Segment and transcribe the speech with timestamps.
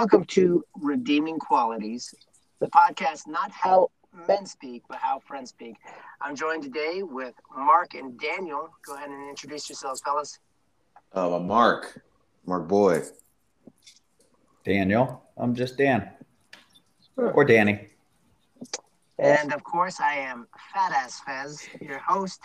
[0.00, 2.14] Welcome to Redeeming Qualities,
[2.58, 3.90] the podcast not how
[4.26, 5.76] men speak, but how friends speak.
[6.22, 8.70] I'm joined today with Mark and Daniel.
[8.86, 10.38] Go ahead and introduce yourselves, fellas.
[11.12, 12.02] Uh, Mark,
[12.46, 13.02] Mark Boyd.
[14.64, 15.22] Daniel.
[15.36, 16.08] I'm just Dan.
[17.16, 17.88] Or Danny.
[19.18, 22.40] And of course, I am Fat Ass Fez, your host.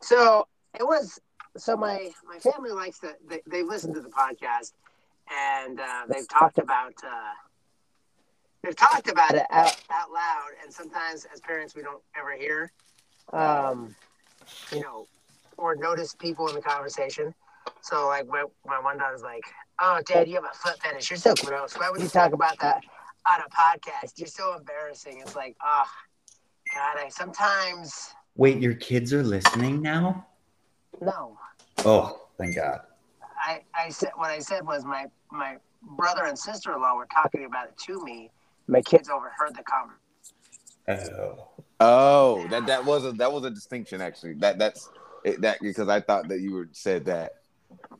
[0.00, 0.48] So
[0.80, 1.20] it was
[1.54, 4.72] so my my family likes to they, they listen to the podcast
[5.32, 7.32] and uh, they've talked about uh,
[8.62, 10.50] they've talked about it out, out loud.
[10.62, 12.72] And sometimes as parents we don't ever hear
[13.32, 13.94] um,
[14.72, 15.06] you know
[15.56, 17.34] or notice people in the conversation.
[17.82, 19.44] So like my, my one daughter's like
[19.80, 21.10] oh dad you have a foot fetish.
[21.10, 21.74] You're so gross.
[21.74, 22.82] Why would you talk about that
[23.30, 24.12] on a podcast?
[24.18, 25.20] You're so embarrassing.
[25.20, 25.84] It's like oh
[26.74, 30.24] god i sometimes Wait, your kids are listening now?
[31.00, 31.36] no.
[31.84, 32.80] Oh, thank God.
[33.44, 37.08] I, I said what I said was my my brother and sister in law were
[37.12, 38.30] talking about it to me.
[38.66, 41.14] My kids overheard the conversation.
[41.20, 41.48] Oh.
[41.80, 44.34] Oh, that that was a that was a distinction actually.
[44.34, 44.90] That that's
[45.24, 47.34] it, that because I thought that you were said that.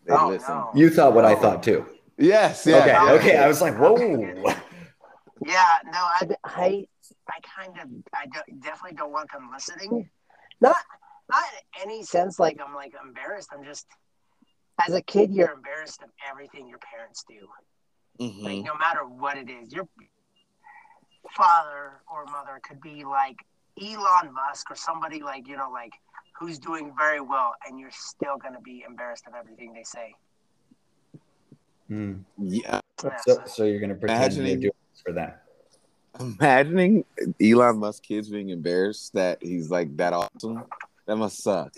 [0.04, 0.54] They Oh, listen.
[0.54, 0.70] no.
[0.74, 1.86] You thought what I thought too.
[2.16, 2.66] Yes.
[2.66, 2.78] Yeah.
[2.78, 3.12] okay, yeah.
[3.12, 3.36] okay.
[3.36, 3.96] I was like, whoa.
[5.46, 6.86] Yeah, no, I, I,
[7.28, 10.10] I kind of, I don't, definitely don't want them listening.
[10.60, 10.74] Not,
[11.30, 11.44] not
[11.76, 13.50] in any sense like I'm like embarrassed.
[13.52, 13.86] I'm just,
[14.86, 17.48] as a kid, you're embarrassed of everything your parents do.
[18.24, 18.42] Mhm.
[18.42, 19.88] Like no matter what it is, your
[21.36, 23.36] father or mother could be like
[23.80, 25.92] Elon Musk or somebody like you know like
[26.38, 30.14] who's doing very well, and you're still gonna be embarrassed of everything they say.
[31.88, 32.14] Hmm.
[32.38, 32.80] Yeah.
[33.02, 35.32] Yeah, So, so- so you're gonna pretend Imagining- you're doing this for them.
[36.20, 37.04] Imagining
[37.40, 40.64] Elon Musk kids being embarrassed that he's like that awesome.
[41.06, 41.72] That must suck.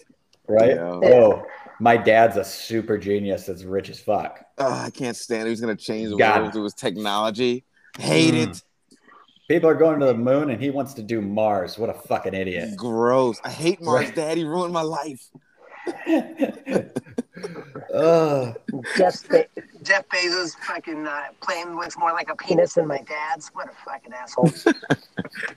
[0.51, 0.75] Right?
[0.77, 1.01] Yeah.
[1.15, 1.43] Oh,
[1.79, 4.45] my dad's a super genius that's rich as fuck.
[4.59, 5.51] Oh, I can't stand it.
[5.51, 6.41] He's gonna change the God.
[6.41, 7.65] world through his technology.
[7.99, 8.51] Hate Mm.
[8.51, 8.63] it.
[9.49, 11.77] People are going to the moon and he wants to do Mars.
[11.79, 12.77] What a fucking idiot.
[12.77, 13.41] Gross.
[13.45, 14.07] I hate Mars.
[14.07, 14.15] Right.
[14.15, 15.29] Daddy ruined my life.
[17.95, 18.55] Ugh.
[18.97, 19.45] Jeff, Be-
[19.83, 23.49] Jeff Bezos fucking uh, plane looks more like a penis than my dad's.
[23.53, 24.51] What a fucking asshole.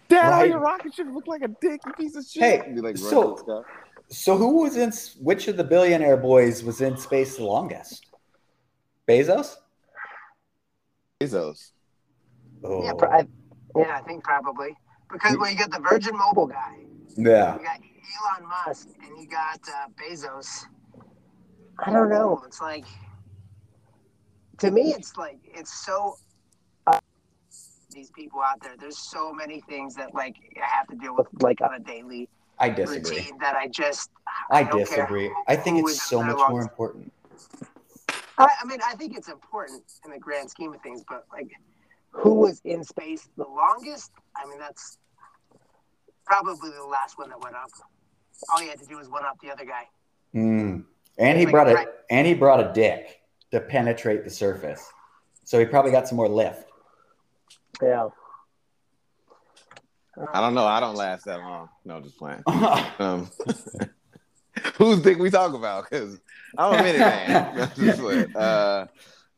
[0.09, 0.49] Dad, all Right.
[0.49, 2.41] your rocket ships look like a dick, you piece of shit.
[2.65, 3.69] Hey, Be like, so- running the sky.
[4.13, 4.91] So who was in
[5.24, 8.06] which of the billionaire boys was in space the longest?
[9.07, 9.56] Bezos?
[11.19, 11.72] Bezos.
[12.63, 12.84] Oh.
[12.84, 13.28] yeah, pro- I,
[13.75, 14.78] yeah, I think probably
[15.12, 16.78] because well, you got the Virgin Mobile guy,
[17.18, 17.56] yeah.
[17.56, 20.66] you got Elon Musk, and you got uh, Bezos.
[21.80, 22.41] I don't know.
[22.45, 22.85] It's like
[24.59, 26.18] to me, it's like it's so.
[26.85, 27.00] Uh,
[27.91, 31.28] these people out there, there's so many things that like I have to deal with
[31.41, 33.17] like on a daily I disagree.
[33.17, 34.09] routine that I just
[34.51, 35.31] I don't disagree.
[35.47, 37.11] I think it's so much more important.
[38.37, 41.51] I, I mean, I think it's important in the grand scheme of things, but like,
[42.11, 44.11] who was in space the longest?
[44.35, 44.97] I mean, that's
[46.25, 47.69] probably the last one that went up.
[48.51, 49.87] All he had to do was one up the other guy.
[50.33, 50.83] Mm.
[51.17, 51.87] And he Like, brought right.
[52.09, 53.21] and he brought a dick
[53.51, 54.83] to penetrate the surface.
[55.43, 56.69] So he probably got some more lift.
[57.81, 58.09] Yeah.
[60.34, 60.66] I don't know.
[60.66, 61.69] I don't last that long.
[61.85, 62.44] No, just playing.
[63.00, 63.29] Um,
[64.78, 65.90] who's dick we talk about?
[65.90, 66.19] Because
[66.57, 67.72] I'm a minute man.
[67.78, 68.85] No, uh,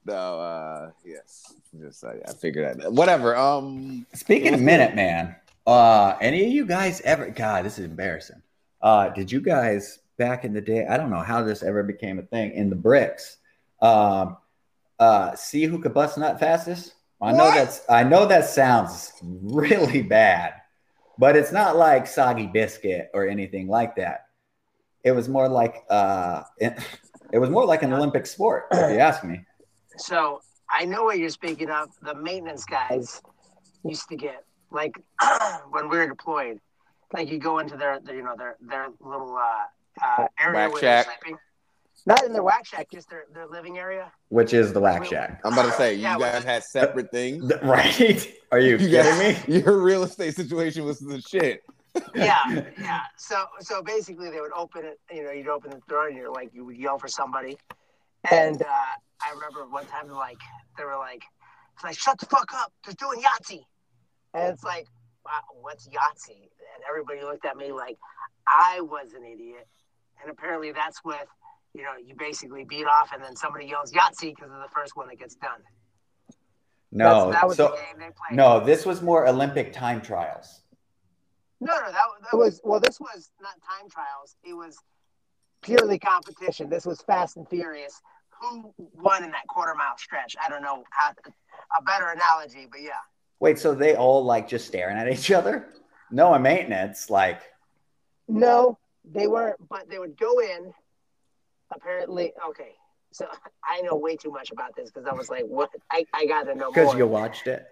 [0.05, 1.53] no, uh, yes.
[1.79, 2.91] Just I, I figured that.
[2.91, 3.35] Whatever.
[3.35, 7.29] Um, Speaking of Minuteman, uh, any of you guys ever?
[7.29, 8.41] God, this is embarrassing.
[8.81, 10.85] Uh, did you guys back in the day?
[10.85, 13.37] I don't know how this ever became a thing in the bricks.
[13.81, 14.37] Um,
[14.99, 16.93] uh, see who could bust nut fastest?
[17.21, 17.55] I know What?
[17.55, 17.81] that's.
[17.89, 20.53] I know that sounds really bad,
[21.17, 24.27] but it's not like soggy biscuit or anything like that.
[25.03, 26.77] It was more like uh, it,
[27.31, 29.45] it was more like an Olympic sport, if you ask me.
[29.97, 31.89] So I know what you're speaking of.
[32.01, 33.21] The maintenance guys
[33.83, 34.95] used to get like
[35.69, 36.59] when we were deployed,
[37.13, 40.71] like you go into their, their you know, their their little uh, uh, area Whack
[40.71, 41.05] where shack.
[41.05, 41.37] they're sleeping.
[42.07, 44.11] Not in their whack shack, just their, their living area.
[44.29, 47.51] Which is the whack shack, I'm about to say you Yeah, guys had separate things.
[47.63, 48.31] right?
[48.51, 49.55] Are you, You kidding guys- me?
[49.59, 51.63] Your real estate situation was the shit.
[52.13, 52.43] yeah,
[52.79, 53.01] yeah.
[53.17, 54.99] So so basically, they would open it.
[55.11, 57.57] You know, you'd open the door and you're like, you would yell for somebody.
[58.29, 60.37] And uh, I remember one time, like
[60.77, 61.23] they were like,
[61.73, 62.73] "It's like shut the fuck up!
[62.85, 63.63] They're doing Yahtzee."
[64.33, 64.87] And it's like,
[65.25, 67.97] wow, "What's Yahtzee?" And everybody looked at me like
[68.45, 69.65] I was an idiot.
[70.21, 71.25] And apparently, that's with
[71.75, 74.95] you know, you basically beat off, and then somebody yells Yahtzee because of the first
[74.95, 75.59] one that gets done.
[76.91, 78.37] No, that was so the game they played.
[78.37, 80.61] no, this was more Olympic time trials.
[81.59, 82.79] No, no, that, that was well.
[82.79, 84.37] This was not time trials.
[84.45, 84.77] It was
[85.61, 86.69] purely competition.
[86.69, 87.99] This was Fast and Furious.
[88.39, 90.35] who won in that quarter mile stretch.
[90.41, 91.11] I don't know how
[91.77, 92.91] a better analogy, but yeah.
[93.41, 95.73] Wait, so they all like just staring at each other?
[96.11, 97.41] No a maintenance, like
[98.29, 100.73] No, they weren't, but they would go in.
[101.73, 102.73] Apparently, okay.
[103.11, 103.27] So
[103.63, 105.69] I know way too much about this because I was like, "What?
[105.91, 107.65] I, I got to know because you watched it.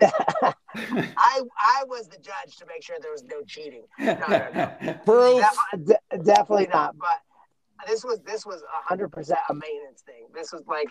[0.02, 3.84] I I was the judge to make sure there was no cheating.
[3.98, 4.94] No, no, no.
[5.04, 5.44] Proof.
[5.84, 6.96] De- definitely not.
[6.98, 7.20] But
[7.86, 10.26] this was this was hundred percent a maintenance thing.
[10.34, 10.88] This was like,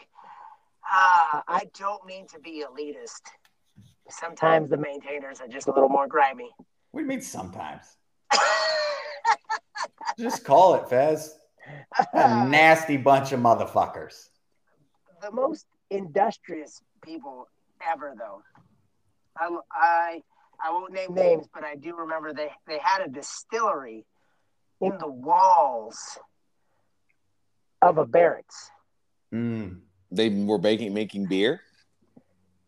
[0.92, 3.22] uh, I don't mean to be elitist.
[4.10, 6.52] Sometimes the maintainers are just a little more grimy.
[6.92, 7.98] What do you mean sometimes?
[10.20, 11.38] Just call it, Fez.
[12.14, 14.30] A nasty bunch of motherfuckers.
[15.22, 17.48] the most industrious people
[17.92, 18.42] ever, though.
[19.38, 20.22] I, I
[20.64, 24.06] I won't name names, but I do remember they they had a distillery
[24.82, 26.18] in the walls
[27.82, 28.70] of a barracks.
[29.34, 29.80] Mm.
[30.12, 31.62] They were baking, making beer.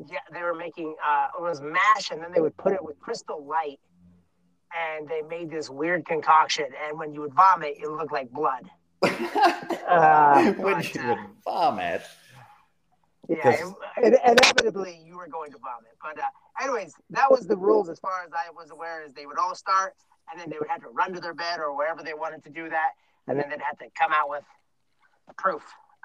[0.10, 3.00] Yeah, they were making uh, it was mash, and then they would put it with
[3.00, 3.80] crystal light,
[4.75, 6.66] and they made this weird concoction.
[6.88, 8.69] And when you would vomit, it looked like blood.
[9.04, 12.02] Uh, when but, you would vomit.
[13.30, 15.96] Yeah, Because- and, and inevitably you were going to vomit.
[16.02, 16.28] But uh,
[16.62, 19.04] anyways, that was the rules as far as I was aware.
[19.06, 19.94] Is they would all start,
[20.32, 22.50] and then they would have to run to their bed or wherever they wanted to
[22.50, 22.92] do that,
[23.28, 24.44] and then they'd have to come out with
[25.38, 25.64] proof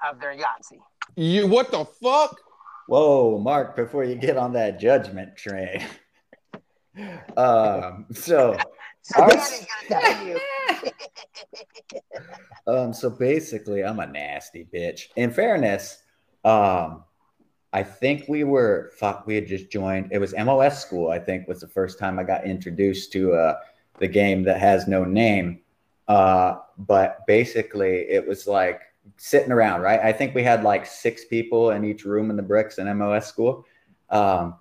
[0.09, 0.79] of their Yahtzee.
[1.15, 2.39] You what the fuck?
[2.87, 5.83] Whoa, Mark, before you get on that judgment train.
[7.37, 8.57] um, so
[9.01, 9.65] So Ours-
[12.69, 15.07] Um, so basically I'm a nasty bitch.
[15.15, 16.03] In fairness,
[16.45, 17.03] um,
[17.71, 20.11] I think we were fuck, we had just joined.
[20.11, 23.55] It was MOS school, I think, was the first time I got introduced to uh
[23.99, 25.59] the game that has no name.
[26.07, 28.81] Uh, but basically it was like
[29.17, 29.99] sitting around, right?
[29.99, 33.27] I think we had like six people in each room in the bricks in MOS
[33.27, 33.65] school.
[34.09, 34.55] Um,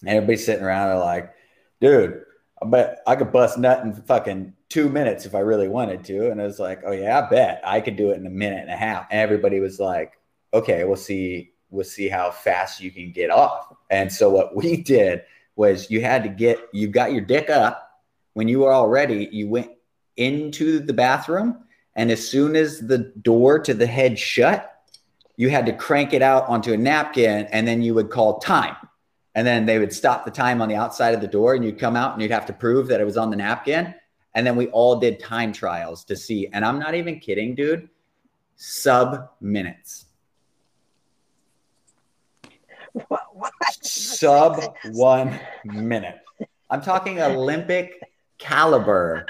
[0.00, 1.34] and everybody's sitting around, they're like,
[1.80, 2.22] dude,
[2.62, 6.30] I bet I could bust nut in fucking two minutes if I really wanted to.
[6.30, 8.60] And I was like, oh yeah, I bet I could do it in a minute
[8.60, 9.06] and a half.
[9.10, 10.18] And everybody was like,
[10.52, 13.74] okay, we'll see, we'll see how fast you can get off.
[13.90, 15.22] And so what we did
[15.56, 17.86] was you had to get, you got your dick up.
[18.34, 19.70] When you were all ready, you went
[20.16, 21.64] into the bathroom.
[21.96, 24.70] And as soon as the door to the head shut,
[25.36, 28.76] you had to crank it out onto a napkin and then you would call time.
[29.34, 31.78] And then they would stop the time on the outside of the door and you'd
[31.78, 33.94] come out and you'd have to prove that it was on the napkin.
[34.34, 36.48] And then we all did time trials to see.
[36.52, 37.88] And I'm not even kidding, dude.
[38.56, 40.06] Sub minutes.
[42.92, 43.52] What, what?
[43.82, 46.20] Sub one minute.
[46.70, 48.00] I'm talking Olympic
[48.38, 49.26] caliber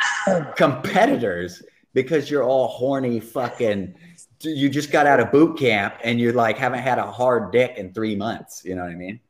[0.57, 1.63] competitors
[1.95, 3.95] because you're all horny fucking
[4.43, 7.77] you just got out of boot camp and you're like haven't had a hard dick
[7.77, 8.65] in three months.
[8.65, 9.21] You know what I mean?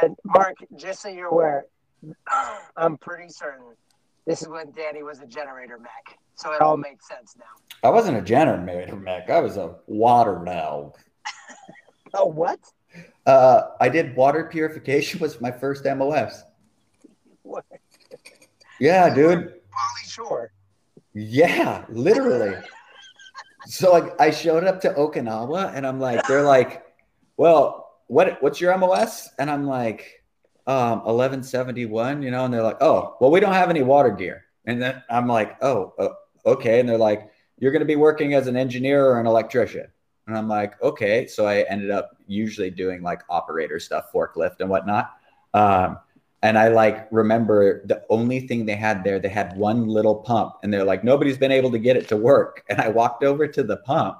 [0.00, 1.66] And Mark, just so you're aware,
[2.76, 3.74] I'm pretty certain
[4.26, 6.18] this is when Danny was a generator mech.
[6.36, 7.44] So it all makes sense now.
[7.88, 9.30] I wasn't a generator mech.
[9.30, 10.96] I was a water dog.
[12.14, 12.60] Oh, what?
[13.24, 16.42] Uh, I did water purification was my first MOS.
[17.42, 17.64] What?
[18.78, 19.48] Yeah, dude.
[19.48, 20.52] Pauly Shore.
[21.14, 22.56] Yeah, literally.
[23.66, 26.84] so like I showed up to Okinawa and I'm like, they're like,
[27.36, 27.81] well,
[28.12, 29.30] what what's your MOS?
[29.38, 30.22] And I'm like,
[30.66, 34.44] um, 1171, you know, and they're like, oh, well, we don't have any water gear.
[34.66, 36.08] And then I'm like, oh, uh,
[36.44, 36.78] okay.
[36.78, 39.86] And they're like, you're going to be working as an engineer or an electrician.
[40.26, 41.26] And I'm like, okay.
[41.26, 45.10] So I ended up usually doing like operator stuff, forklift and whatnot.
[45.54, 45.98] Um,
[46.42, 50.56] and I like remember the only thing they had there, they had one little pump,
[50.62, 52.62] and they're like, nobody's been able to get it to work.
[52.68, 54.18] And I walked over to the pump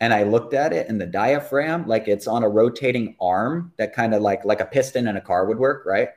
[0.00, 3.94] and I looked at it, and the diaphragm, like it's on a rotating arm that
[3.94, 6.10] kind of like like a piston in a car would work, right?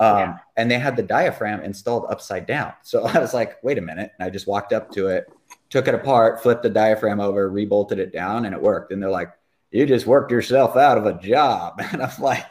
[0.00, 0.38] Um, Yeah.
[0.56, 2.72] And they had the diaphragm installed upside down.
[2.82, 4.12] So I was like, wait a minute.
[4.18, 5.26] And I just walked up to it,
[5.70, 8.92] took it apart, flipped the diaphragm over, rebolted it down, and it worked.
[8.92, 9.32] And they're like,
[9.70, 11.80] you just worked yourself out of a job.
[11.92, 12.44] And I'm like,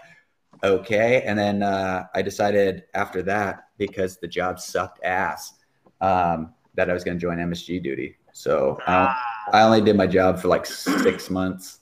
[0.63, 1.23] okay.
[1.25, 5.53] And then uh, I decided after that, because the job sucked ass,
[6.01, 8.17] um, that I was going to join MSG duty.
[8.31, 9.19] So Ah,
[9.51, 11.79] I only did my job for like six months.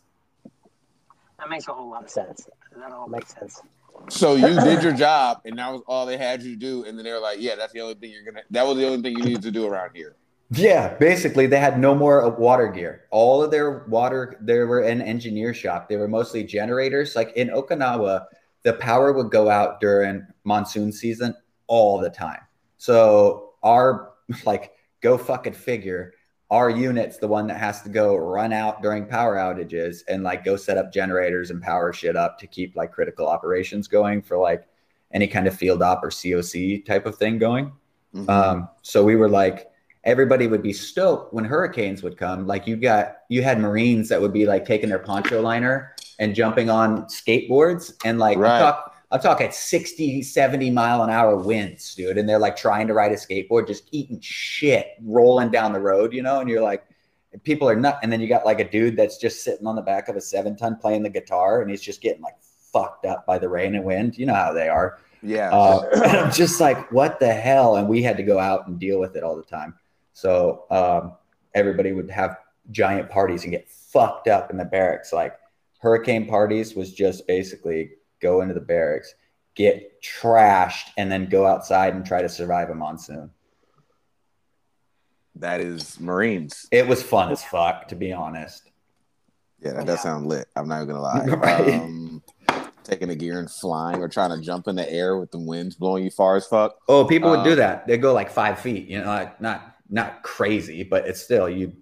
[1.37, 2.49] that makes a whole lot of sense.
[2.75, 3.61] That all makes sense.
[4.07, 6.85] So you did your job, and that was all they had you do.
[6.85, 8.43] And then they were like, "Yeah, that's the only thing you're gonna.
[8.51, 10.15] That was the only thing you needed to do around here."
[10.51, 13.05] Yeah, basically, they had no more uh, water gear.
[13.11, 15.89] All of their water, they were an engineer shop.
[15.89, 17.15] They were mostly generators.
[17.15, 18.25] Like in Okinawa,
[18.63, 21.35] the power would go out during monsoon season
[21.67, 22.39] all the time.
[22.77, 24.13] So our
[24.45, 26.13] like, go fucking figure.
[26.51, 30.43] Our unit's the one that has to go run out during power outages and like
[30.43, 34.37] go set up generators and power shit up to keep like critical operations going for
[34.37, 34.67] like
[35.11, 37.71] any kind of field op or COC type of thing going.
[38.15, 38.29] Mm-hmm.
[38.29, 39.69] Um, so we were like,
[40.03, 42.47] everybody would be stoked when hurricanes would come.
[42.47, 46.33] Like you got, you had Marines that would be like taking their poncho liner and
[46.33, 48.59] jumping on skateboards and like right.
[48.59, 52.17] Talk, I'm talking 60, 70 mile an hour winds, dude.
[52.17, 56.13] And they're like trying to ride a skateboard, just eating shit, rolling down the road,
[56.13, 56.83] you know, and you're like,
[57.43, 57.99] people are not.
[58.03, 60.21] And then you got like a dude that's just sitting on the back of a
[60.21, 62.35] seven ton playing the guitar and he's just getting like
[62.71, 64.17] fucked up by the rain and wind.
[64.17, 64.99] You know how they are.
[65.23, 65.49] Yeah.
[65.51, 67.77] Uh, just like, what the hell?
[67.77, 69.73] And we had to go out and deal with it all the time.
[70.13, 71.13] So um,
[71.55, 72.37] everybody would have
[72.69, 75.11] giant parties and get fucked up in the barracks.
[75.11, 75.33] Like
[75.79, 79.13] hurricane parties was just basically go into the barracks,
[79.55, 83.31] get trashed, and then go outside and try to survive a monsoon.
[85.35, 86.67] That is Marines.
[86.71, 88.69] It was fun as fuck, to be honest.
[89.61, 90.47] Yeah, that does sound lit.
[90.55, 91.25] I'm not gonna lie.
[91.25, 91.73] right.
[91.73, 92.23] Um,
[92.83, 95.75] taking the gear and flying or trying to jump in the air with the winds
[95.75, 96.77] blowing you far as fuck.
[96.87, 97.87] Oh, people would do um, that.
[97.87, 101.73] They go like five feet, you know, like not not crazy, but it's still you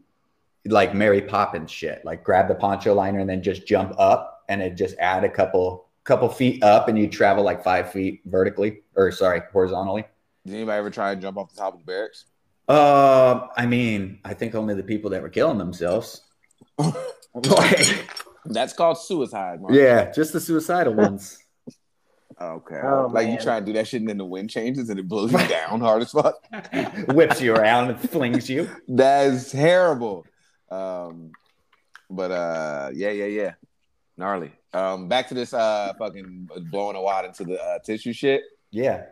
[0.66, 2.04] like Mary Poppins shit.
[2.04, 5.30] Like grab the poncho liner and then just jump up and it just add a
[5.30, 10.06] couple couple feet up and you travel like five feet vertically or sorry, horizontally.
[10.46, 12.26] Did anybody ever try and jump off the top of the barracks?
[12.68, 16.22] Uh, I mean, I think only the people that were killing themselves.
[18.46, 19.62] That's called suicide.
[19.62, 19.74] Mark.
[19.74, 21.38] Yeah, just the suicidal ones.
[22.40, 22.80] Okay.
[22.82, 23.36] Oh, like man.
[23.36, 25.38] you try and do that shit and then the wind changes and it blows you
[25.50, 26.36] down hard as fuck.
[27.10, 28.70] Whips you around and flings you.
[28.88, 30.26] That is terrible.
[30.70, 31.32] Um,
[32.10, 33.54] but uh, yeah, yeah, yeah,
[34.18, 34.52] gnarly.
[34.74, 38.44] Um, back to this uh fucking blowing a wad into the uh, tissue shit.
[38.72, 39.06] Yeah,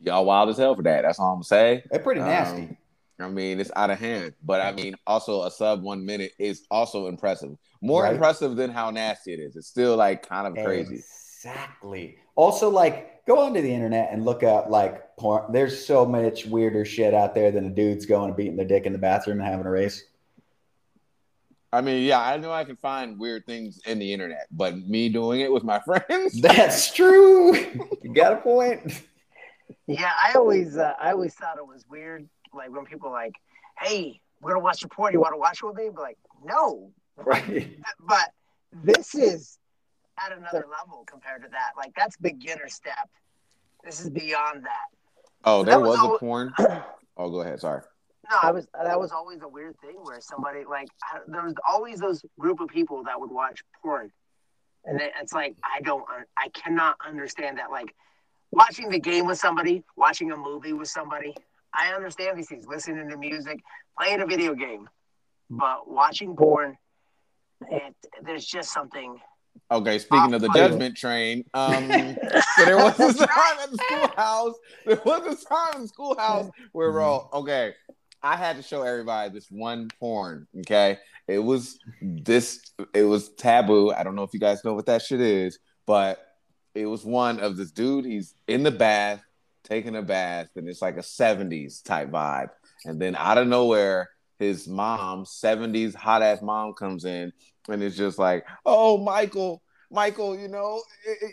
[0.00, 1.02] y'all wild as hell for that.
[1.02, 1.84] That's all I'm gonna say.
[1.90, 2.62] They're pretty nasty.
[2.62, 2.76] Um,
[3.20, 6.64] I mean, it's out of hand, but I mean, also a sub one minute is
[6.70, 7.56] also impressive.
[7.80, 8.12] More right?
[8.12, 9.56] impressive than how nasty it is.
[9.56, 10.96] It's still like kind of crazy.
[10.96, 12.16] Exactly.
[12.34, 15.52] Also, like, go onto the internet and look up like porn.
[15.52, 18.86] There's so much weirder shit out there than a dudes going and beating their dick
[18.86, 20.04] in the bathroom and having a race.
[21.74, 25.08] I mean, yeah, I know I can find weird things in the internet, but me
[25.08, 26.40] doing it with my friends.
[26.40, 27.56] That's true.
[28.02, 29.02] you got a point.
[29.88, 33.34] Yeah, I always, uh, I always thought it was weird, like when people like,
[33.80, 35.12] "Hey, we're gonna watch the porn.
[35.12, 37.76] You want to watch it with me?" But like, no, right.
[38.00, 38.30] But
[38.72, 39.58] this is
[40.24, 41.72] at another level compared to that.
[41.76, 43.10] Like that's beginner step.
[43.84, 44.86] This is beyond that.
[45.44, 46.52] Oh, so there was, was, a porn.
[47.16, 47.60] oh, go ahead.
[47.60, 47.82] Sorry.
[48.30, 50.88] No, I was that was always a weird thing where somebody like
[51.26, 54.10] there was always those group of people that would watch porn,
[54.84, 56.04] and it's like I don't
[56.36, 57.94] I cannot understand that like
[58.50, 61.34] watching the game with somebody, watching a movie with somebody.
[61.74, 63.60] I understand these things, listening to music,
[63.98, 64.88] playing a video game,
[65.50, 66.78] but watching porn,
[67.70, 69.20] it there's just something.
[69.70, 71.88] Okay, speaking of the judgment train, um,
[72.56, 74.54] so there was a time at the schoolhouse.
[74.84, 77.74] There was a time in the schoolhouse where we're all okay.
[78.24, 80.46] I had to show everybody this one porn.
[80.60, 80.96] Okay,
[81.28, 82.72] it was this.
[82.94, 83.92] It was taboo.
[83.92, 86.26] I don't know if you guys know what that shit is, but
[86.74, 88.06] it was one of this dude.
[88.06, 89.22] He's in the bath,
[89.62, 92.48] taking a bath, and it's like a '70s type vibe.
[92.86, 97.30] And then out of nowhere, his mom, '70s hot ass mom, comes in,
[97.68, 100.82] and it's just like, "Oh, Michael, Michael, you know,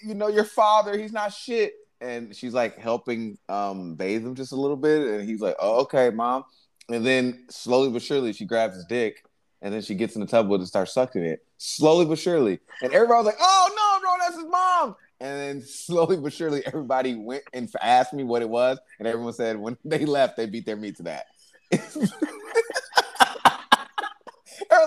[0.03, 0.97] you know your father.
[0.97, 5.29] He's not shit." And she's like helping um, bathe him just a little bit, and
[5.29, 6.43] he's like, "Oh, okay, mom."
[6.91, 9.23] And then slowly but surely, she grabs his dick,
[9.61, 12.17] and then she gets in the tub with it and starts sucking it slowly but
[12.17, 12.59] surely.
[12.81, 16.65] And everybody was like, "Oh no, bro, that's his mom!" And then slowly but surely,
[16.65, 20.47] everybody went and asked me what it was, and everyone said when they left, they
[20.47, 21.25] beat their meat to that.
[21.71, 22.07] they were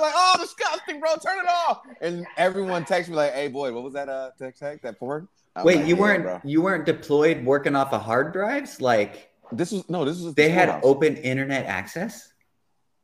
[0.01, 1.15] like, "Oh, disgusting, bro!
[1.17, 4.09] Turn it off!" And everyone texted me like, "Hey, boy, what was that?
[4.09, 6.41] Uh, text, text that porn?" I'm Wait, like, you weren't bro.
[6.45, 10.49] you weren't deployed working off of hard drives like this was no, this was they
[10.49, 12.33] had open internet access.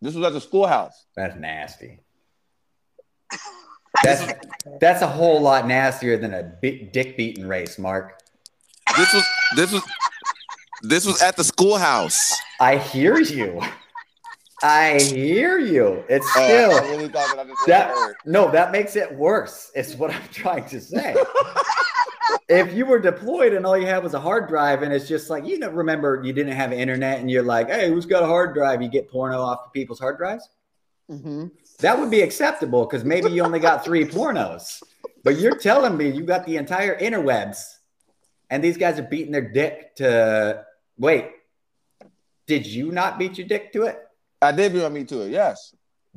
[0.01, 1.07] This was at the schoolhouse.
[1.15, 2.01] That's nasty.
[4.03, 4.33] That's
[4.81, 8.19] that's a whole lot nastier than a dick beating race, Mark.
[8.97, 9.25] This was
[9.57, 9.83] this was
[10.83, 12.33] this was at the schoolhouse.
[12.61, 13.61] I hear you.
[14.63, 16.05] I hear you.
[16.09, 19.71] It's oh, still oh, really that, that no, that makes it worse.
[19.75, 21.15] It's what I'm trying to say.
[22.51, 25.31] if you were deployed and all you had was a hard drive, and it's just
[25.31, 28.27] like you know, remember you didn't have internet, and you're like, "Hey, who's got a
[28.27, 30.49] hard drive?" You get porno off of people's hard drives.
[31.09, 31.47] Mm-hmm.
[31.79, 34.83] That would be acceptable because maybe you only got three pornos,
[35.23, 37.63] but you're telling me you got the entire interwebs,
[38.51, 40.67] and these guys are beating their dick to.
[40.99, 41.31] Wait,
[42.49, 43.99] did you not beat your dick to it?
[44.43, 45.31] I did beat my meat to it.
[45.31, 45.75] Yes.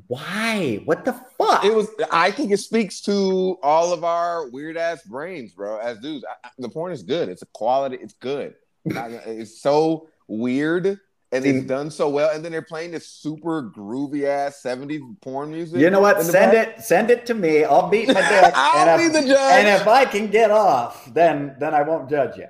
[0.07, 0.81] Why?
[0.85, 1.63] What the fuck?
[1.63, 1.87] It was.
[2.11, 5.77] I think it speaks to all of our weird ass brains, bro.
[5.77, 7.29] As dudes, I, I- the porn is good.
[7.29, 7.97] It's a quality.
[8.01, 8.55] It's good.
[8.85, 10.99] It's so weird, and
[11.31, 11.67] it's Dude.
[11.67, 12.35] done so well.
[12.35, 15.79] And then they're playing this super groovy ass '70s porn music.
[15.79, 16.21] You know what?
[16.23, 16.81] Send it.
[16.81, 17.63] Send it to me.
[17.63, 18.51] I'll beat my dick.
[18.55, 19.53] I'll and, be if, the judge.
[19.65, 22.47] and if I can get off, then then I won't judge you.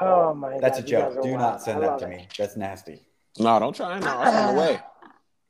[0.00, 0.60] Oh my god.
[0.62, 1.22] That's a God, you guys joke.
[1.24, 1.40] Do wild.
[1.40, 2.08] not send that to it.
[2.10, 2.28] me.
[2.38, 3.00] That's nasty.
[3.38, 3.98] no, don't try.
[3.98, 4.80] No, I'll send it away.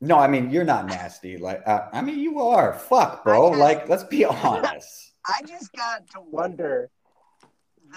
[0.05, 1.37] No, I mean you're not nasty.
[1.37, 2.73] Like uh, I mean you are.
[2.73, 3.49] Fuck, bro.
[3.49, 5.13] Just- Like let's be honest.
[5.27, 6.91] I just got to wonder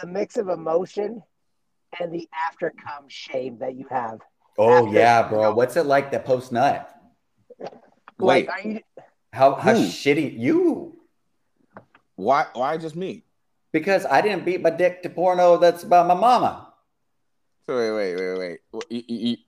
[0.01, 1.23] the mix of emotion
[2.01, 4.21] and the after come shame that you have.
[4.57, 5.53] Oh After- yeah, bro.
[5.55, 6.89] What's it like to post nut?
[7.59, 7.69] Wait,
[8.19, 8.81] Like, are you?
[9.33, 9.81] How how Who?
[9.87, 10.99] shitty you?
[12.17, 12.47] why?
[12.55, 13.25] Why just me?
[13.73, 16.73] Because I didn't beat my dick to porno that's about my mama.
[17.67, 18.59] So wait, wait, wait, wait.
[18.73, 19.48] Well, you- you- you- Mar-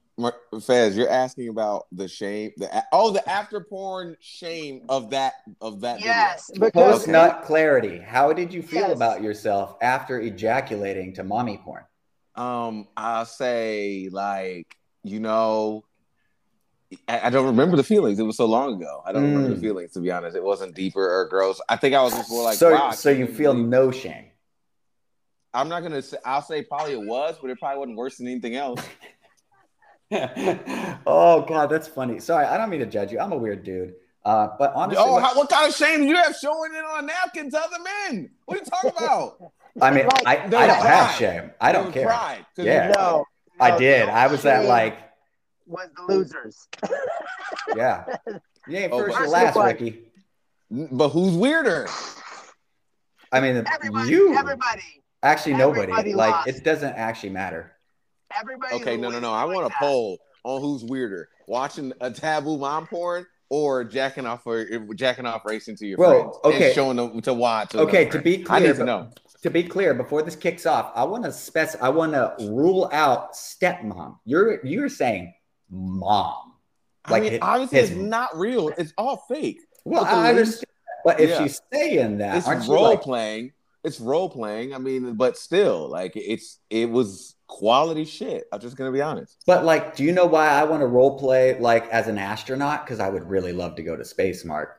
[0.61, 2.51] Fez, you're asking about the shame.
[2.57, 5.99] The oh, the after porn shame of that of that.
[6.01, 7.11] Yes, Post because Okay.
[7.11, 7.97] nut clarity.
[7.99, 8.95] How did you feel Yes.
[8.95, 11.83] about yourself after ejaculating to mommy porn?
[12.35, 15.83] Um, I'll say like you know,
[17.07, 18.19] I, I don't remember the feelings.
[18.19, 19.01] It was so long ago.
[19.05, 19.55] I don't remember Mm.
[19.55, 20.35] the feelings to be honest.
[20.35, 21.59] It wasn't deeper or gross.
[21.69, 24.25] I think I was just more like so wow, so you feel believe- no shame.
[25.53, 26.17] I'm not gonna say.
[26.23, 28.81] I'll say probably it was, but it probably wasn't worse than anything else.
[31.07, 32.19] oh god, that's funny.
[32.19, 33.19] Sorry, I don't mean to judge you.
[33.19, 33.93] I'm a weird dude.
[34.23, 36.83] Uh, but honestly, oh, what- how, what kind of shame do you have showing it
[36.83, 37.77] on a napkin to other
[38.09, 38.29] men?
[38.45, 39.37] What are you talking about?
[39.81, 40.27] I mean, Right.
[40.27, 41.51] I, I don't was have shame.
[41.61, 42.05] I don't care.
[42.07, 42.87] pride, 'cause Yeah.
[42.89, 43.25] you- no,
[43.59, 44.07] I did.
[44.07, 44.97] no I was that like,
[45.65, 46.67] was the losers.
[47.75, 48.03] yeah.
[48.67, 49.65] You ain't Oh, first but- or last, What?
[49.67, 50.03] Ricky.
[50.69, 51.87] But who's weirder?
[53.31, 55.83] I mean, Everybody, you everybody, actually nobody.
[55.83, 56.47] everybody like lost.
[56.49, 57.71] it doesn't actually matter.
[58.39, 58.75] Everybody.
[58.75, 59.31] Okay, no, no, no.
[59.31, 59.77] I doing want a that.
[59.79, 64.65] poll on who's weirder: watching a taboo mom porn or jacking off or
[64.95, 66.65] jacking off racing to your Bro, friends okay.
[66.67, 67.75] and showing them to watch.
[67.75, 69.09] Okay, to be I clear, need to know.
[69.43, 71.81] to be clear, before this kicks off, I want to spec.
[71.81, 74.17] I want to rule out stepmom.
[74.25, 75.33] You're you're saying
[75.69, 76.53] mom.
[77.05, 78.69] I Like mean, it- obviously, his- it's not real.
[78.77, 79.59] It's all fake.
[79.85, 80.65] Well, I understand.
[81.03, 81.43] But if Yeah.
[81.43, 83.53] she's saying that, It's role like, playing.
[83.83, 84.75] It's role playing.
[84.75, 88.45] I mean, but still, like it's it was quality shit.
[88.51, 89.43] I'm just gonna be honest.
[89.45, 92.85] But like, do you know why I want to role play like as an astronaut?
[92.85, 94.77] Because I would really love to go to space, Mark.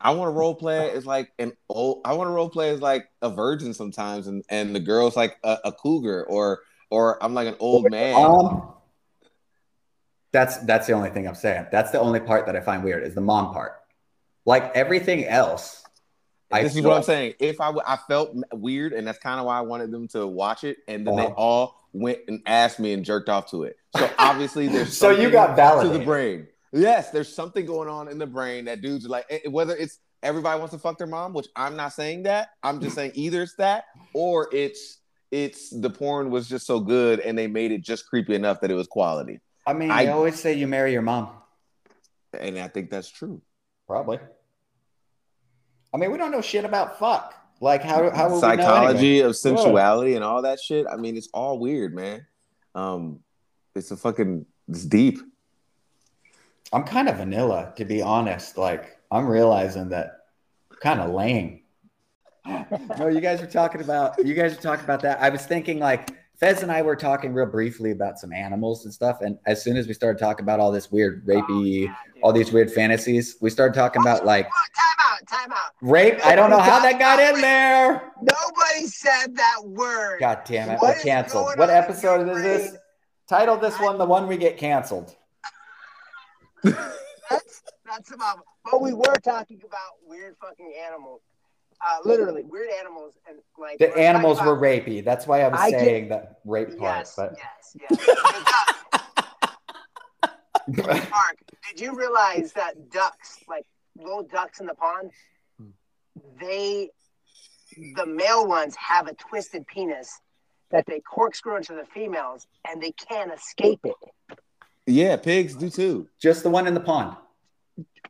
[0.00, 2.02] I want to role play as like an old.
[2.04, 5.36] I want to role play as like a virgin sometimes, and and the girl's like
[5.42, 6.60] a, a cougar, or
[6.90, 8.14] or I'm like an old man.
[8.14, 8.72] Um,
[10.32, 11.66] that's that's the only thing I'm saying.
[11.72, 13.80] That's the only part that I find weird is the mom part.
[14.46, 15.83] Like everything else,
[16.54, 17.34] I this is what I'm saying.
[17.38, 20.26] If I w- I felt weird, and that's kind of why I wanted them to
[20.26, 21.34] watch it, and then they Uh-huh.
[21.36, 23.76] all went and asked me and jerked off to it.
[23.96, 26.48] So obviously there's So you something got to the brain.
[26.72, 29.26] Yes, there's something going on in the brain that dudes are like.
[29.30, 32.48] eh, Whether it's everybody wants to fuck their mom, which I'm not saying that.
[32.62, 34.98] I'm just saying either it's that or it's
[35.30, 38.70] it's the porn was just so good and they made it just creepy enough that
[38.70, 39.40] it was quality.
[39.66, 41.30] I mean, I- they always say you marry your mom.
[42.38, 43.40] And I think that's true.
[43.86, 44.18] Probably.
[45.94, 47.34] I mean, we don't know shit about fuck.
[47.60, 50.86] Like how how will we know psychology of sensuality and all that shit.
[50.90, 52.26] I mean, it's all weird, man.
[52.74, 53.20] Um,
[53.76, 55.20] it's a fucking it's deep.
[56.72, 58.58] I'm kind of vanilla, to be honest.
[58.58, 60.24] Like I'm realizing that
[60.72, 61.60] I'm kind of lame.
[62.98, 65.22] no, you guys were talking about you guys were talking about that.
[65.22, 68.92] I was thinking like Fez and I were talking real briefly about some animals and
[68.92, 71.62] stuff, and as soon as we started talking about all this weird oh, rapey, Oh,
[71.62, 75.72] yeah, all these weird fantasies, we started talking about like Time out, time out.
[75.80, 76.24] rape.
[76.26, 78.12] I don't know how that got in there.
[78.20, 80.18] Nobody said that word.
[80.20, 81.56] God damn it, What we're canceled.
[81.56, 82.70] What episode is this?
[82.70, 82.80] brain?
[83.28, 85.14] Title this one the one we get canceled.
[86.62, 88.40] That's that's about.
[88.70, 91.20] But we were talking about weird fucking animals.
[91.86, 95.04] Uh, literally weird animals and like The animals were about- rapey.
[95.04, 97.06] That's why I was I get- saying that rape part.
[97.16, 98.08] But yes, yes.
[101.10, 101.36] Mark,
[101.68, 103.66] did you realize that ducks, like
[103.96, 105.10] little ducks in the pond,
[106.40, 106.88] they,
[107.96, 110.20] the male ones have a twisted penis
[110.70, 114.38] that they corkscrew into the females and they can't escape it.
[114.86, 116.08] Yeah, pigs do too.
[116.20, 117.16] just the one in the pond.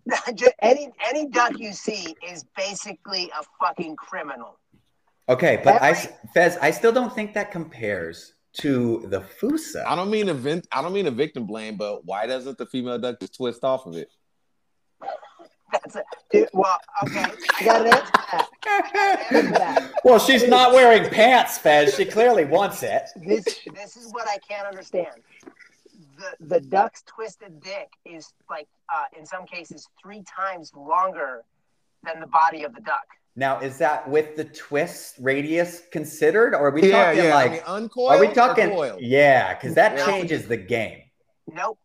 [0.34, 4.58] Ju- any any duck you see is basically a fucking criminal.
[5.28, 5.94] Okay, but I,
[6.34, 9.82] Fez, I still don't think that compares to the fossa.
[9.88, 12.66] I don't mean a vent, I don't mean a victim blame, but why doesn't the
[12.66, 14.08] female duck just twist off of it?
[15.72, 16.04] That's it.
[16.30, 17.24] Dude, well, okay,
[17.58, 18.48] I got an answer for that.
[18.64, 19.92] I got an answer for that.
[20.04, 21.96] Well, she's not wearing pants, Fez.
[21.96, 23.08] She clearly wants it.
[23.16, 25.08] This this is what I can't understand.
[26.18, 31.42] The the duck's twisted dick is like uh, in some cases three times longer
[32.03, 33.07] than the body of the duck.
[33.37, 37.35] Now, is that with the twist radius considered, or are we Yeah, talking yeah.
[37.35, 37.50] like?
[37.50, 38.11] I mean, uncoiled.
[38.12, 38.68] are we talking?
[38.70, 39.00] coiled?
[39.00, 40.07] Yeah, because that Yeah.
[40.07, 41.03] changes the game.
[41.53, 41.79] Nope,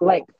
[0.00, 0.34] length,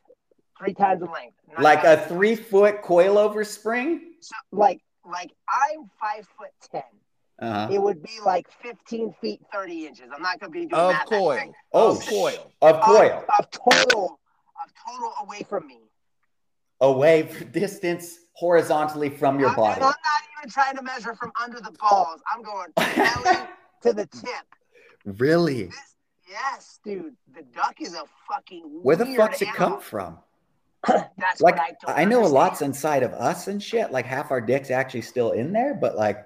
[0.59, 1.37] three times the length.
[1.49, 4.15] Not Like a three foot coilover spring.
[4.21, 6.83] so, like like I'm five foot ten.
[7.41, 7.69] Uh-huh.
[7.73, 10.09] It would be like fifteen feet thirty inches.
[10.15, 11.09] I'm not gonna be doing Of that.
[11.09, 11.53] that coil.
[11.73, 12.53] Oh, of coil.
[12.61, 14.21] Of Of- coil of total
[14.65, 15.81] of total away from me.
[16.83, 19.81] away for distance horizontally from your I'm, body.
[19.81, 19.97] I'm not
[20.39, 22.21] even trying to measure from under the balls.
[22.33, 23.47] I'm going belly
[23.83, 24.47] to the tip.
[25.05, 25.65] Really?
[25.65, 25.97] This,
[26.29, 27.17] yes, dude.
[27.35, 28.65] The duck is a fucking.
[28.83, 30.19] Where the weird fuck's it come from?
[30.87, 33.93] That's Like what I don't I know a lot's inside of us and shit.
[33.93, 36.25] Like half our dick's actually still in there, but like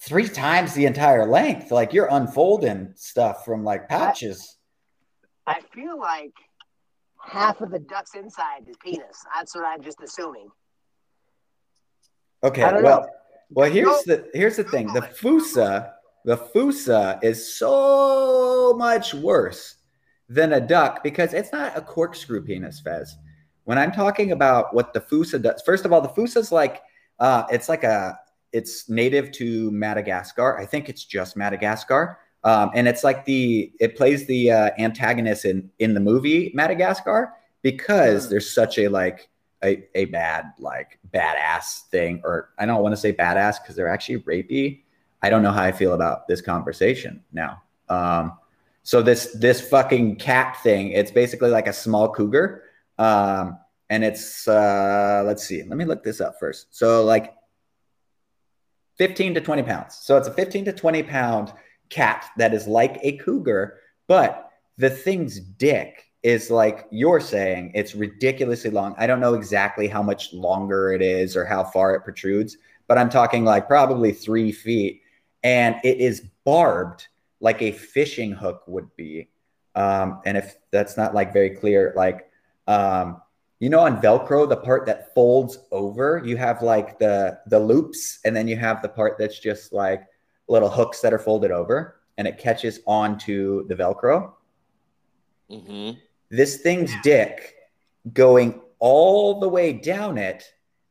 [0.00, 1.70] three times the entire length.
[1.70, 4.56] Like you're unfolding stuff from like pouches.
[5.46, 6.32] I feel like
[7.22, 9.24] half of the duck's inside is penis.
[9.34, 10.48] That's what I'm just assuming.
[12.44, 13.06] Okay, well, know.
[13.50, 14.92] well here's the here's the thing.
[14.92, 19.76] The fossa, the fossa is so much worse
[20.28, 23.16] than a duck because it's not a corkscrew penis, Fez.
[23.64, 26.82] When I'm talking about what the fossa does, first of all, the fossa is like
[27.18, 28.18] uh, it's like a
[28.52, 30.58] it's native to Madagascar.
[30.58, 32.18] I think it's just Madagascar.
[32.44, 37.34] Um, and it's like the it plays the uh, antagonist in in the movie Madagascar
[37.62, 38.30] because Hmm.
[38.30, 39.28] there's such a like
[39.64, 43.88] a, a bad like badass thing or I don't want to say badass because they're
[43.88, 44.82] actually rapey.
[45.22, 47.62] I don't know how I feel about this conversation now.
[47.88, 48.38] Um,
[48.82, 52.62] so this this fucking cat thing, it's basically like a small cougar.
[52.98, 53.58] Um,
[53.90, 56.68] and it's uh let's see, let me look this up first.
[56.70, 57.34] So like
[58.98, 59.94] 15 to 20 pounds.
[59.94, 61.52] So it's a 15 to 20 pound
[61.90, 67.94] cat that is like a cougar, but the thing's dick is like you're saying it's
[67.94, 68.94] ridiculously long.
[68.98, 72.56] I don't know exactly how much longer it is or how far it protrudes,
[72.88, 75.02] but I'm talking like probably three feet.
[75.44, 77.06] And it is barbed
[77.40, 79.28] like a fishing hook would be.
[79.76, 82.28] Um, and if that's not like very clear, like,
[82.66, 83.22] um,
[83.58, 88.18] you know, on Velcro, the part that folds over, you have like the the loops,
[88.24, 90.02] and then you have the part that's just like
[90.48, 94.32] little hooks that are folded over, and it catches onto the Velcro.
[95.50, 95.98] Mm-hmm.
[96.30, 97.54] This thing's dick
[98.12, 100.44] going all the way down it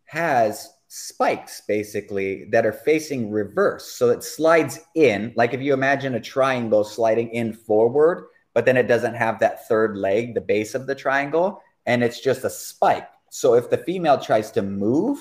[0.06, 3.92] has spikes basically that are facing reverse.
[3.94, 8.78] So it slides in, like if you imagine a triangle sliding in forward, but then
[8.78, 12.50] it doesn't have that third leg, the base of the triangle, and it's just a
[12.50, 13.08] spike.
[13.30, 15.20] So if the female tries to move,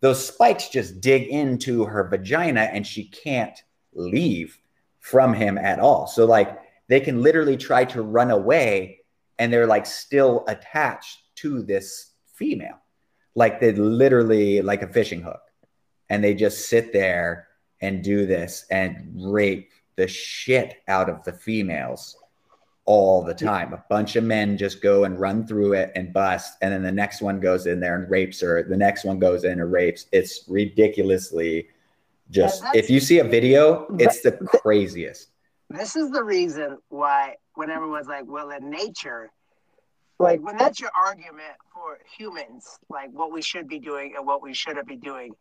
[0.00, 4.58] those spikes just dig into her vagina and she can't leave
[5.00, 6.06] from him at all.
[6.06, 9.00] So, like, they can literally try to run away
[9.38, 12.78] and they're like still attached to this female.
[13.34, 15.40] Like, they literally, like a fishing hook.
[16.08, 17.46] And they just sit there
[17.80, 22.16] and do this and rape the shit out of the females
[22.84, 23.72] all the time.
[23.72, 26.92] A bunch of men just go and run through it and bust, and then the
[26.92, 28.62] next one goes in there and rapes her.
[28.62, 30.06] The next one goes in and rapes.
[30.12, 31.68] It's ridiculously
[32.30, 32.62] just.
[32.62, 35.28] Yeah, if you see a video, it's the craziest.
[35.68, 39.30] This is the reason why when everyone's like, well, in nature,
[40.18, 44.42] like when that's your argument for humans, like what we should be doing and what
[44.42, 45.32] we shouldn't be doing,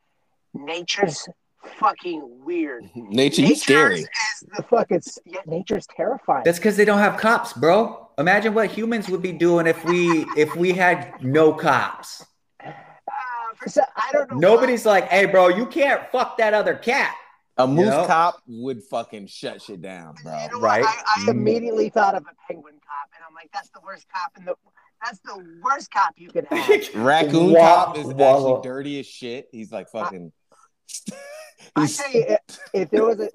[0.53, 1.27] nature's
[1.79, 2.89] fucking weird.
[2.95, 4.05] Nature, you Nature scary.
[4.51, 6.43] Is the fucking yeah, nature's terrifying.
[6.45, 8.09] That's because they don't have cops, bro.
[8.17, 12.25] Imagine what humans would be doing if we if we had no cops.
[12.63, 12.71] Uh,
[13.55, 14.35] for some, I don't know.
[14.35, 14.41] why.
[14.41, 17.15] Nobody's like, hey, bro, you can't fuck that other cat.
[17.57, 18.05] A moose know?
[18.05, 20.43] cop would fucking shut shit down, bro.
[20.43, 20.83] You know Right.
[20.85, 24.31] I, I immediately thought of a penguin cop, and I'm like, that's the worst cop
[24.37, 24.55] in the.
[25.03, 26.95] That's the worst cop you could have.
[26.95, 28.57] Raccoon Wa- cop is wallow.
[28.57, 29.47] actually dirty as shit.
[29.51, 30.31] He's like fucking.
[31.75, 33.29] I he's, tell you, if, if there was a,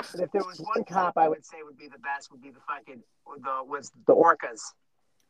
[0.00, 2.60] if there was one cop, I would say would be the best would be the
[2.66, 3.02] fucking
[3.42, 4.60] the was the orcas.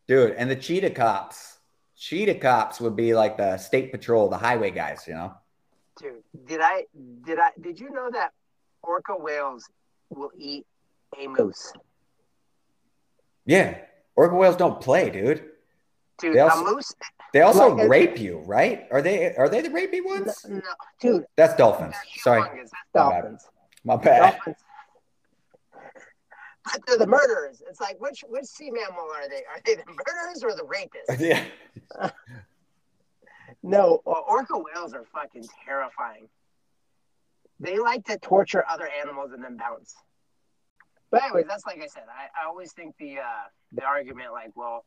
[0.07, 1.59] Dude, and the cheetah cops.
[1.97, 5.35] Cheetah cops would be like the state patrol, the highway guys, you know?
[6.01, 6.87] Dude, did I
[7.25, 8.33] did I did you know that
[8.83, 9.69] orca whales
[10.11, 10.65] will eat
[11.21, 11.73] a moose?
[13.45, 13.79] Yeah.
[14.17, 15.45] Orca whales don't play, dude.
[16.19, 16.95] Dude, They also- a moose?
[17.33, 18.89] They also Like- rape you, right?
[18.91, 20.45] Are they are they the rapey ones?
[20.49, 20.61] no,
[21.01, 21.95] dude, That's dolphins.
[22.17, 22.41] Sorry.
[22.43, 23.11] That's My bad.
[23.23, 23.49] dolphins.
[23.85, 24.39] My bad.
[24.45, 24.57] But
[26.87, 27.63] they're the murderers.
[27.69, 29.37] It's like which which sea mammal are they?
[29.37, 31.21] Are they the murderers or the rapists?
[31.99, 32.11] yeah.
[33.61, 36.29] No, orca whales are fucking terrifying.
[37.59, 39.97] They like to torture other animals and then bounce.
[41.11, 42.05] But anyways, that's like I said.
[42.09, 44.85] I, I always think the uh, the argument like, well,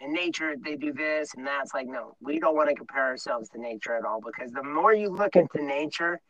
[0.00, 3.48] in nature they do this and that's like, no, we don't want to compare ourselves
[3.50, 6.20] to nature at all because the more you look into nature,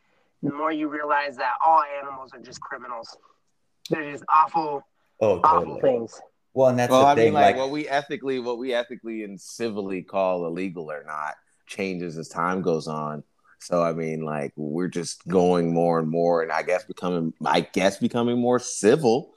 [0.43, 3.17] the more you realize that all animals are just criminals.
[3.89, 4.85] They're just awful,
[5.19, 5.81] Oh, awful totally.
[5.81, 6.21] things.
[6.53, 7.25] Well, and that's well, the I thing.
[7.25, 11.33] mean, like, like, what we ethically, what we ethically and civilly call illegal or not,
[11.65, 13.23] changes as time goes on.
[13.59, 17.61] So, I mean, like, we're just going more and more, and I guess becoming, I
[17.61, 19.33] guess, becoming more civil,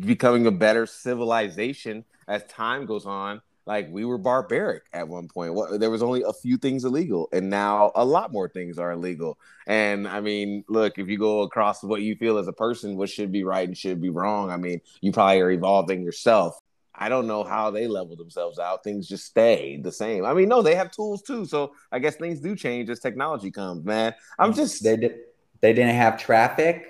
[0.00, 3.42] becoming a better civilization as time goes on.
[3.66, 5.52] Like, we were barbaric at one point.
[5.52, 8.92] What, there was only a few things illegal, and now a lot more things are
[8.92, 9.38] illegal.
[9.66, 13.10] And I mean, look, if you go across what you feel as a person, what
[13.10, 16.60] should be right and should be wrong, I mean, you probably are evolving yourself.
[16.94, 18.82] I don't know how they level themselves out.
[18.82, 20.24] Things just stay the same.
[20.24, 21.44] I mean, no, they have tools too.
[21.44, 24.14] So I guess things do change as technology comes, man.
[24.38, 24.56] I'm mm.
[24.56, 25.16] just they did.
[25.60, 26.86] They didn't have traffic.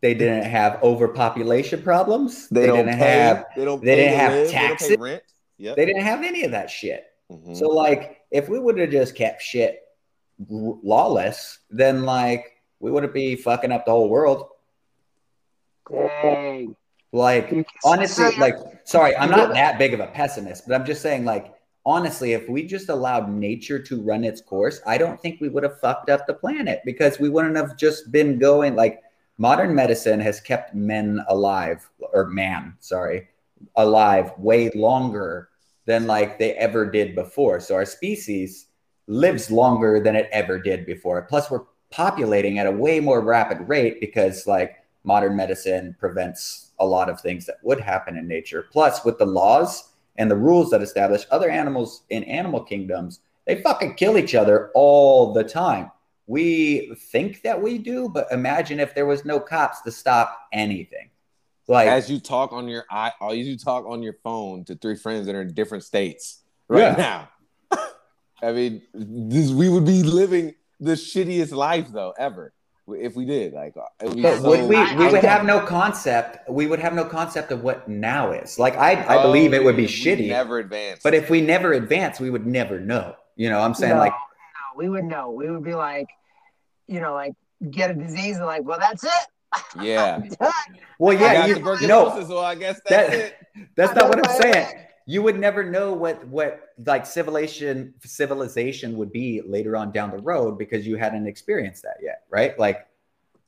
[0.00, 2.48] They didn't have overpopulation problems.
[2.48, 3.46] they, They, don't didn't pay, have.
[3.54, 5.20] they don't they didn't have live, they don't pay taxes.
[5.60, 5.66] Rent.
[5.66, 5.76] Yep.
[5.76, 7.06] They didn't have any of that shit.
[7.30, 7.56] Mhm.
[7.56, 9.82] So, like, if we would have just kept shit
[10.48, 14.48] lawless, then like we wouldn't be fucking up the whole world.
[15.90, 16.74] Dang.
[17.12, 17.52] Like,
[17.84, 21.52] honestly, like, sorry, I'm not that big of a pessimist, but I'm just saying, like,
[21.84, 25.64] honestly, if we just allowed nature to run its course, I don't think we would
[25.64, 29.02] have fucked up the planet because we wouldn't have just been going like
[29.38, 33.28] modern medicine has kept men alive or man, sorry,
[33.76, 35.49] alive way longer
[35.90, 37.58] than like they ever did before.
[37.58, 38.66] So our species
[39.08, 41.22] lives longer than it ever did before.
[41.22, 46.86] Plus, we're populating at a way more rapid rate because like modern medicine prevents a
[46.86, 48.68] lot of things that would happen in nature.
[48.70, 53.60] Plus, with the laws and the rules that establish other animals in animal kingdoms, they
[53.60, 55.90] fucking kill each other all the time.
[56.28, 61.10] We think that we do, but imagine if there was no cops to stop anything.
[61.70, 64.74] Like, as you talk on your i, uh, as you talk on your phone to
[64.74, 67.28] three friends that are in different states right Yeah.
[67.70, 67.78] now.
[68.42, 72.52] I mean, this, we would be living the shittiest life though ever
[72.88, 73.52] if we did.
[73.52, 74.94] Like, uh, it would But so- would we?
[74.96, 76.50] We would have no concept.
[76.50, 78.58] We would have no concept of what now is.
[78.58, 80.26] Like I, I oh, believe it would be Oh, shitty.
[80.28, 81.00] Never advance.
[81.04, 83.14] But if we never advance, we would never know.
[83.36, 85.30] You know, I'm saying no, like, no, we would know.
[85.30, 86.08] We would be like,
[86.88, 87.34] you know, like
[87.70, 89.26] get a disease and like, well, that's it.
[89.80, 90.20] Yeah,
[90.98, 93.36] well, yeah, you, tuberculosis, no, so I guess that's That- it.
[93.76, 94.86] that's not what I'm saying.
[95.06, 100.18] You would never know what what like civilization civilization would be later on down the
[100.18, 102.56] road because you hadn't experienced that yet, right?
[102.58, 102.86] Like,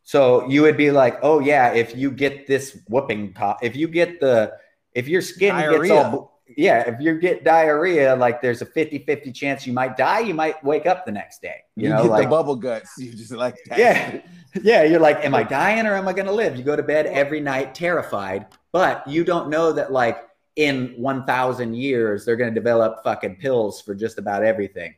[0.02, 3.86] so you would be like, oh yeah, if you get this whooping cough, if you
[3.86, 4.54] get the
[4.94, 9.66] if your skin gets all yeah, if you get diarrhea, like there's a 50-50 chance
[9.66, 11.56] you might die, you might wake up the next day.
[11.76, 12.92] You, You, know, get like the bubble guts.
[12.98, 13.78] You just like that.
[13.78, 14.20] Yeah.
[14.62, 16.56] Yeah, you're like, am I dying or am I going to live?
[16.56, 20.18] You go to bed every night terrified, but you don't know that like
[20.56, 24.94] in 1000 years they're going to develop fucking pills for just about everything.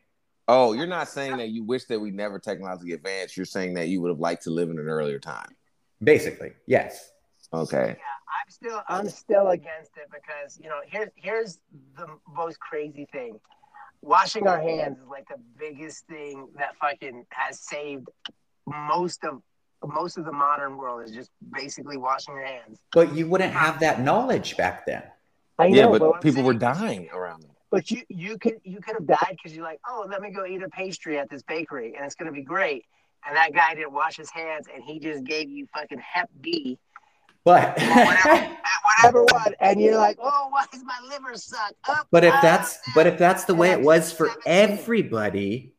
[0.47, 3.37] Oh, you're not saying that you wish that we never technologically advanced.
[3.37, 5.55] You're saying that you would have liked to live in an earlier time.
[6.03, 6.53] Basically.
[6.67, 7.11] Yes.
[7.53, 7.97] Okay.
[7.99, 8.05] Yeah,
[8.45, 11.59] I'm still I'm still against it because you know here's here's
[11.97, 13.39] the most crazy thing.
[14.03, 18.09] Washing our hands is like the biggest thing that fucking has saved
[18.67, 19.41] most of
[19.87, 22.81] most of the modern world is just basically washing your hands.
[22.93, 25.03] But you wouldn't have that knowledge back then.
[25.59, 27.51] I yeah, know, but what I'm people were dying around them.
[27.71, 30.47] But you you could you could have died because you're like, oh, let me go
[30.47, 32.85] eat a pastry at this bakery and it's gonna be great.
[33.27, 36.79] And that guy didn't wash his hands and he just gave you fucking Hep B,
[37.45, 41.75] But whatever one, and you're like, oh, why does my liver suck?
[41.89, 45.75] Up, but if that's but if that's the way it was for everybody,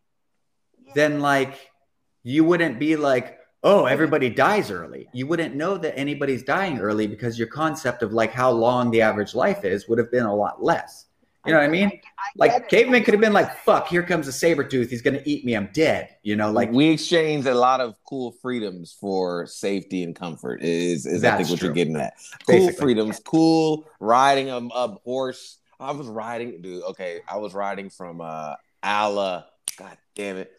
[0.85, 0.91] yeah.
[0.95, 1.71] then like
[2.23, 5.07] you wouldn't be like oh everybody dies early.
[5.11, 9.01] You wouldn't know that anybody's dying early because your concept of like how long the
[9.01, 11.07] average life is would have been a lot less
[11.45, 12.01] you know what i mean get
[12.35, 12.67] like it.
[12.69, 15.53] caveman could have been like fuck here comes a saber tooth he's gonna eat me
[15.53, 20.03] i'm dead you know like Like we exchange a lot of cool freedoms for safety
[20.03, 20.61] and comfort.
[20.63, 21.67] Is is I think what true.
[21.67, 22.13] you're getting at?
[22.47, 22.73] Cool Basically.
[22.81, 25.59] freedoms, cool riding a, a horse.
[25.79, 26.83] I was riding, dude.
[26.83, 29.45] Okay, I was riding from uh Ala,
[29.77, 30.51] god damn it,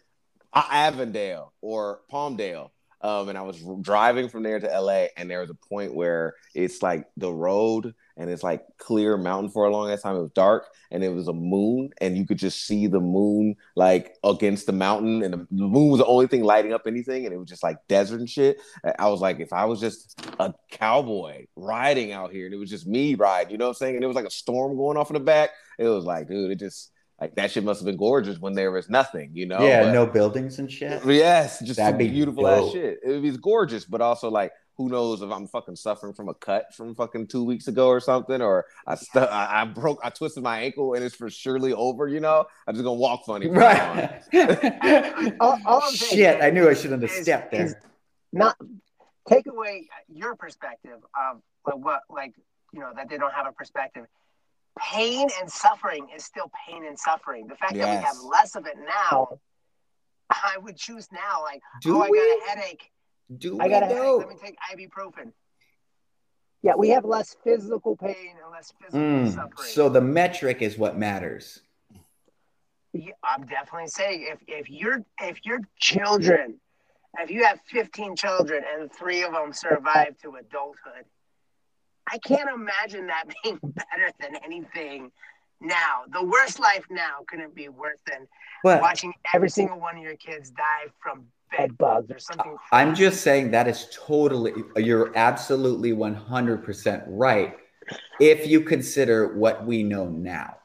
[0.52, 2.70] uh, Avondale or Palmdale.
[3.00, 6.34] Um, and I was driving from there to LA, and there was a point where
[6.54, 10.16] it's like the road and it's like clear mountain for a long ass time.
[10.16, 13.56] It was dark and it was a moon, and you could just see the moon
[13.74, 17.34] like against the mountain, and the, moon was the only thing lighting up anything, and
[17.34, 18.58] it was just like desert and shit.
[18.84, 22.58] I- I was like, if I was just a cowboy riding out here, and it
[22.58, 23.94] was just me riding, you know what I'm saying?
[23.96, 25.50] And it was like a storm going off in the back.
[25.78, 28.70] It was like, dude, it just like that shit must have been gorgeous when there
[28.70, 29.60] was nothing, you know?
[29.66, 32.66] yeah But- no buildings and shit Yes, just That'd be beautiful dope.
[32.68, 32.98] ass shit.
[33.04, 36.74] It was gorgeous, but also like who knows if I'm fucking suffering from a cut
[36.74, 40.42] from fucking two weeks ago or something, or I stu- I, I broke, I twisted
[40.42, 42.08] my ankle and it's for surely over.
[42.08, 43.46] You know, I'm just gonna walk funny.
[43.46, 43.96] from now on.
[44.32, 45.34] Right.
[45.40, 47.80] All- all Shit, I knew I shouldn't have is- stepped there.
[48.32, 48.56] Not
[49.28, 52.34] take away your perspective of like what, like
[52.72, 54.04] you know, that they don't have a perspective.
[54.78, 57.46] Pain and suffering is still pain and suffering.
[57.46, 59.38] The fact that we have less of it now,
[60.28, 61.42] I would choose now.
[61.42, 62.18] Like, Do oh, I we?
[62.18, 62.90] got a headache.
[63.34, 64.18] Do I gotta headache.
[64.18, 65.32] Let me take ibuprofen.
[66.62, 69.68] Yeah, we have less physical pain and less physical Mm, suffering.
[69.68, 71.62] so the metric is what matters.
[72.92, 76.60] Yeah, I'm definitely saying if if your if your children,
[77.18, 81.04] if you have 15 children and three of them survive to adulthood,
[82.10, 85.10] I can't imagine that being better than anything
[85.60, 86.04] now.
[86.10, 88.26] The worst life now couldn't be worse than
[88.62, 92.56] But watching every single one of your kids die from bed bugs or something.
[92.72, 97.56] I'm just saying that is totally, you're absolutely 100% right
[98.20, 100.56] if you consider what we know now.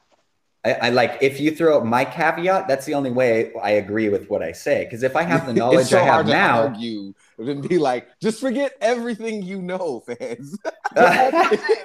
[0.64, 4.08] I, I like, if you throw out my caveat, that's the only way I agree
[4.08, 4.84] with what I say.
[4.84, 8.40] Because if I have the knowledge so I have now, argue and be like, just
[8.40, 10.56] forget everything you know, fans.
[10.94, 11.84] That's I'm saying.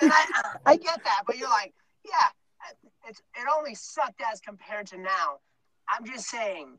[0.00, 0.24] And I,
[0.66, 1.72] I get that, but you're like,
[2.04, 2.28] yeah,
[3.08, 5.38] it's it only sucked as compared to now.
[5.88, 6.78] I'm just saying,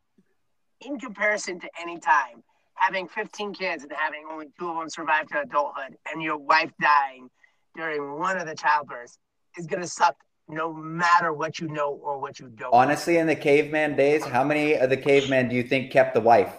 [0.81, 2.43] in comparison to any time,
[2.75, 6.71] having 15 kids and having only two of them survive to adulthood, and your wife
[6.81, 7.29] dying
[7.75, 9.17] during one of the childbirths
[9.57, 10.15] is gonna suck
[10.47, 12.73] no matter what you know or what you don't.
[12.73, 16.21] honestly, in the caveman days, how many of the cavemen do you think kept the
[16.21, 16.53] wife?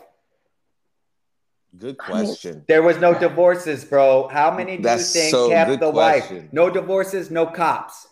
[1.77, 2.65] Good question.
[2.67, 4.29] There was no divorces, bro.
[4.29, 6.37] How many do That's you think so kept good the question.
[6.37, 6.53] wife?
[6.53, 8.09] No divorces, no cops.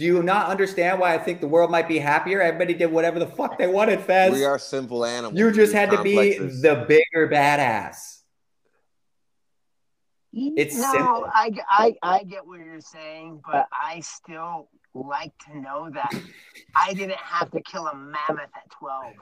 [0.00, 2.40] Do you not understand why I think the world might be happier?
[2.40, 4.32] Everybody did whatever the fuck they wanted, Fez.
[4.32, 5.38] We are simple animals.
[5.38, 8.20] you just with had to be the bigger badass.
[10.32, 11.26] It's no, simple.
[11.30, 16.14] I, I, I get what you're saying, but I still like to know that
[16.74, 19.12] I didn't have to kill a mammoth at 12.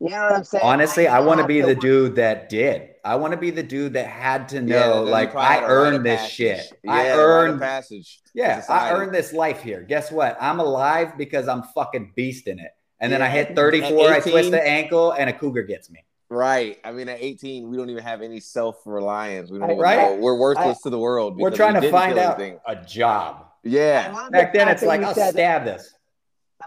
[0.00, 0.64] You know what I'm saying?
[0.64, 2.90] Honestly, I didn't want to be the dude that did.
[3.04, 5.62] I want to be the dude that had to know, then you like, I had
[5.62, 6.34] a rite of earned this passage.
[6.34, 6.72] shit.
[6.82, 8.20] Yeah, I the rite of earned, passage.
[8.34, 9.82] yeah, I earned this life here.
[9.82, 10.36] Guess what?
[10.40, 12.70] I'm alive because I'm fucking beast in it.
[13.00, 16.04] And then I hit at 34, I twist the ankle, and a cougar gets me.
[16.30, 16.78] Right.
[16.82, 19.50] I mean, at 18, we don't even have any self reliance.
[19.50, 19.76] We don't.
[19.78, 19.98] Right.
[19.98, 20.16] Know.
[20.16, 21.36] We're worthless to the world.
[21.36, 22.58] We're trying we to find out anything.
[22.66, 23.46] a job.
[23.62, 24.10] Yeah.
[24.14, 25.92] love the Back then, it's like, I'll said- stab this.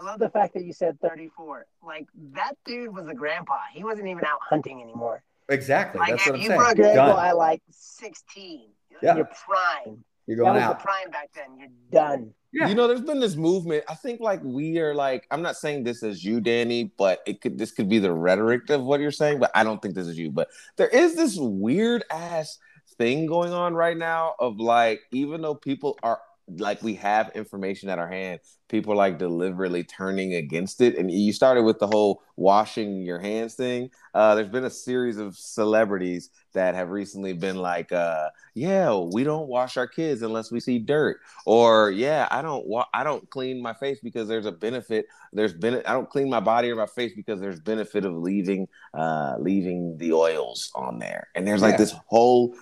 [0.00, 1.66] I love the fact that you said 34.
[1.84, 3.56] Like, that dude was a grandpa.
[3.72, 5.22] He wasn't even out hunting anymore.
[5.48, 5.98] Exactly.
[5.98, 6.58] Like, That's what I'm you saying.
[6.60, 7.26] broke your ankle Done.
[7.26, 8.68] at like 16,
[9.02, 9.16] Yeah.
[9.16, 10.04] you're prime.
[10.26, 10.78] You're That going was out.
[10.78, 11.58] the prime back then.
[11.58, 12.34] You're done.
[12.52, 12.68] Yeah.
[12.68, 13.84] You know, there's been this movement.
[13.88, 17.40] I think like we are like, I'm not saying this as you, Danny, but it
[17.40, 20.06] could this could be the rhetoric of what you're saying, but I don't think this
[20.06, 20.30] is you.
[20.30, 22.58] But there is this weird ass
[22.96, 26.20] thing going on right now of like, even though people are
[26.56, 30.96] like we have information at our hand, people are like deliberately turning against it.
[30.96, 33.90] And you started with the whole washing your hands thing.
[34.14, 39.24] Uh, there's been a series of celebrities that have recently been like, uh, yeah, we
[39.24, 43.28] don't wash our kids unless we see dirt or yeah i don't wa- i don't
[43.30, 46.74] clean my face because there's a benefit there's been i don't clean my body or
[46.76, 51.62] my face because there's benefit of leaving uh leaving the oils on there and there's
[51.62, 51.78] like Yeah.
[51.78, 52.54] this whole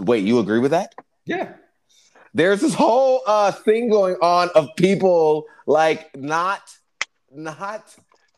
[0.00, 0.94] wait you agree with that
[1.26, 1.52] Yeah.
[2.34, 6.62] There's this whole uh thing going on of people like not
[7.32, 7.94] not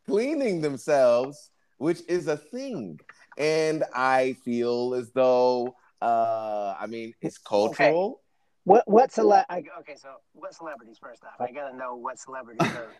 [0.06, 2.98] cleaning themselves which is a thing
[3.38, 8.20] and i feel as though uh i mean it's cultural
[8.64, 11.40] What what cele- I, okay, so what celebrities first off?
[11.40, 12.90] I gotta know what celebrities are.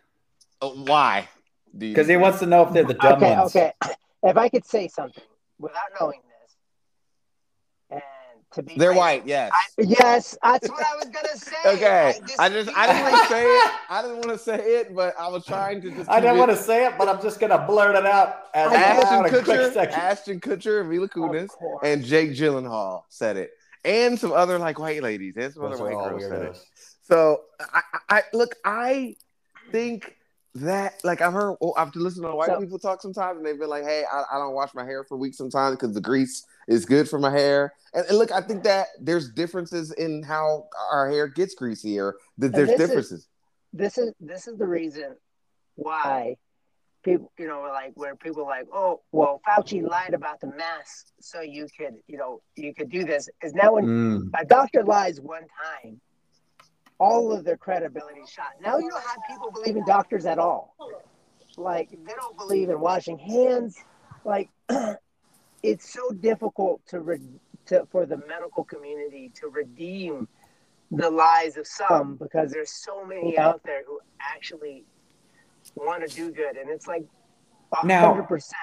[0.62, 1.28] Uh, why
[1.76, 3.56] Because he wants to know if they're the dumb okay, ones.
[3.56, 3.72] okay.
[4.22, 5.24] If I could say something
[5.58, 6.25] without knowing this, and
[8.56, 11.56] to be they're racist- white yes I, yes, that's what I was gonna say.
[11.66, 13.72] Okay, I just I didn't want to say it.
[13.88, 16.10] I didn't want to say it, but I was trying to just.
[16.10, 19.18] I didn't want to say it, but I'm just gonna blurt it out as Ashton
[19.18, 19.76] out Kutcher.
[19.76, 21.48] Ashton Kutcher, and Mila Of Kunis,
[21.82, 23.50] and Jake Gyllenhaal said it,
[23.84, 26.58] and some other like white ladies and some Those other white girls said it.
[27.02, 29.16] So I, I, I look, I
[29.70, 30.16] think
[30.56, 33.58] that like I've heard, well, I've listened to white So- people talk sometimes, and they've
[33.58, 36.44] been like, "Hey, I, I don't wash my hair for weeks sometimes because the grease
[36.66, 40.68] is good for my hair." And, and look, I think that there's differences in how
[40.92, 43.28] our hair gets greasy, or that there's this is- differences.
[43.72, 45.16] this is this is the reason
[45.76, 46.36] why
[47.02, 51.06] people you know like where people are like oh well Fauci lied about the mask
[51.20, 54.30] so you could you know you could do this is now when Mm.
[54.40, 55.42] a doctor lies one
[55.82, 56.00] time
[56.98, 60.74] all of their credibility shot now you don't have people believing doctors at all
[61.58, 63.76] like they don't believe in washing hands
[64.24, 64.48] like
[65.62, 67.18] it's so difficult to, re-
[67.66, 70.28] to for the medical community to redeem
[70.90, 74.84] the lies of some because there's so many out there who actually
[75.74, 77.04] want to do good, and it's like
[77.84, 78.54] Now- hundred percent.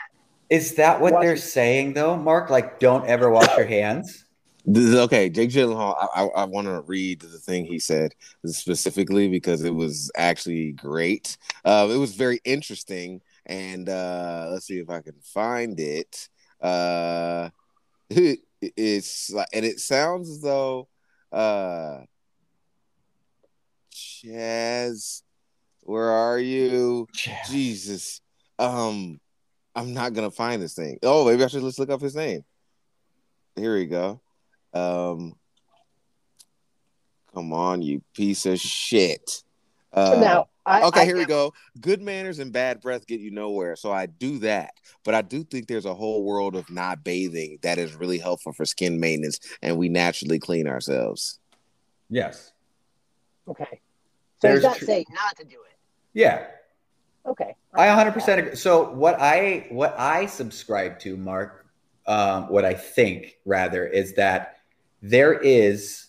[0.49, 1.39] Is that what Wash they're it.
[1.39, 2.49] saying though, Mark?
[2.49, 4.25] Like, don't ever wash your hands.
[4.65, 5.29] This is okay.
[5.29, 5.95] Jake Gyllenhaal.
[5.99, 8.11] I, I, I want to read the thing he said
[8.45, 11.37] specifically because it was actually great.
[11.65, 16.29] Uh, it was very interesting, and uh, let's see if I can find it.
[16.63, 17.49] Uh,
[18.61, 20.87] it's like, and it sounds as though
[21.31, 22.01] uh,
[23.91, 25.23] Chaz,
[25.81, 27.07] where are you?
[27.49, 28.21] Jesus,
[28.57, 29.19] um,
[29.75, 30.99] I'm not gonna find this thing.
[31.03, 32.43] Oh, maybe I should let's look up his name.
[33.55, 34.21] Here we go.
[34.73, 35.35] Um,
[37.33, 39.43] come on, you piece of shit.
[39.91, 41.53] Uh, now, I, okay, I here we go.
[41.81, 43.75] Good manners and bad breath get you nowhere.
[43.75, 44.71] So I do that.
[45.03, 48.53] But I do think there's a whole world of not bathing that is really helpful
[48.53, 51.39] for skin maintenance and we naturally clean ourselves.
[52.09, 52.51] Yes.
[53.47, 53.81] Okay,
[54.41, 55.77] so There's he's not tr- saying not to do it.
[56.13, 56.47] Yeah.
[57.25, 58.55] Okay, I 100% agree.
[58.55, 61.65] So what I what I subscribe to, Mark,
[62.05, 64.57] um, what I think rather is that
[65.01, 66.07] there is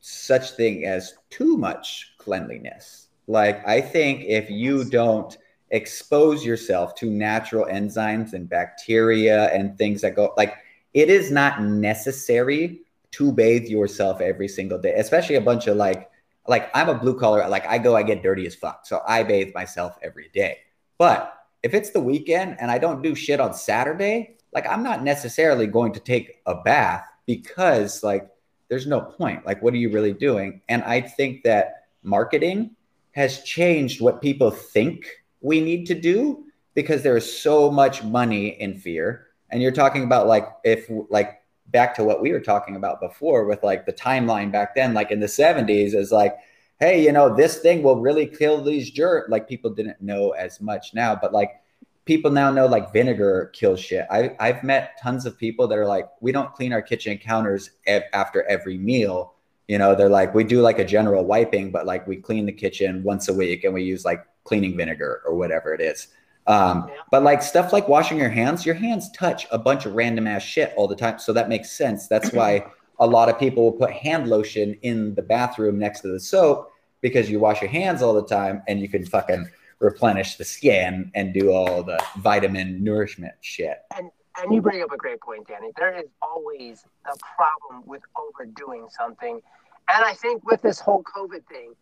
[0.00, 3.01] such thing as too much cleanliness.
[3.32, 5.36] Like I think if you don't
[5.70, 10.54] expose yourself to natural enzymes and bacteria and things that go like
[10.92, 16.10] it is not necessary to bathe yourself every single day, especially a bunch of like
[16.46, 18.84] like I'm a blue collar, like I go, I get dirty as fuck.
[18.84, 20.58] So I bathe myself every day.
[20.98, 25.02] But if it's the weekend and I don't do shit on Saturday, like I'm not
[25.02, 28.28] necessarily going to take a bath because like
[28.68, 29.46] there's no point.
[29.46, 30.62] Like, what are you really doing?
[30.68, 32.76] And I think that marketing
[33.12, 35.06] has changed what people think
[35.40, 36.44] we need to do
[36.74, 39.26] because there is so much money in fear.
[39.50, 43.44] And you're talking about like if like back to what we were talking about before
[43.44, 46.36] with like the timeline back then, like in the 70s, is like,
[46.80, 49.26] hey, you know, this thing will really kill these germs.
[49.28, 51.60] Like people didn't know as much now, but like
[52.04, 54.06] people now know like vinegar kills shit.
[54.10, 57.70] I, I've met tons of people that are like, we don't clean our kitchen counters
[57.86, 59.31] after every meal.
[59.68, 62.52] You know, they're like, we do like a general wiping, but like we clean the
[62.52, 66.08] kitchen once a week and we use like cleaning vinegar or whatever it is.
[66.46, 66.94] Um, Yeah.
[67.10, 70.42] but like stuff like washing your hands, your hands touch a bunch of random ass
[70.42, 71.18] shit all the time.
[71.20, 72.08] So that makes sense.
[72.08, 72.66] That's why
[72.98, 76.70] a lot of people will put hand lotion in the bathroom next to the soap
[77.00, 79.48] because you wash your hands all the time and you can fucking
[79.78, 83.78] replenish the skin and do all the vitamin nourishment shit.
[83.96, 84.52] and Mm-hmm.
[84.52, 85.70] you bring up a great point, Danny.
[85.76, 89.40] There is always a problem with overdoing something,
[89.88, 91.74] and I think with this whole COVID thing,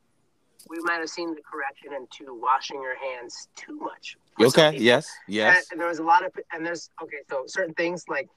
[0.69, 4.17] we might have seen the correction into washing your hands too much.
[4.41, 4.71] Okay.
[4.73, 4.85] people.
[4.85, 5.09] Yes.
[5.27, 5.71] And, Yes.
[5.71, 8.29] and there was a lot of, and there's okay, so certain things like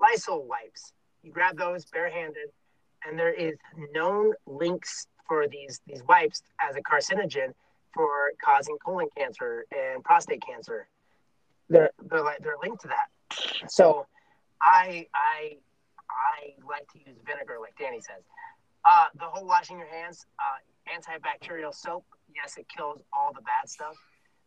[0.00, 0.92] Lysol wipes,
[1.22, 2.50] you grab those barehanded,
[3.06, 3.56] and there is
[3.92, 7.52] known links for these these wipes as a carcinogen
[7.94, 10.88] for causing colon cancer and prostate cancer.
[11.68, 13.08] They're they're like they're linked to that.
[13.68, 14.06] So,
[14.60, 15.56] I I
[16.10, 18.22] I like to use vinegar, like Danny says.
[18.84, 20.58] Uh, the whole washing your hands, uh,
[20.90, 22.04] antibacterial soap.
[22.34, 23.94] Yes, it kills all the bad stuff,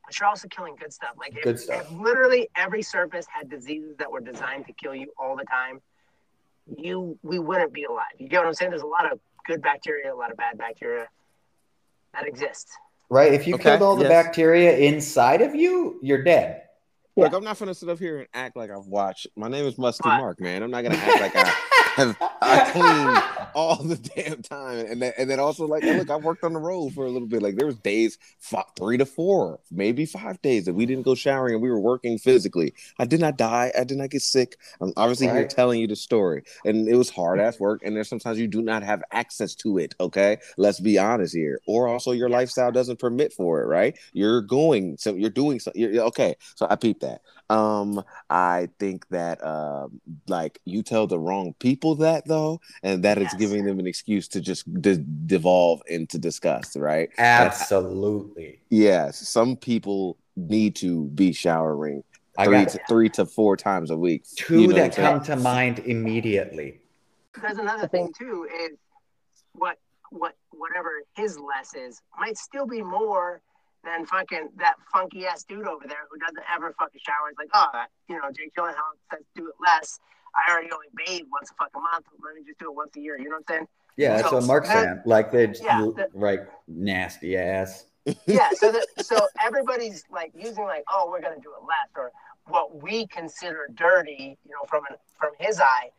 [0.06, 1.12] but you're also killing good stuff.
[1.18, 1.82] Like if, Good stuff.
[1.84, 5.82] if literally every surface had diseases that were designed to kill you all the time,
[6.78, 8.06] you we wouldn't be alive.
[8.18, 8.72] You get what I'm saying?
[8.72, 11.08] There's a lot of good bacteria, a lot of bad bacteria
[12.14, 12.70] that exist.
[13.10, 13.34] Right?
[13.34, 14.26] If you Okay, killed all the yes.
[14.26, 16.63] bacteria inside of you, you're dead.
[17.16, 17.26] Yeah.
[17.26, 19.28] Look, I'm not gonna sit up here and act like I've watched.
[19.36, 20.18] My name is Musty What?
[20.18, 20.64] Mark, man.
[20.64, 21.56] I'm not gonna act like I have
[21.98, 26.44] I clean all the damn time, and then and then also like look, I worked
[26.44, 27.42] on the road for a little bit.
[27.42, 31.16] Like there was days, fi- three to four, maybe five days that we didn't go
[31.16, 32.74] showering and we were working physically.
[33.00, 33.72] I did not die.
[33.78, 34.58] I did not get sick.
[34.82, 37.82] I'm obviously here telling you the story, and it was hard ass work.
[37.84, 39.96] And there's sometimes you do not have access to it.
[40.00, 41.60] Okay, let's be honest here.
[41.68, 43.68] Or also your lifestyle doesn't permit for it.
[43.68, 43.98] Right?
[44.14, 45.72] You're going, so you're doing so.
[45.76, 47.22] You're, you're- okay, so I peeped that.
[47.54, 53.18] Um, I think that um, like you tell the wrong people that though, and that
[53.20, 53.36] is Yes.
[53.36, 57.10] giving them an excuse to just de- devolve into disgust, right?
[57.18, 58.60] Absolutely.
[58.70, 62.04] Yes, some people need to be showering
[62.38, 64.24] I three got to, three to four times a week.
[64.36, 65.20] two You know that what I'm saying?
[65.20, 66.80] come to mind immediately.
[67.40, 68.72] There's another thing too is
[69.54, 69.78] what
[70.10, 73.42] what whatever his less is might still be more
[73.84, 77.30] than fucking that funky ass dude over there who doesn't ever fucking shower.
[77.30, 80.00] It's like, oh, you know, Jake Gyllenhaal says do it less.
[80.36, 82.06] I already only bathe once a fucking month.
[82.24, 83.18] Let me just do it once a year.
[83.18, 83.68] You know what I'm saying?
[83.98, 85.02] Yeah, that's So what Mark's saying.
[85.06, 87.86] Like they Yeah, that- right nasty ass.
[88.26, 88.50] yeah.
[88.56, 92.12] So that so everybody's like using like, oh, we're gonna do it less, or
[92.48, 95.90] what we consider dirty, you know, from an, from his eye,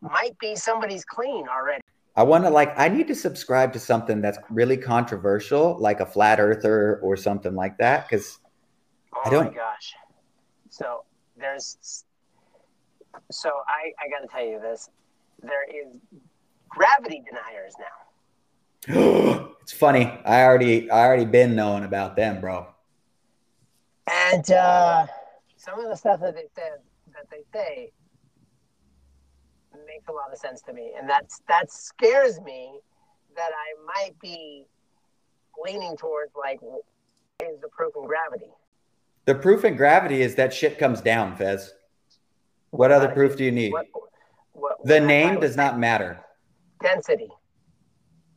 [0.00, 1.82] might be somebody's clean already.
[2.20, 6.06] I want to like I need to subscribe to something that's really controversial, like a
[6.06, 8.38] flat earther or something like that, because
[9.14, 9.94] Oh I don't- my gosh.
[10.68, 11.04] So
[11.38, 12.04] there's
[13.30, 14.90] so I I got to tell you this.
[15.42, 15.96] There is
[16.68, 19.52] gravity deniers now.
[19.62, 20.04] it's funny.
[20.26, 22.66] I already I already been knowing about them, bro.
[24.06, 25.06] And uh,
[25.56, 26.80] some of the stuff that they said
[27.14, 27.92] that they say
[29.92, 32.78] makes a lot of sense to me, and that's that scares me
[33.36, 34.64] that I might be
[35.64, 36.60] leaning towards like
[37.42, 38.50] is the proof in gravity.
[39.26, 41.72] The proof in gravity is that shit comes down, Fez.
[42.70, 43.72] What other proof do you need?
[43.72, 43.86] What,
[44.52, 46.20] what, The what name does not matter.
[46.82, 47.28] density.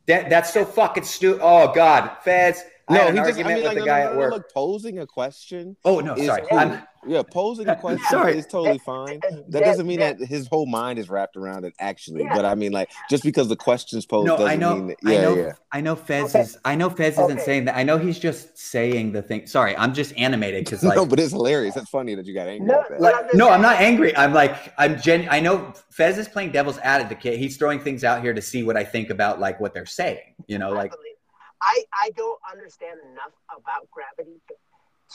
[0.06, 1.40] That, that's so fucking stupid.
[1.42, 2.62] Oh God, Fez.
[2.88, 3.40] I No, had an he just.
[3.40, 4.32] I mean, with like, the no, guy no, at no, work.
[4.32, 6.42] Look, posing a question oh no, sorry.
[6.50, 6.78] cool.
[7.06, 8.38] Yeah, posing a question Sorry.
[8.38, 9.20] is totally fine.
[9.48, 12.22] That doesn't mean that his whole mind is wrapped around it actually.
[12.22, 12.34] Yeah.
[12.34, 14.74] But I mean, like, just because the question's posed no, doesn't I know.
[14.76, 14.96] mean that.
[15.04, 15.34] I Yeah, know.
[15.36, 15.52] yeah.
[15.70, 15.96] I know.
[15.96, 16.40] Fez Okay.
[16.40, 16.58] is.
[16.64, 17.76] I know Fez isn't saying that.
[17.76, 19.46] I know he's just saying the thing.
[19.46, 20.96] Sorry, I'm just animated because like.
[20.96, 21.74] no, but it's hilarious.
[21.74, 22.66] That's funny that you got angry.
[22.68, 23.00] No, at that.
[23.00, 24.16] but I'm no, I'm not angry.
[24.16, 25.28] I'm like, I'm gen.
[25.30, 27.38] I know Fez is playing devil's advocate.
[27.38, 30.34] He's throwing things out here to see what I think about like what they're saying.
[30.46, 31.13] You know, like believe-
[31.60, 34.54] I, I don't understand enough about gravity to,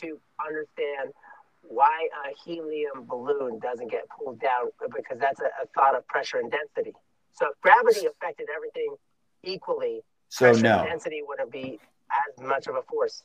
[0.02, 1.14] to understand
[1.62, 6.38] why a helium balloon doesn't get pulled down because that's a, a thought of pressure
[6.40, 6.94] and density.
[7.34, 8.96] So if gravity affected everything
[9.44, 10.46] equally, so.
[10.46, 11.80] pressure No, and density wouldn't be
[12.28, 13.24] as much of a force.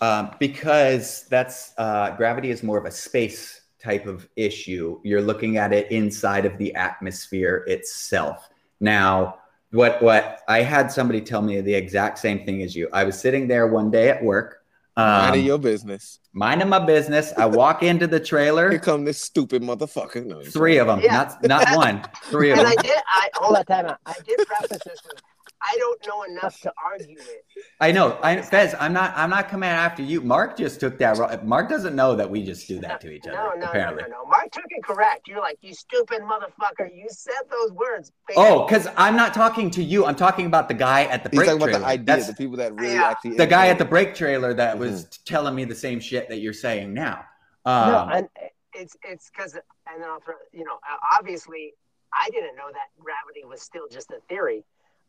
[0.00, 5.00] um, because that's uh, gravity is more of a space type of issue.
[5.02, 8.48] You're looking at it inside of the atmosphere itself.
[8.78, 9.38] Now,
[9.72, 12.88] what what I had somebody tell me the exact same thing as you.
[12.92, 14.56] I was sitting there one day at work.
[14.96, 16.18] Mind Um, of your business.
[16.32, 17.32] minding my business.
[17.38, 18.78] I walk into the Here trailer.
[18.80, 20.26] come this stupid motherfucker.
[20.26, 21.12] No, Three of them, Yeah.
[21.14, 22.02] not not one.
[22.24, 22.74] Three of And them.
[22.78, 23.98] I did, I hold that time out.
[24.04, 25.22] I did preface this with,
[25.62, 27.44] I don't know enough to argue it.
[27.80, 28.18] I know.
[28.22, 30.20] I Fez, I'm not I'm not coming after you.
[30.22, 33.26] Mark just took that ro- Mark doesn't know that we just do that to each
[33.26, 33.36] other.
[33.36, 34.02] No, no, apparently.
[34.04, 34.28] no, no, no.
[34.30, 35.28] Mark took it correct.
[35.28, 36.88] You're like, you stupid motherfucker.
[36.94, 38.10] You said those words.
[38.36, 40.06] Oh, because I'm not talking to you.
[40.06, 41.80] I'm talking about the guy at the He's break talking about trailer.
[41.80, 43.08] the idea, That's the people that really Yeah.
[43.10, 43.36] actually.
[43.36, 43.90] the guy at the innovate.
[43.90, 47.24] break trailer that was telling me the same shit that you're saying now.
[47.66, 48.28] Um, no, and
[48.72, 51.74] it's it's because, and then I'll throw, you know, uh, obviously,
[52.14, 54.64] I didn't know that gravity was still just a theory.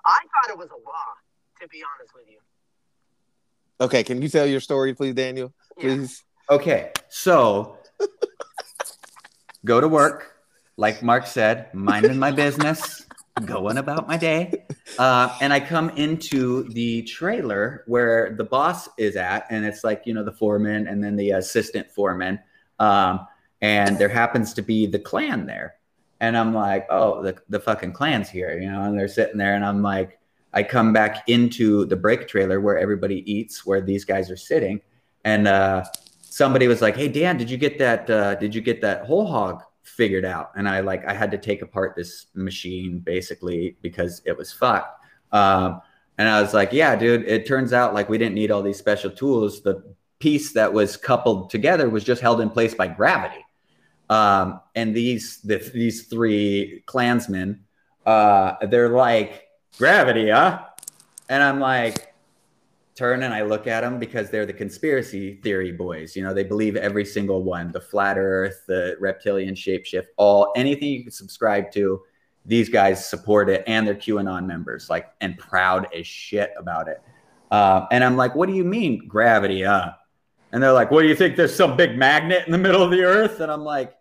[0.06, 1.06] I thought it was a law.
[1.62, 2.40] To be honest with you.
[3.80, 5.54] Okay, can you tell your story, please, Daniel?
[5.78, 5.84] Yeah.
[5.84, 6.24] Please.
[6.50, 7.78] okay, so
[9.66, 10.34] go to work,
[10.78, 13.06] like Mark said, minding my business,
[13.46, 14.66] going about my day.
[14.98, 20.04] Uh, and I come into the trailer where the boss is at, and it's like,
[20.06, 22.40] you know, the foreman and then the assistant foreman.
[22.80, 23.28] Um,
[23.62, 25.76] and there happens to be the clan there.
[26.22, 29.56] And I'm like, oh, the, the fucking clan's here, you know, and they're sitting there.
[29.56, 30.20] And I'm like,
[30.54, 34.82] I come back into the break trailer where everybody eats, where these guys are sitting.
[35.26, 35.84] And uh,
[36.22, 38.08] somebody was like, hey, Dan, did you get that?
[38.10, 40.52] Uh, did you get that whole hog figured out?
[40.56, 45.04] And I like, I had to take apart this machine basically because it was fucked.
[45.32, 45.82] Um,
[46.20, 48.78] and I was like, yeah, dude, it turns out like we didn't need all these
[48.78, 49.62] special tools.
[49.64, 49.82] The
[50.20, 53.44] piece that was coupled together was just held in place by gravity.
[54.12, 57.64] Um, and these the, these three clansmen,
[58.06, 59.48] uh, they're like
[59.78, 60.66] gravity, huh?
[61.30, 62.14] And I'm like,
[62.94, 66.14] turn and I look at them because they're the conspiracy theory boys.
[66.14, 70.90] You know, they believe every single one: the flat Earth, the reptilian shapeshift, all anything
[70.90, 72.02] you can subscribe to.
[72.46, 77.02] These guys support it, and they're QAnon members, like, and proud as shit about it.
[77.50, 79.94] Uh, and I'm like, what do you mean gravity, huh?
[80.52, 81.38] And they're like, what do you think?
[81.38, 83.40] There's some big magnet in the middle of the Earth?
[83.40, 83.94] And I'm like,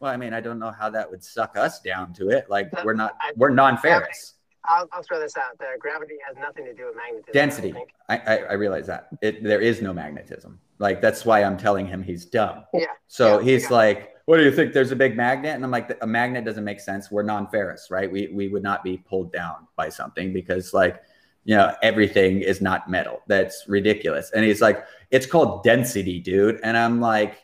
[0.00, 2.48] well, I mean, I don't know how that would suck us down to it.
[2.48, 4.34] Like, we're not, we're non-ferrous.
[4.66, 5.76] I'll, I'll throw this out there.
[5.78, 7.32] Gravity has nothing to do with magnetism.
[7.32, 7.74] Density.
[8.08, 10.58] I, I, I realize that it, there is no magnetism.
[10.78, 12.64] Like that's why I'm telling him he's dumb.
[12.72, 12.86] Yeah.
[13.06, 14.72] So Yeah, he's like, "What do you think?
[14.72, 17.10] There's a big magnet?" And I'm like, "A magnet doesn't make sense.
[17.10, 18.10] We're non-ferrous, right?
[18.10, 21.00] We we would not be pulled down by something because like,
[21.44, 23.20] you know, everything is not metal.
[23.28, 27.43] That's ridiculous." And he's like, "It's called density, dude." And I'm like,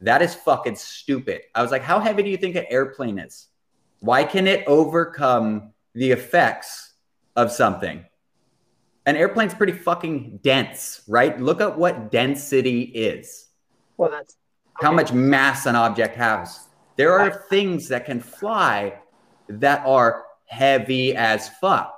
[0.00, 3.48] "That is fucking stupid." I was like, "How heavy do you think an airplane is?
[4.00, 6.94] Why can it overcome the effects
[7.36, 8.04] of something?"
[9.06, 11.40] An airplane's pretty fucking dense, right?
[11.40, 13.48] Look at what density is
[13.96, 14.36] Well, that's
[14.74, 16.68] how much mass an object has.
[16.96, 19.00] There are things that can fly
[19.48, 21.96] that are heavy as fuck.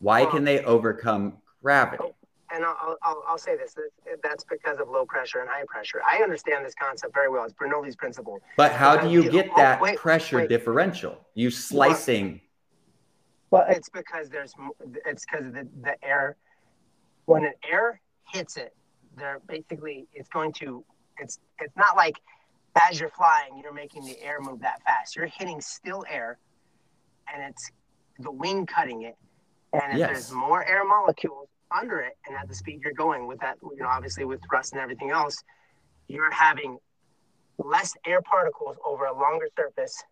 [0.00, 2.15] Why can they overcome gravity?
[2.52, 3.74] And I'll, I'll, I'll say this
[4.22, 6.00] that's because of low pressure and high pressure.
[6.08, 7.44] I understand this concept very well.
[7.44, 8.40] It's Bernoulli's principle.
[8.56, 10.48] But how do you get that wait, pressure wait.
[10.48, 11.18] differential?
[11.34, 12.40] You slicing.
[13.50, 14.54] Well, it's because there's
[15.06, 16.36] it's because the, the air
[17.26, 18.00] when an air
[18.32, 18.74] hits it,
[19.16, 20.84] they're basically it's going to
[21.18, 22.20] it's it's not like
[22.88, 25.16] as you're flying, you're making the air move that fast.
[25.16, 26.38] You're hitting still air
[27.32, 27.70] and it's
[28.18, 29.16] the wing cutting it.
[29.72, 30.10] And if yes.
[30.10, 33.82] there's more air molecules under it and at the speed you're going with that, you
[33.82, 35.42] know, obviously with thrust and everything else,
[36.08, 36.78] you're having
[37.58, 40.02] less air particles over a longer surface.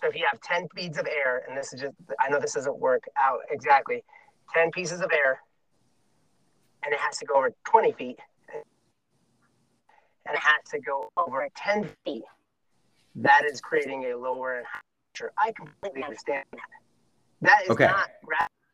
[0.00, 2.54] So if you have 10 beads of air, and this is just, I know this
[2.54, 4.02] doesn't work out exactly,
[4.54, 5.40] 10 pieces of air,
[6.84, 8.18] and it has to go over 20 feet,
[10.26, 12.22] and it has to go over 10 feet.
[13.16, 14.80] That is creating a lower and higher
[15.12, 15.32] pressure.
[15.38, 16.60] I completely understand that.
[17.42, 17.86] That is okay.
[17.86, 18.08] not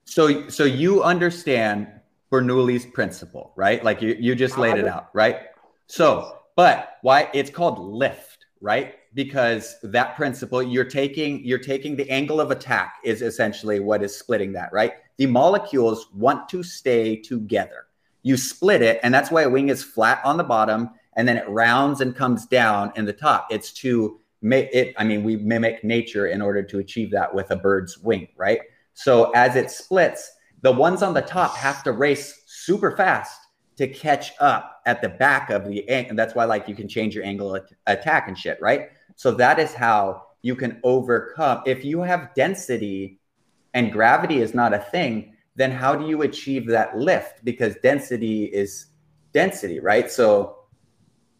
[0.04, 1.88] so so you understand
[2.30, 3.82] Bernoulli's principle, right?
[3.84, 5.40] Like you, you just laid it out, right?
[5.86, 8.94] So, but why it's called lift, right?
[9.14, 14.16] Because that principle, you're taking you're taking the angle of attack is essentially what is
[14.16, 14.94] splitting that, right?
[15.16, 17.86] The molecules want to stay together.
[18.22, 21.38] You split it, and that's why a wing is flat on the bottom and then
[21.38, 23.48] it rounds and comes down in the top.
[23.50, 27.50] It's to make it, I mean, we mimic nature in order to achieve that with
[27.50, 28.60] a bird's wing, right?
[28.94, 30.30] So as it splits,
[30.66, 33.38] the ones on the top have to race super fast
[33.76, 37.14] to catch up at the back of the and that's why like you can change
[37.14, 37.56] your angle
[37.86, 38.90] attack and shit right?
[39.14, 43.20] So that is how you can overcome if you have density
[43.74, 47.44] and gravity is not a thing then how do you achieve that lift?
[47.44, 48.86] Because density is
[49.32, 50.10] density right?
[50.10, 50.64] So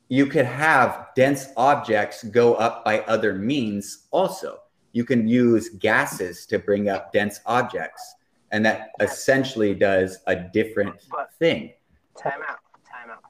[0.09, 4.61] you could have dense objects go up by other means also.
[4.93, 8.15] You can use gases to bring up dense objects
[8.53, 11.72] and that essentially does a different but, thing.
[12.20, 12.59] Time out,
[12.90, 13.22] time out.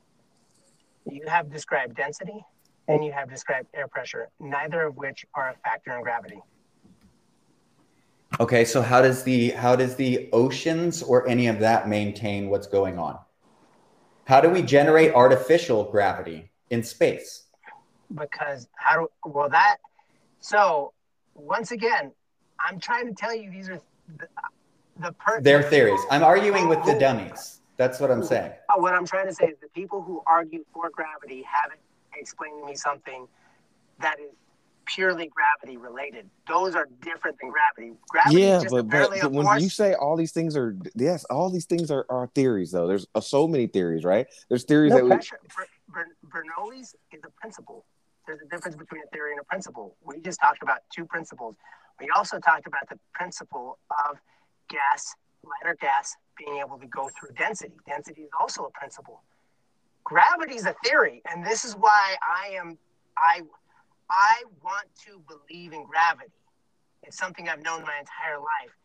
[1.11, 2.45] You have described density
[2.89, 6.41] and you have described air pressure, neither of which are a factor in gravity.
[8.39, 12.67] Okay, so how does the how does the oceans or any of that maintain what's
[12.67, 13.19] going on?
[14.25, 17.45] How do we generate artificial gravity in space?
[18.15, 19.79] Because how do well that
[20.41, 20.93] so
[21.35, 22.13] once again,
[22.59, 23.81] I'm trying to tell you these are
[24.99, 26.01] the per- their theories.
[26.11, 27.61] I'm arguing with the dummies.
[27.77, 28.53] That's what I'm saying.
[28.71, 31.81] Oh, what I'm trying to say is the people who argue for gravity haven't
[32.19, 33.29] explained to me something
[34.01, 34.31] that is
[34.87, 36.31] purely gravity related.
[36.49, 37.99] Those are different than gravity.
[38.09, 41.67] Gravity yeah, but, but, but when you say all these things are yes, all these
[41.67, 42.87] things are, are theories though.
[42.87, 44.27] There's uh, so many theories, right?
[44.49, 45.39] There's theories no that pressure.
[45.43, 46.03] we.
[46.29, 47.85] Bernoulli's is a principle.
[48.27, 49.97] There's a difference between a theory and a principle.
[50.05, 51.57] We just talked about two principles.
[52.01, 54.19] We also talked about the principle of
[54.69, 55.15] gas,
[55.45, 57.75] lighter gas, being able to go through density.
[57.87, 59.23] Density is also a principle.
[60.05, 62.79] Gravity is a theory, and this is why I am
[63.19, 63.43] I
[64.11, 66.31] I want to believe in gravity.
[67.03, 68.77] It's something I've known my entire life,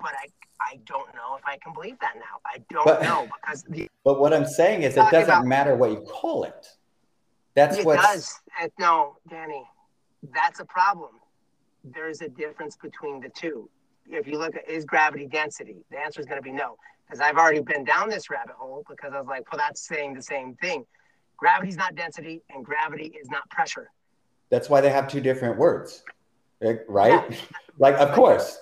[0.00, 0.26] but I
[0.60, 2.40] I don't know if I can believe that now.
[2.46, 3.64] I don't but, know because.
[3.68, 6.66] The, but what I'm saying is, it doesn't about, matter what you call it.
[7.54, 7.98] That's what.
[7.98, 8.40] It does.
[8.60, 9.64] Uh, no, Danny,
[10.34, 11.10] that's a problem.
[11.84, 13.68] There's a difference between the two
[14.10, 16.76] if you look at is gravity density, the answer is going to be no.
[17.06, 20.14] Because I've already been down this rabbit hole because I was like, well, that's saying
[20.14, 20.84] the same thing.
[21.36, 23.90] Gravity is not density and gravity is not pressure.
[24.50, 26.04] That's why they have two different words,
[26.88, 27.24] right?
[27.30, 27.36] Yeah.
[27.78, 28.58] like, of course.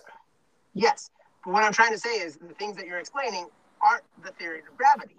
[0.75, 1.11] Yes.
[1.45, 3.47] But what I'm trying to say is the things that you're explaining
[3.83, 5.17] aren't the theory of gravity.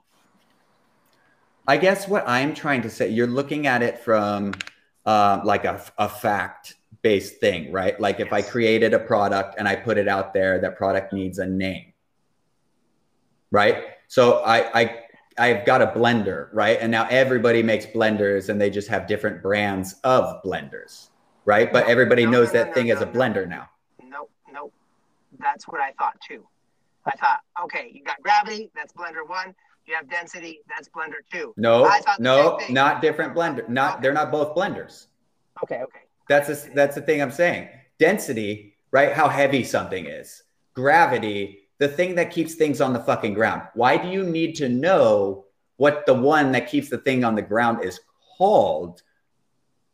[1.67, 4.53] I guess what I'm trying to say, you're looking at it from
[5.05, 7.99] uh, like a, a fact based thing, right?
[7.99, 11.39] Like if I created a product and I put it out there, that product needs
[11.39, 11.93] a name,
[13.51, 13.85] right?
[14.07, 14.99] So I, I,
[15.37, 16.77] I've got a blender, right?
[16.79, 21.09] And now everybody makes blenders and they just have different brands of blenders,
[21.45, 21.71] right?
[21.71, 23.69] But everybody no, knows no, no, that thing as a blender now.
[24.03, 24.73] Nope, nope.
[25.39, 26.45] That's what I thought too.
[27.05, 29.55] I thought, okay, you got gravity, that's blender one.
[29.87, 31.53] You have density, that's blender two.
[31.57, 31.89] No,
[32.19, 33.67] no, not different blender.
[33.67, 34.01] Not okay.
[34.03, 35.07] they're not both blenders.
[35.63, 36.01] Okay, okay.
[36.31, 37.67] That's a, that's the thing I'm saying.
[37.99, 39.11] Density, right?
[39.11, 40.43] How heavy something is.
[40.73, 43.63] Gravity, the thing that keeps things on the fucking ground.
[43.73, 45.43] Why do you need to know
[45.75, 47.99] what the one that keeps the thing on the ground is
[48.37, 49.01] called?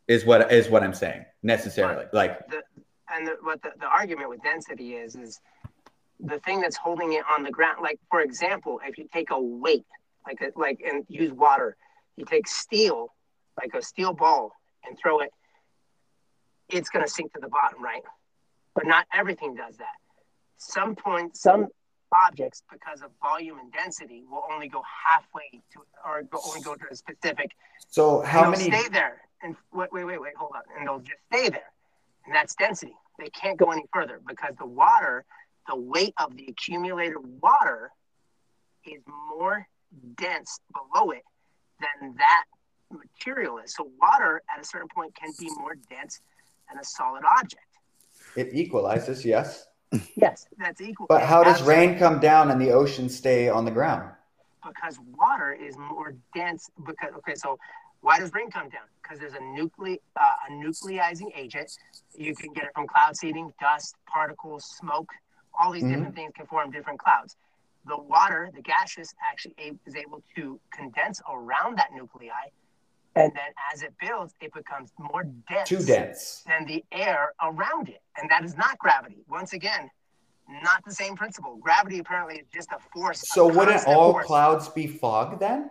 [0.06, 2.04] Is what is what I'm saying necessarily.
[2.04, 2.62] But like, the,
[3.12, 5.40] and the, what the, the argument with density is is
[6.20, 7.78] the thing that's holding it on the ground.
[7.82, 9.86] Like for example, if you take a weight,
[10.24, 11.76] like a, like and use water,
[12.16, 13.12] you take steel,
[13.60, 14.52] like a steel ball,
[14.86, 15.32] and throw it
[16.68, 18.02] it's going to sink to the bottom, right?
[18.74, 19.86] But not everything does that.
[20.58, 21.68] Some point, some
[22.26, 26.74] objects because of volume and density will only go halfway to or go, only go
[26.74, 27.50] to a specific
[27.88, 28.70] So how many?
[28.70, 31.70] they'll stay there and wait wait wait wait hold on and they'll just stay there
[32.24, 35.26] and that's density they can't go any further because the water
[35.68, 37.90] the weight of the accumulated water
[38.86, 39.68] is more
[40.16, 41.22] dense below it
[42.00, 42.44] than that
[42.90, 46.20] material is so water at a certain point can be more dense
[46.68, 47.64] than a solid object
[48.36, 49.66] It equalizes, yes.
[50.16, 51.86] yes that's equal But how does Absolutely.
[51.86, 54.12] rain come down and the ocean stay on the ground?
[54.66, 57.56] because water is more dense because okay so
[58.00, 61.70] why does rain come down because there's a nucle uh, a nucleizing agent
[62.16, 65.08] you can get it from cloud seeding dust particles smoke
[65.58, 65.90] all these Mhm.
[65.92, 67.36] different things can form different clouds
[67.86, 72.46] the water the gaseous actually a- is able to condense around that nuclei
[73.18, 76.44] and then as it builds it becomes more dense Too dense.
[76.46, 79.90] than the air around it and that is not gravity once again
[80.62, 84.26] not the same principle gravity apparently is just a force a So wouldn't all force.
[84.26, 85.70] clouds be fog then?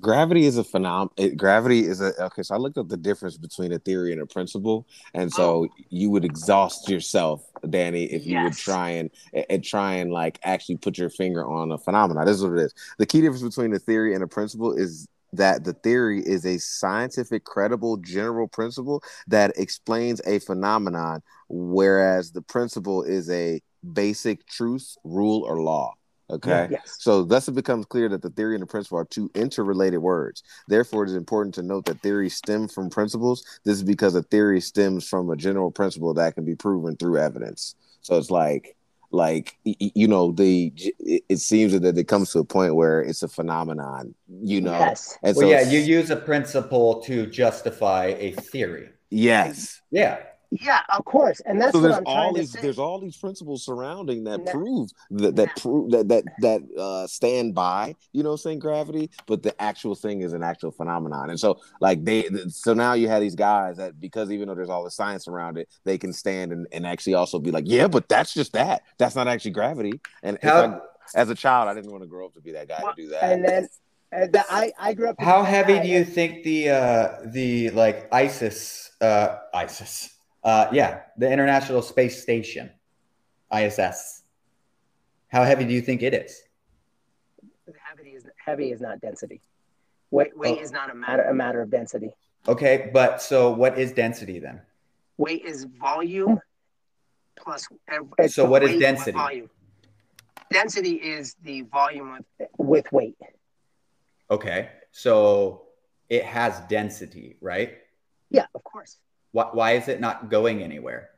[0.00, 1.36] Gravity is a phenomenon.
[1.36, 2.42] Gravity is a okay.
[2.42, 5.68] So I looked up the difference between a theory and a principle, and so oh.
[5.90, 9.10] you would exhaust yourself, Danny, if you would try and,
[9.50, 12.24] and try and like actually put your finger on a phenomenon.
[12.24, 12.74] This is what it is.
[12.98, 16.58] The key difference between a theory and a principle is that the theory is a
[16.58, 23.60] scientific, credible, general principle that explains a phenomenon, whereas the principle is a
[23.92, 25.94] basic truth, rule, or law.
[26.30, 26.68] Okay.
[26.70, 30.00] yes So thus it becomes clear that the theory and the principle are two interrelated
[30.00, 30.44] words.
[30.68, 33.44] Therefore, it is important to note that theories stem from principles.
[33.64, 37.18] This is because a theory stems from a general principle that can be proven through
[37.18, 37.74] evidence.
[38.02, 38.76] So it's like,
[39.10, 42.74] like y- y- you know, the it it seems that it comes to a point
[42.76, 44.14] where it's a phenomenon.
[44.28, 45.18] You know, Yes.
[45.22, 48.90] and Well, so yeah, you use a principle to justify a theory.
[49.10, 49.80] yes.
[49.90, 50.18] Yeah.
[50.52, 51.40] Yeah, of course.
[51.46, 52.60] And that's so what there's I'm all trying to these say.
[52.60, 54.50] there's all these principles surrounding that No.
[54.50, 58.58] prove that that prove that that that uh stand by you know what I'm saying
[58.58, 62.94] gravity but the actual thing is an actual phenomenon and so like they so now
[62.94, 65.96] you have these guys that because even though there's all the science around it they
[65.98, 69.28] can stand and, and actually also be like yeah but that's just that that's not
[69.28, 70.78] actually gravity and How I-
[71.14, 73.02] as a child I didn't want to grow up to be that guy Well, to
[73.02, 73.68] do that and then
[74.12, 75.20] and the, I, I grew up.
[75.20, 80.10] how heavy I- do you think the uh the like ISIS uh ISIS
[80.42, 82.70] uh yeah, the International Space Station
[83.54, 84.22] ISS.
[85.28, 86.42] How heavy do you think it is?
[87.88, 89.40] Heavy is heavy is not density.
[90.10, 90.62] Weight weight Oh.
[90.62, 92.10] is not a matter a matter of density.
[92.48, 94.60] Okay, but so what is density then?
[95.18, 96.40] Weight is volume
[97.36, 97.68] plus.
[98.28, 99.12] So what is density?
[99.12, 99.50] Volume.
[100.50, 103.16] Density is the volume with with weight.
[104.30, 104.70] Okay.
[104.90, 105.62] So
[106.08, 107.74] it has density, right?
[108.30, 108.96] Yeah, of course.
[109.32, 111.10] Why, why is it not going anywhere?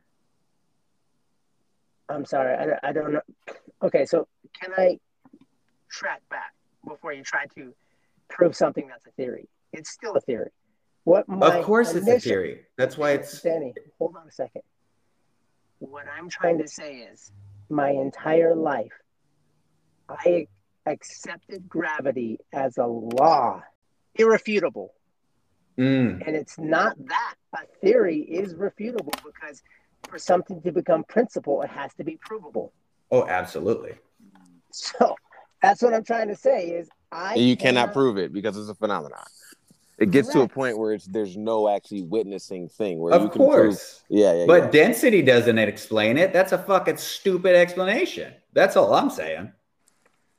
[2.09, 2.55] I'm sorry.
[2.55, 3.21] I, don't- I don't know.
[3.81, 4.27] Okay, so
[4.59, 4.99] can I
[5.89, 6.53] track back
[6.87, 7.73] before you try to
[8.29, 9.47] prove something that's a theory?
[9.71, 10.51] It's still a theory.
[11.05, 12.61] What my of course it's a theory.
[12.77, 14.61] That's why it's Danny, hold on a second.
[15.79, 17.31] What I'm trying to say is
[17.69, 18.93] my entire life,
[20.07, 20.47] I
[20.85, 23.63] accepted gravity as a law,
[24.15, 24.93] irrefutable.
[25.77, 27.35] Mm, And it's not that.
[27.55, 29.61] A theory is refutable because
[30.09, 32.73] for something to become principle, it has to be provable.
[33.11, 33.93] oh, absolutely.
[34.71, 35.15] So
[35.61, 38.75] that's what I'm trying to say is I you cannot prove it because it's a
[38.75, 39.21] phenomenon
[39.99, 43.31] it gets to a point where it's there's no actually witnessing thing where you Of
[43.31, 44.03] can prove course.
[44.09, 44.69] yeah yeah But yeah.
[44.71, 46.33] density doesn't explain it.
[46.33, 48.33] That's a fucking stupid explanation.
[48.53, 49.51] That's all I'm saying.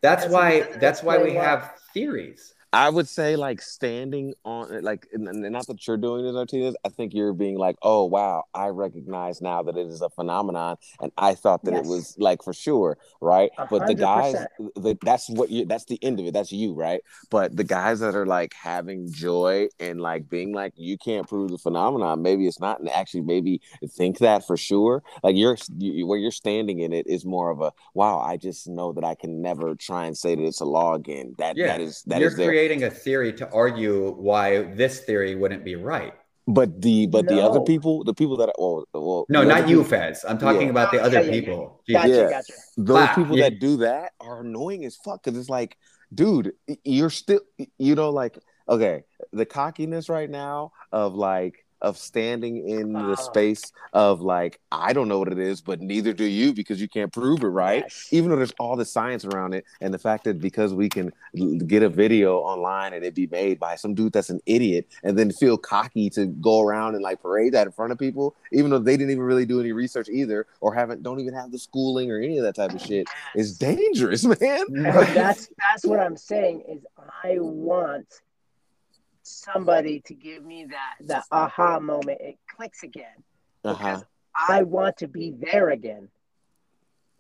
[0.03, 1.47] That's Doesn't- why that's why we explain what?
[1.47, 2.55] have theories.
[2.75, 6.35] I would say like standing on eh, like and, and not that you're doing this,
[6.35, 6.75] Martinez.
[6.85, 10.77] I think you're being like, oh wow, I recognize now that it is a phenomenon,
[11.01, 11.85] and I thought that Yes.
[11.85, 13.51] it was like for sure, right?
[13.59, 14.35] A But the guys,
[14.77, 16.35] the, that's what you that's the end of it.
[16.35, 17.01] That's you, right?
[17.31, 21.51] But the guys that are like having joy and like being like, you can't prove
[21.51, 22.23] the phenomenon.
[22.23, 23.61] Maybe it's not, and actually maybe
[23.97, 25.03] think that for sure.
[25.23, 28.19] Like you're you, where you're standing in it is more of a wow.
[28.21, 31.35] I just know that I can never try and say that it's a law again.
[31.39, 32.51] That Yeah, that is that You're is there.
[32.65, 36.15] Creating a theory to argue why this theory wouldn't be right.
[36.47, 39.91] But the but the other people, the people that well, well No, not you, people-
[39.99, 40.25] Fez.
[40.29, 40.71] I'm talking Yeah.
[40.77, 41.41] about the Oh, other yeah, yeah, yeah.
[41.41, 41.81] people.
[41.91, 42.31] Gotcha, Yeah.
[42.31, 42.53] gotcha.
[42.77, 43.49] Those Wow, people yeah.
[43.49, 45.77] that do that are annoying as fuck because it's like,
[46.15, 46.53] dude,
[46.85, 47.41] you're still,
[47.79, 48.39] you know, like,
[48.69, 53.09] okay, the cockiness right now of like, of standing in Oh.
[53.11, 56.81] the space of like I don't know what it is, but neither do you because
[56.81, 57.85] you can't prove it, right?
[57.85, 58.09] Yes.
[58.11, 61.13] Even though there's all the science around it, and the fact that because we can
[61.39, 64.89] l- get a video online and it be made by some dude that's an idiot,
[65.05, 68.35] and then feel cocky to go around and like parade that in front of people,
[68.53, 71.53] even though they didn't even really do any research either, or haven't don't even have
[71.53, 73.07] the schooling or any of that type of shit,
[73.37, 74.65] is dangerous, man.
[74.73, 76.85] That's that's what I'm saying is
[77.23, 78.07] I want
[79.25, 82.21] somebody to give me that that aha moment.
[82.21, 83.25] It clicks again
[83.65, 83.77] Uh-huh.
[83.77, 84.05] because
[84.35, 86.11] I want to be there again.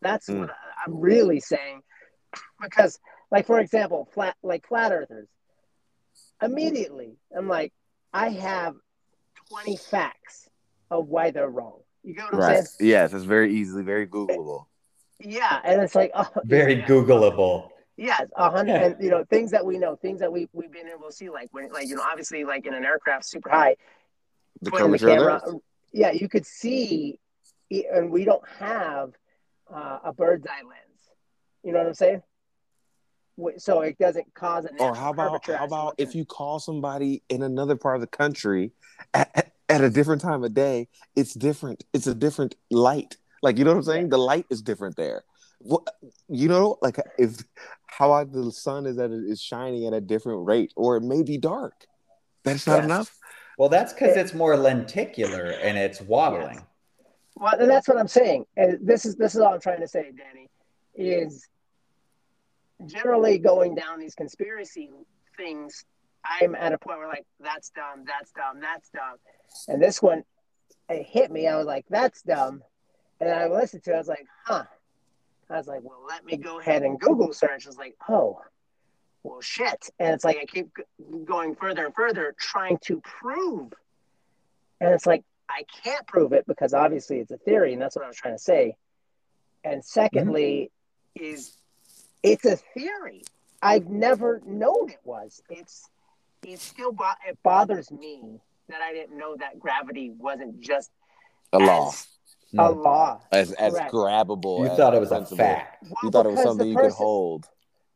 [0.00, 0.40] That's Mm.
[0.40, 0.54] what I-
[0.86, 1.82] I'm really saying.
[2.60, 2.98] Because,
[3.30, 5.28] like for example, flat like flat earthers.
[6.42, 7.72] Immediately, I'm like,
[8.12, 8.74] I have
[9.48, 10.48] 20 facts
[10.90, 11.80] of why they're wrong.
[12.02, 12.64] You get what I'm Right.
[12.66, 12.88] saying?
[12.90, 14.66] Yes, it's very easily, very Googleable.
[15.20, 16.86] Yeah, and it's like, oh, Very yeah.
[16.86, 17.70] Googleable.
[17.96, 18.84] Yes, a hundred, Yeah.
[18.86, 21.30] and you know things that we know, things that we we've been able to see,
[21.30, 23.76] like when, like you know, obviously, like in an aircraft super high,
[24.62, 25.54] The the camera, Earth.
[25.92, 27.18] yeah, you could see,
[27.70, 29.12] and we don't have
[29.72, 30.80] uh, a bird's eye lens.
[31.62, 32.22] You know what I'm saying?
[33.58, 34.76] So it doesn't cause an.
[34.78, 38.72] Or how about how about if you call somebody in another part of the country
[39.12, 41.84] at, at, at a different time of day, it's different.
[41.92, 43.16] It's a different light.
[43.42, 44.08] Like you know what I'm saying?
[44.08, 45.24] The light is different there.
[45.66, 45.88] What
[46.28, 47.42] you know, like if
[47.86, 51.02] how I- the sun is at a, is shining at a different rate, or it
[51.02, 51.86] may be dark.
[52.42, 52.84] That's not Yes.
[52.84, 53.18] enough.
[53.56, 56.56] Well, that's because it's more lenticular and it's wobbling.
[56.56, 56.64] Yes.
[57.36, 59.88] Well, and that's what I'm saying, and this is this is all I'm trying to
[59.88, 60.50] say, Danny,
[60.94, 61.48] is
[62.86, 64.90] generally going down these conspiracy
[65.36, 65.84] things.
[66.24, 69.16] I'm at a point where like that's dumb, that's dumb, that's dumb,
[69.68, 70.24] and this one
[70.90, 71.48] it hit me.
[71.48, 72.62] I was like, that's dumb,
[73.20, 73.92] and I listened to.
[73.92, 73.94] it.
[73.94, 74.64] I was like, huh.
[75.54, 77.66] I was like, well, let me go ahead and Google search.
[77.66, 78.40] I was like, oh,
[79.22, 80.68] well, shit, and it's like I keep
[81.24, 83.72] going further and further trying to prove,
[84.80, 85.24] and it's like.
[85.46, 88.34] I can't prove it because obviously it's a theory, and that's what I was trying
[88.34, 88.76] to say.
[89.62, 90.70] And secondly,
[91.18, 91.32] mm-hmm.
[91.32, 91.52] is
[92.22, 93.22] it's a theory.
[93.62, 95.42] I've never known it was.
[95.50, 95.88] It's
[96.46, 98.40] it still bo- it bothers me
[98.70, 100.90] that I didn't know that gravity wasn't just
[101.52, 102.06] A law as
[102.58, 103.20] a law.
[103.32, 103.92] as as Correct.
[103.92, 104.60] grabbable.
[104.60, 105.38] You as thought it was a sensible.
[105.38, 105.84] fact.
[106.02, 107.48] You thought it was something the you could hold.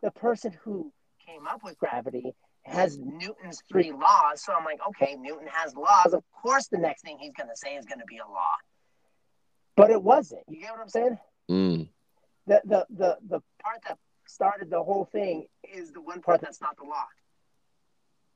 [0.03, 0.93] The person who
[1.27, 6.13] came up with gravity has Newton's three laws, so I'm like, okay, Newton has laws.
[6.13, 8.55] Of course, the next thing he's going to say is going to be a law.
[9.77, 10.43] But it wasn't.
[10.49, 11.19] You get what I'm saying?
[11.51, 11.89] Mm.
[12.47, 16.61] the the the the part that started the whole thing is the one part that's
[16.61, 17.07] not the law.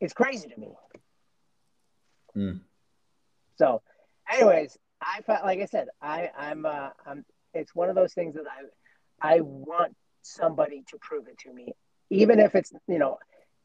[0.01, 0.69] It's crazy to me.
[2.35, 2.53] Hmm.
[3.57, 3.83] So,
[4.33, 7.25] anyways, I felt like I said, I I'm uh, I'm.
[7.55, 8.45] It's one of those things that
[9.21, 11.73] I I want somebody to prove it to me,
[12.11, 13.19] even if it's you know,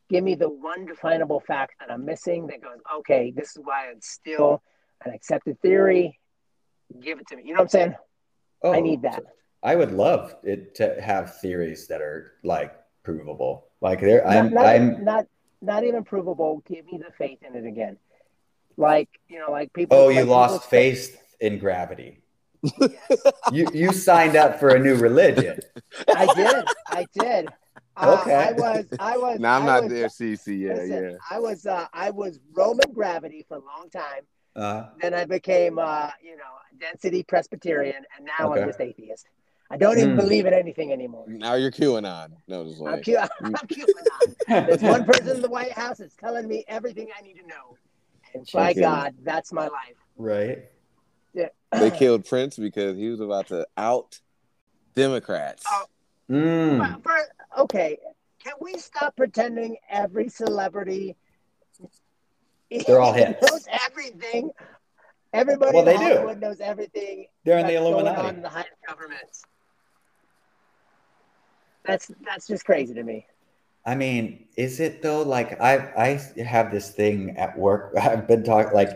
[0.10, 3.88] give me the one definable fact that I'm missing that goes, okay, this is why
[3.96, 4.62] it's still
[5.06, 6.20] an accepted theory.
[7.00, 7.44] Give it to me.
[7.46, 7.96] You know what I'm saying?
[8.64, 9.24] Oh, I need that.
[9.64, 12.74] I would love it to have theories that are like
[13.04, 13.68] provable.
[13.82, 15.04] Like there, I'm, not, not, I'm.
[15.04, 15.26] not
[15.62, 16.64] not even provable.
[16.68, 17.98] Give me the faith in it again.
[18.78, 19.98] Like you know, like people.
[19.98, 22.22] Oh, like you people lost say- faith in gravity.
[23.52, 25.60] You you signed up for a new religion.
[26.14, 26.66] I did.
[26.90, 27.54] I did.
[27.96, 28.34] Uh, Okay.
[28.36, 28.86] I was.
[29.00, 29.40] I was.
[29.40, 30.60] Now I'm not was, there, CC.
[30.60, 31.18] Yeah, listen, yeah.
[31.32, 31.66] I was.
[31.66, 34.24] Uh, I was Roman gravity for a long time.
[34.56, 36.44] Uh, Then I became, uh, you know,
[36.80, 38.62] density Presbyterian, and now Okay.
[38.62, 39.28] I'm just atheist.
[39.70, 40.16] I don't even Hmm.
[40.18, 41.26] believe in anything anymore.
[41.28, 42.30] Now you're QAnon.
[42.48, 44.36] No, just I'm, like Q- I'm QAnon.
[44.68, 47.78] There's one person in the White House that's telling me everything I need to know,
[48.34, 49.96] and by God, that's my life.
[50.18, 50.66] right.
[51.72, 54.20] They killed Prince because he was about to out
[54.96, 55.64] Democrats.
[55.68, 55.86] Oh.
[56.30, 56.80] Mm.
[56.80, 57.98] But for- okay,
[58.44, 61.16] can we stop pretending every celebrity
[62.86, 63.42] They're all hits.
[63.50, 64.52] knows everything?
[65.34, 66.40] Everybody Well, in they do.
[66.40, 67.28] Knows everything.
[67.44, 68.30] They're in the Illuminati.
[68.30, 69.22] in the higher government.
[71.86, 73.26] That's that's just crazy to me.
[73.86, 75.22] I mean, is it though?
[75.22, 77.94] Like I I have this thing at work.
[78.02, 78.90] I've been talking like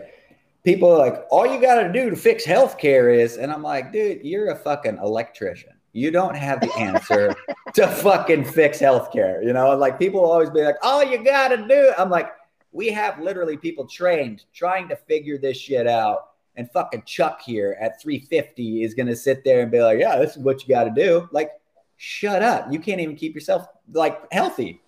[0.64, 3.92] people are like all you got to do to fix healthcare is, and I'm like,
[3.92, 5.72] dude, you're a fucking electrician.
[5.92, 7.34] You don't have the answer
[7.74, 9.44] to fucking fix healthcare.
[9.44, 11.92] You know, like people always be like, all you got to do.
[11.98, 12.30] I'm like,
[12.72, 16.28] we have literally people trained trying to figure this shit out.
[16.56, 20.36] And fucking Chuck here at 350 is gonna sit there and be like, yeah, this
[20.36, 21.28] is what you got to do.
[21.32, 21.50] Like,
[21.96, 22.70] shut up.
[22.70, 24.82] You can't even keep yourself like healthy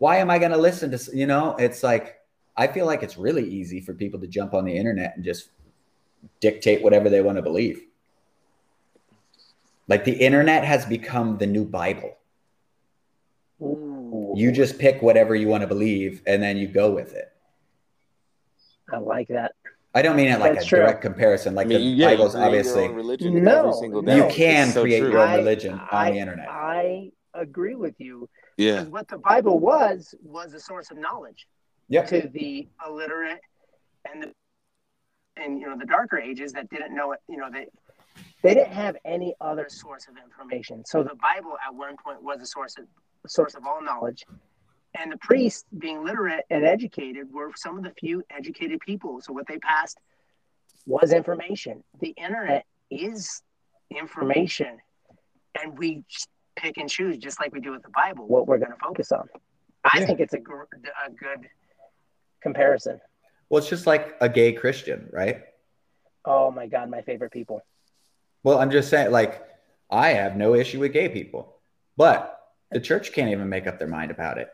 [0.00, 2.19] why am I going to listen to, you know, it's like,
[2.56, 5.50] I feel like it's really easy for people to jump on the internet and just
[6.40, 7.82] dictate whatever they want to believe.
[9.88, 12.16] Like the internet has become the new Bible.
[13.62, 17.32] Ooh, You just pick whatever you want to believe and then you go with it.
[18.92, 19.52] I like that.
[19.94, 20.78] I don't mean it like That's a true.
[20.80, 21.54] direct comparison.
[21.54, 24.14] Like I mean, the yeah, you Bible's create obviously religion No, every single no.
[24.16, 25.10] you can so create true.
[25.10, 26.48] your own I- religion on I- the internet.
[26.48, 28.28] I agree with you.
[28.56, 31.46] Yeah, Because what the Bible was was a source of knowledge
[31.90, 32.06] Yep.
[32.08, 33.40] to the illiterate
[34.10, 34.32] and the
[35.36, 37.18] and you know the darker ages that didn't know it.
[37.28, 37.66] You know they
[38.42, 40.84] they didn't have any other source of information.
[40.86, 42.84] So the Bible at one point was a source of
[43.24, 44.24] a source of all knowledge.
[44.98, 49.20] And the priests, being literate and educated, were some of the few educated people.
[49.20, 49.98] So what they passed
[50.84, 51.84] was information.
[52.00, 53.40] The internet is
[53.96, 54.78] information,
[55.62, 56.02] and we
[56.56, 59.12] pick and choose just like we do with the Bible what we're going to focus
[59.12, 59.28] on.
[59.84, 60.06] I Yeah.
[60.06, 60.62] think it's a, gr-
[61.06, 61.48] a good
[62.40, 63.00] comparison.
[63.48, 65.42] Well, it's just like a gay Christian, right?
[66.24, 67.62] Oh my God, my favorite people.
[68.42, 69.42] Well, I'm just saying, like,
[69.90, 71.56] I have no issue with gay people,
[71.96, 72.38] but
[72.70, 74.48] the church can't even make up their mind about it.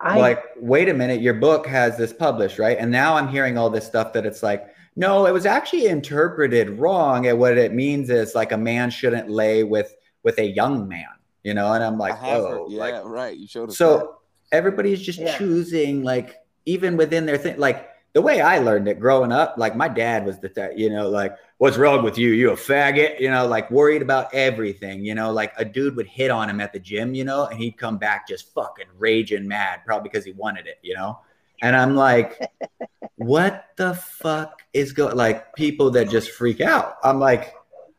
[0.00, 2.78] I like, wait a minute, your book has this published, right?
[2.78, 6.70] And now I'm hearing all this stuff that it's like, no, it was actually interpreted
[6.70, 7.26] wrong.
[7.26, 11.06] And what it means is like a man shouldn't lay with with a young man,
[11.44, 11.72] you know?
[11.72, 12.72] And I'm like, I have whoa, heard.
[12.72, 13.36] Yeah, like, right.
[13.36, 13.74] You showed us.
[13.74, 13.76] that.
[13.76, 14.16] so
[14.52, 15.36] everybody's just Yeah.
[15.36, 16.36] choosing like
[16.70, 20.24] even within their thing like the way i learned it growing up like my dad
[20.24, 23.46] was the type, you know like what's wrong with you you a faggot you know
[23.46, 26.78] like worried about everything you know like a dude would hit on him at the
[26.78, 30.66] gym you know and he'd come back just fucking raging mad probably because he wanted
[30.66, 31.18] it you know
[31.62, 32.40] and i'm like
[33.16, 37.52] what the fuck is going like people that just freak out i'm like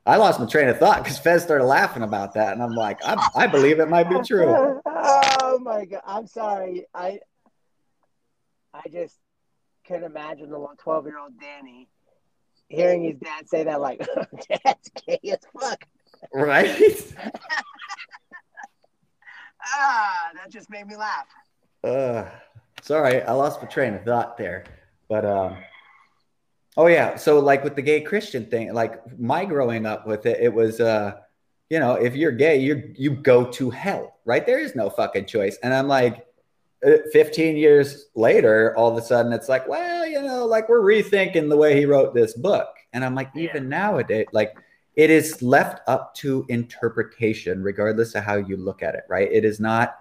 [0.05, 3.03] i lost my train of thought because fez started laughing about that and i'm like
[3.03, 4.82] I, I believe it might be true
[5.51, 6.01] oh my god!
[6.05, 6.86] I'm sorry.
[6.93, 7.19] I
[8.74, 9.17] I just
[9.86, 11.88] can imagine the 12 year old Danny
[12.69, 13.99] hearing his dad say that, like,
[14.49, 15.86] "Dad's gay as fuck."
[16.34, 16.69] right
[19.63, 21.28] Ah, that just made me laugh.
[21.84, 22.26] Uh,
[22.82, 24.65] sorry, I lost my train of thought there.
[25.07, 25.57] But um,
[26.78, 30.39] oh yeah, so like with the gay Christian thing, like my growing up with it,
[30.41, 31.13] it was uh,
[31.69, 34.45] you know, if you're gay, you you go to hell, right?
[34.45, 35.57] There is no fucking choice.
[35.61, 36.26] And I'm like,
[36.82, 41.50] 15 years later, all of a sudden it's like, well, you know, like we're rethinking
[41.50, 42.70] the way he wrote this book.
[42.94, 44.56] And I'm like, even nowadays, like
[44.96, 49.32] it is left up to interpretation, regardless of how you look at it, right?
[49.32, 49.98] It is not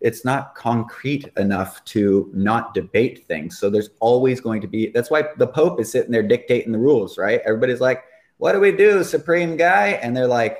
[0.00, 3.58] it's not concrete enough to not debate things.
[3.58, 6.78] So there's always going to be that's why the Pope is sitting there dictating the
[6.78, 7.40] rules, right?
[7.44, 8.02] Everybody's like,
[8.38, 10.00] what do we do, Supreme Guy?
[10.02, 10.58] And they're like,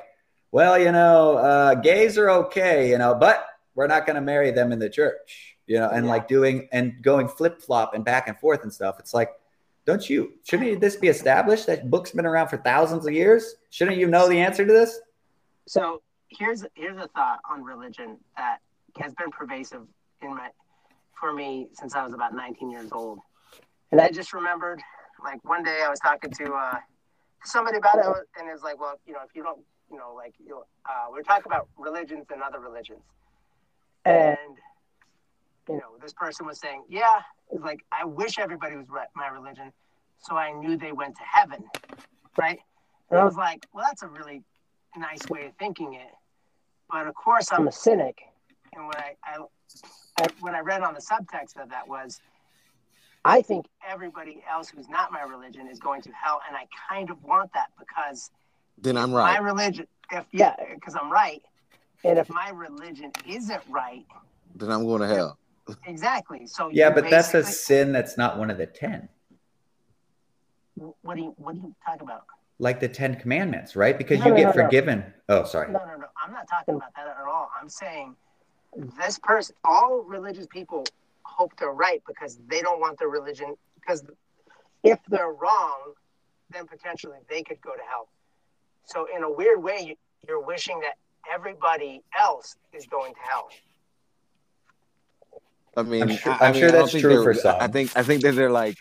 [0.51, 3.45] well, you know, uh, gays are okay, you know, but
[3.75, 6.11] we're not going to marry them in the church, you know, and Yeah.
[6.11, 8.99] like doing and going flip flop and back and forth and stuff.
[8.99, 9.31] It's like,
[9.85, 11.67] don't you, shouldn't this be established?
[11.67, 13.55] That book's been around for thousands of years.
[13.69, 14.99] Shouldn't you know the answer to this?
[15.67, 18.57] So here's here's a thought on religion that
[18.97, 19.83] has been pervasive
[20.21, 20.49] in my
[21.19, 23.19] for me since I was about 19 years old,
[23.91, 24.81] and I just remembered
[25.23, 26.79] like one day I was talking to uh,
[27.45, 28.05] somebody about it,
[28.37, 31.05] and it was like, well, you know, if you don't, you know, like you, uh,
[31.09, 33.03] we're talking about religions and other religions,
[34.05, 34.37] and
[35.69, 39.27] you know, this person was saying, yeah, it's like I wish everybody was re- my
[39.27, 39.71] religion,
[40.19, 41.63] so I knew they went to heaven,
[42.37, 42.59] right?
[43.09, 44.41] And I was like, well, that's a really
[44.97, 46.11] nice way of thinking it.
[46.89, 48.21] But of course, I'm a cynic,
[48.75, 49.37] and what I, I,
[50.21, 52.19] I what I read on the subtext of that was,
[53.23, 57.09] I think everybody else who's not my religion is going to hell, and I kind
[57.09, 58.31] of want that because
[58.77, 59.33] then I'm right.
[59.33, 61.41] my religion, if yeah, because I'm right,
[62.03, 64.05] and if my religion isn't right,
[64.55, 65.37] Then I'm going to hell.
[65.85, 66.47] Exactly.
[66.47, 69.09] So Yeah, but that's a sin that's not one of the 10.
[71.01, 72.25] What do you what do you talk about?
[72.59, 73.97] like the Ten Commandments, right?
[73.97, 74.63] Because No, you no, get no.
[74.63, 75.13] forgiven.
[75.29, 75.71] Oh, sorry.
[75.71, 76.05] No, no, no.
[76.23, 77.49] I'm not talking about that at all.
[77.59, 78.15] I'm saying
[78.97, 80.85] this person, all religious people
[81.23, 83.55] hope they're right because they don't want their religion.
[83.79, 84.03] Because
[84.83, 85.93] if they're wrong,
[86.51, 88.07] then potentially they could go to hell.
[88.85, 89.97] So, in a weird way,
[90.27, 90.95] you're wishing that
[91.33, 93.49] everybody else is going to hell.
[95.75, 97.55] I mean, I'm sure- I, I I'm mean, sure that's true for some.
[97.59, 98.77] I think I think that they're like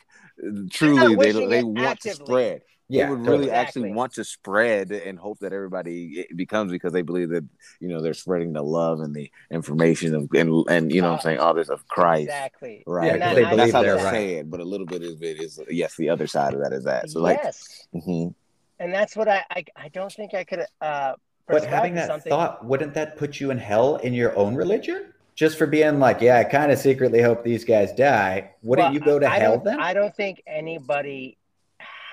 [0.71, 2.63] truly they wishing they it want to spread.
[2.89, 3.39] Yeah, they would totally.
[3.39, 3.97] really actually Exactly.
[3.97, 7.45] want to spread and hope that everybody it becomes because they believe that
[7.81, 11.21] you know they're spreading the love and the information of and and you know what
[11.21, 12.25] I'm saying all this of Christ.
[12.25, 12.83] Exactly.
[12.87, 13.07] Right.
[13.07, 14.11] Yeah, And 'cause I- they I- believe That's how they're they right.
[14.13, 16.73] say it, but a little bit of it is yes, the other side of that
[16.75, 17.09] is that.
[17.11, 17.87] So like, yes.
[17.95, 18.35] mhm.
[18.79, 20.65] And that's what I, I, I don't think I could.
[20.81, 21.13] Uh,
[21.47, 25.15] But having that something- thought, wouldn't that put you in hell in your own religion?
[25.43, 28.53] Just for being like, yeah, I kind of secretly hope these guys die.
[28.63, 29.81] Wouldn't Well, you go to I hell don't- then?
[29.81, 31.37] I don't think anybody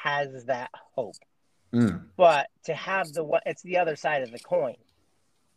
[0.02, 1.14] has that hope.
[1.72, 4.78] Mm, But to have the one, it's the other side of the coin.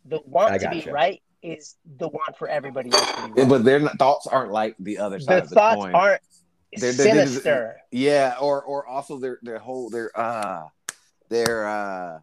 [0.05, 0.91] The want to be gotcha.
[0.91, 3.49] right is the want for everybody else to be right.
[3.49, 5.95] but their thoughts aren't like the other side the of the thoughts coin.
[5.95, 6.21] aren't
[6.77, 7.81] They're- they're- they're- sinister.
[7.89, 10.67] Yeah, or or also their their whole their uh
[11.29, 12.19] their uh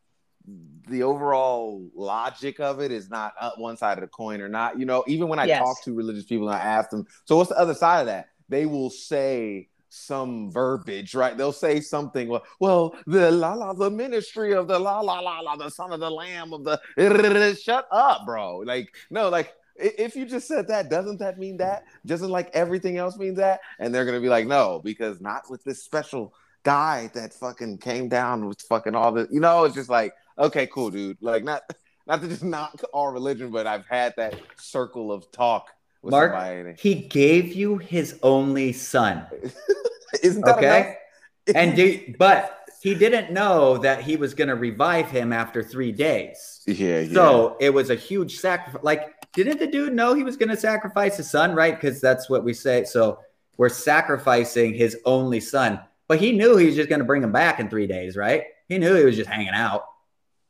[0.88, 4.78] the overall logic of it is not one side of the coin or not.
[4.78, 5.59] You know, even when I Yes.
[5.59, 8.28] talk to religious people and I ask them, so what's the other side of that?
[8.49, 11.36] They will say some verbiage, right?
[11.36, 12.28] They'll say something.
[12.28, 15.93] Well, well, the la la, the ministry of the la la la la, the son
[15.93, 16.80] of the lamb of the.
[17.62, 18.59] Shut up, bro.
[18.59, 21.84] Like no, like if you just said that, doesn't that mean that?
[22.07, 23.61] Doesn't like everything else mean that?
[23.78, 28.09] And they're gonna be like, no, because not with this special guy that fucking came
[28.09, 29.28] down with fucking all the.
[29.30, 31.18] You know, it's just like, okay, cool, dude.
[31.20, 31.62] Like not
[32.07, 35.70] not to just knock all religion, but I've had that circle of talk
[36.03, 36.74] with Mark, somebody.
[36.80, 39.26] he gave you his only son.
[40.22, 40.97] Isn't that Okay.
[41.55, 45.91] And do, but he didn't know that he was going to revive him after three
[45.91, 46.61] days.
[46.66, 47.12] yeah, yeah.
[47.12, 48.84] So it was a huge sacrifice.
[48.84, 51.74] Like, didn't the dude know he was going to sacrifice his son, right?
[51.74, 52.84] Because that's what we say.
[52.84, 53.18] So
[53.57, 57.32] we're sacrificing his only son, but he knew he was just going to bring him
[57.32, 58.45] back in three days, right?
[58.68, 59.84] He knew he was just hanging out.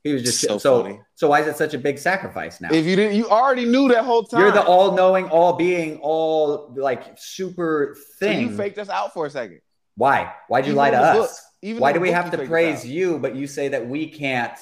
[0.03, 0.83] He was just So so.
[0.83, 1.01] funny.
[1.15, 2.69] So, why is it such a big sacrifice now?
[2.73, 4.41] if you didn't, you already knew that whole time.
[4.41, 8.41] You're the all-knowing, all-being, all like super So thing.
[8.41, 9.61] you faked us out for a second.
[9.97, 10.33] Why?
[10.49, 11.17] Why'd you Even lie to us?
[11.19, 11.31] book-
[11.63, 14.59] even Why do we have to praise you, but you say that we can't?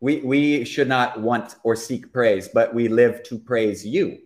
[0.00, 4.18] We we should not want or seek praise, but we live to praise you.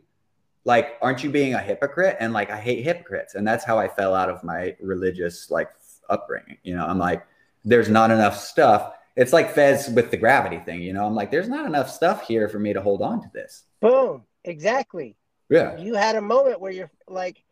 [0.65, 2.17] Like, aren't you being a hypocrite?
[2.19, 5.69] And like, I hate hypocrites, and that's how I fell out of my religious like
[6.09, 6.59] upbringing.
[6.65, 7.25] You know, I'm like,
[7.65, 8.93] there's not enough stuff.
[9.17, 10.83] It's like Fez with the gravity thing.
[10.83, 13.31] You know, I'm like, there's not enough stuff here for me to hold on to
[13.33, 13.65] this.
[13.81, 14.25] Boom.
[14.45, 15.17] Exactly.
[15.49, 15.77] Yeah.
[15.77, 17.43] You had a moment where you're like,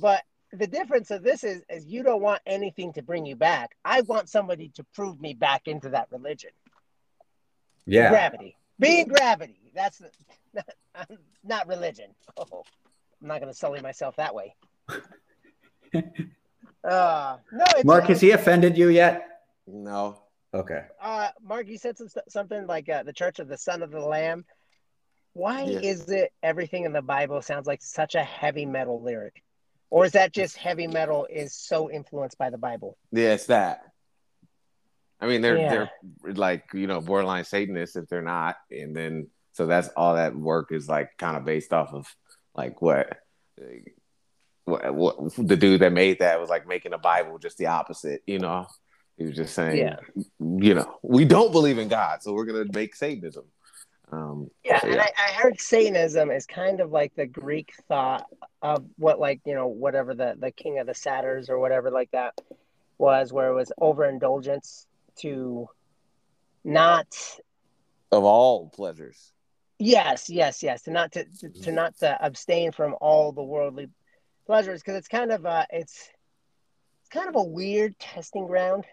[0.00, 3.76] but the difference of this is, is you don't want anything to bring you back.
[3.84, 6.50] I want somebody to prove me back into that religion.
[7.86, 8.10] Yeah.
[8.10, 8.56] Gravity.
[8.78, 9.72] Being gravity.
[9.74, 10.10] That's the,
[10.54, 11.10] not,
[11.44, 12.10] not religion.
[12.36, 12.64] Oh,
[13.20, 14.54] I'm not going to sully myself that way.
[16.84, 19.42] uh, no, it's, Mark, has he offended you yet?
[19.66, 20.22] No.
[20.54, 20.82] Okay.
[21.00, 24.00] uh, Mark, you said some, something like uh, the Church of the Son of the
[24.00, 24.44] Lamb.
[25.34, 29.42] Why is it everything in the Bible sounds like such a heavy metal lyric?
[29.90, 32.96] Or is that just heavy metal is so influenced by the Bible?
[33.12, 33.82] Yeah, it's that.
[35.20, 35.86] I mean, they're Yeah.
[36.22, 40.36] they're like you know borderline Satanists if they're not, and then so that's all that
[40.36, 42.06] work is like kind of based off of
[42.54, 43.18] like what,
[44.64, 48.22] what what the dude that made that was like making a Bible just the opposite.
[48.26, 48.66] You know,
[49.18, 49.96] he was just saying, Yeah.
[50.38, 53.44] you know, we don't believe in God, so we're gonna make Satanism.
[54.10, 58.26] Um, Yeah, so and I, I heard Satanism is kind of like the Greek thought
[58.62, 62.10] of what, like you know, whatever the the king of the satyrs or whatever like
[62.12, 62.40] that
[62.96, 65.68] was, where it was overindulgence to
[66.64, 67.06] not.
[68.12, 69.32] of all pleasures.
[69.80, 73.88] Yes, yes, yes, to not to to, to not to abstain from all the worldly
[74.46, 76.08] pleasures because it's kind of uh it's
[77.00, 78.84] it's kind of a weird testing ground.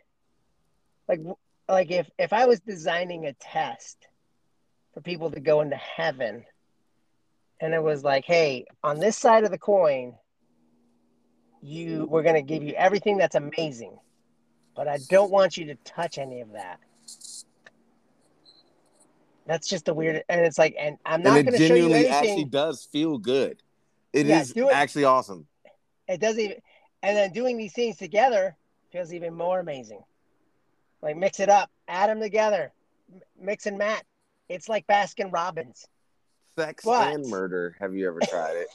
[1.07, 1.21] Like
[1.67, 4.07] like if if I was designing a test
[4.93, 6.45] for people to go into heaven
[7.61, 10.15] and it was like hey on this side of the coin
[11.61, 13.97] you we're going to give you everything that's amazing
[14.75, 16.79] but i don't want you to touch any of that
[19.45, 21.75] that's just a weird and it's like and i'm not and going it to show
[21.75, 23.61] you genuinely anything actually does feel good.
[24.13, 24.73] It is Yeah, it.
[24.73, 25.47] actually awesome.
[26.07, 26.57] it doesn't even
[27.03, 28.55] and then doing these things together
[28.91, 30.01] feels even more amazing
[31.05, 32.73] like mix it up add them together
[33.39, 34.03] mix and match
[34.49, 35.87] it's like baskin robbins
[36.57, 37.75] Sex But- and murder.
[37.81, 38.69] Have you ever tried it?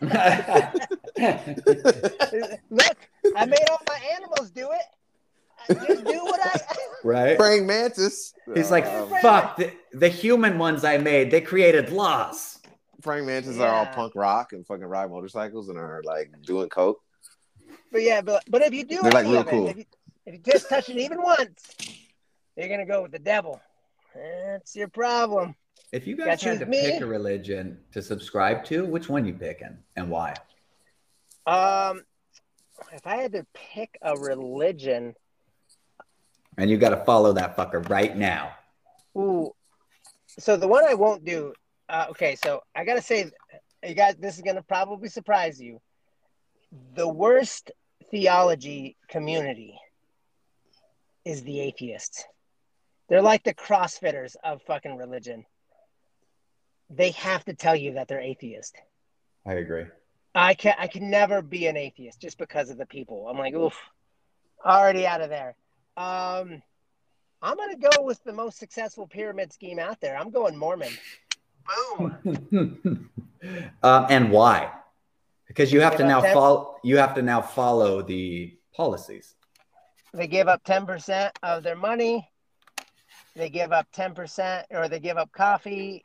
[2.70, 2.96] Look,
[3.36, 5.76] I made all my animals do it.
[5.86, 6.60] Just do what I.
[7.04, 7.28] right?
[7.32, 7.38] it?
[7.38, 8.32] Praying mantis.
[8.54, 12.58] He's like, Um, fuck, the, the human ones I made, they created laws.
[13.02, 17.00] Frank mantis are all punk rock and fucking ride motorcycles and are like doing coke.
[17.92, 19.68] But yeah, but but if you do They're, like, real of it, cool.
[19.68, 19.84] if, you,
[20.26, 21.62] if you just touch it even once,
[22.56, 23.60] you're gonna go with the devil.
[24.14, 25.54] That's your problem.
[25.92, 26.80] If you guys had to me.
[26.80, 30.34] pick a religion to subscribe to, which one you picking and why?
[31.46, 32.02] Um,
[32.92, 35.14] if I had to pick a religion,
[36.58, 38.52] And you got to follow that fucker right now.
[39.16, 39.52] ooh,
[40.38, 41.52] so the one I won't do.
[41.88, 43.30] Uh, okay, so I gotta say,
[43.86, 45.80] you guys, this is gonna probably surprise you.
[46.94, 47.70] The worst
[48.10, 49.78] theology community
[51.26, 52.24] is the atheists.
[53.08, 55.44] They're like the CrossFitters of fucking religion.
[56.88, 58.76] They have to tell you that they're atheist.
[59.44, 59.86] I agree.
[60.34, 63.26] I can I can never be an atheist just because of the people.
[63.28, 63.76] I'm like, oof,
[64.64, 65.56] already out of there.
[65.96, 66.62] Um,
[67.42, 70.16] I'm gonna go with the most successful pyramid scheme out there.
[70.16, 70.92] I'm going Mormon.
[71.98, 73.10] Boom.
[73.82, 74.70] um, and why?
[75.56, 76.76] because you have to now follow.
[76.82, 79.35] You have to now follow the policies.
[80.16, 82.26] They give up 10% of their money.
[83.34, 86.02] They give up 10% or they give up coffee.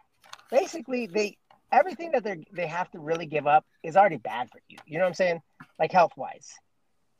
[0.51, 1.37] Basically, they
[1.71, 4.77] everything that they they have to really give up is already bad for you.
[4.85, 5.41] You know what I'm saying?
[5.79, 6.49] Like health wise.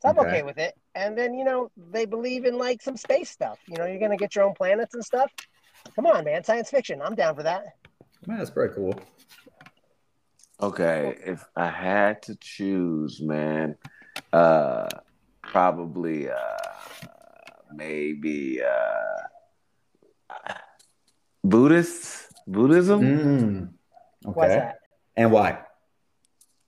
[0.01, 0.27] So I'm Okay.
[0.27, 0.73] okay with it.
[0.93, 3.59] And then, you know, they believe in like some space stuff.
[3.67, 5.31] You know, you're going to get your own planets and stuff.
[5.95, 6.43] Come on, man.
[6.43, 7.01] Science fiction.
[7.01, 7.63] I'm down for that.
[8.25, 8.99] Man, that's pretty cool.
[10.61, 13.77] Okay, if I had to choose, man,
[14.31, 14.87] uh,
[15.41, 16.35] probably, uh,
[17.75, 20.53] maybe, uh,
[21.43, 23.01] Buddhists, Buddhism.
[23.01, 24.59] Mm, Why's okay.
[24.59, 24.79] that?
[25.17, 25.59] And why?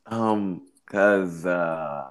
[0.05, 2.07] Um, cause uh,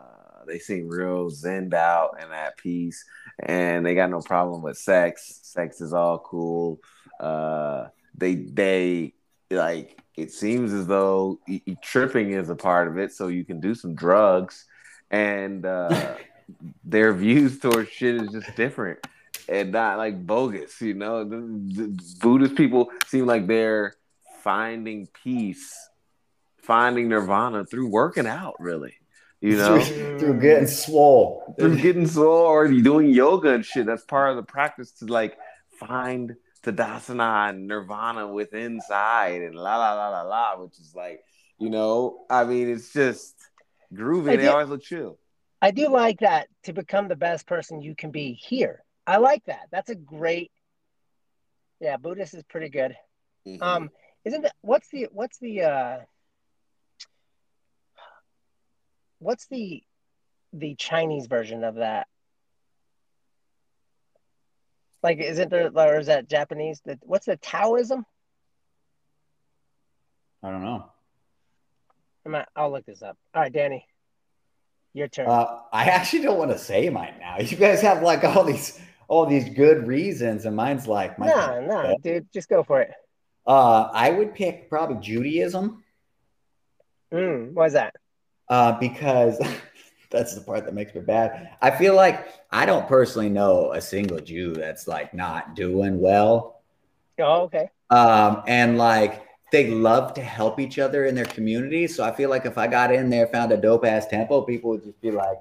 [0.46, 3.04] they seem real zened out and at peace,
[3.40, 5.40] and they got no problem with sex.
[5.42, 6.80] Sex is all cool.
[7.20, 9.14] Uh, they they
[9.50, 13.44] like it seems as though y- y- tripping is a part of it, so you
[13.44, 14.66] can do some drugs,
[15.10, 16.14] and uh,
[16.84, 18.98] their views towards shit is just different
[19.48, 20.80] and not like bogus.
[20.80, 23.94] You know, the, the Buddhist people seem like they're
[24.42, 25.74] finding peace,
[26.58, 28.56] finding nirvana through working out.
[28.58, 28.94] Really,
[29.40, 31.54] you know, through, through getting swole.
[31.58, 33.86] through getting sore or doing yoga and shit.
[33.86, 35.36] That's part of the practice to like
[35.78, 41.24] find tadasana and nirvana with inside and la la la la la, which is like,
[41.58, 43.34] you know, I mean, it's just
[43.92, 44.36] groovy.
[44.36, 45.18] They always look chill.
[45.62, 48.82] I do like that to become the best person you can be here.
[49.06, 49.68] I like that.
[49.70, 50.50] That's a great.
[51.80, 52.96] Yeah, Buddhist is pretty good.
[53.46, 53.62] Mhm.
[53.62, 53.90] Um,
[54.24, 55.98] isn't that what's the what's the uh
[59.20, 59.84] what's the
[60.52, 62.08] the Chinese version of that?
[65.02, 66.82] Like, isn't there or is that Japanese?
[67.02, 68.04] What's the Taoism?
[70.42, 70.90] I don't know.
[72.24, 73.16] I'm not, I'll look this up.
[73.34, 73.86] All right, Danny,
[74.94, 75.26] your turn.
[75.28, 77.38] Uh, I actually don't want to say mine now.
[77.38, 81.26] You guys have like all these all these good reasons, and mine's like my.
[81.26, 82.90] no, no, dude, just go for it.
[83.46, 85.82] Uh, I would pick probably Judaism
[87.12, 87.94] Mm, why's that?
[88.48, 89.38] uh, because
[90.10, 91.50] that's the part that makes me bad.
[91.60, 96.62] I feel like I don't personally know a single Jew that's like not doing well.
[97.18, 97.68] Oh, okay.
[97.90, 101.86] um, and like they love to help each other in their community.
[101.86, 104.70] So I feel like if I got in there, found a dope ass temple, people
[104.70, 105.38] would just be like,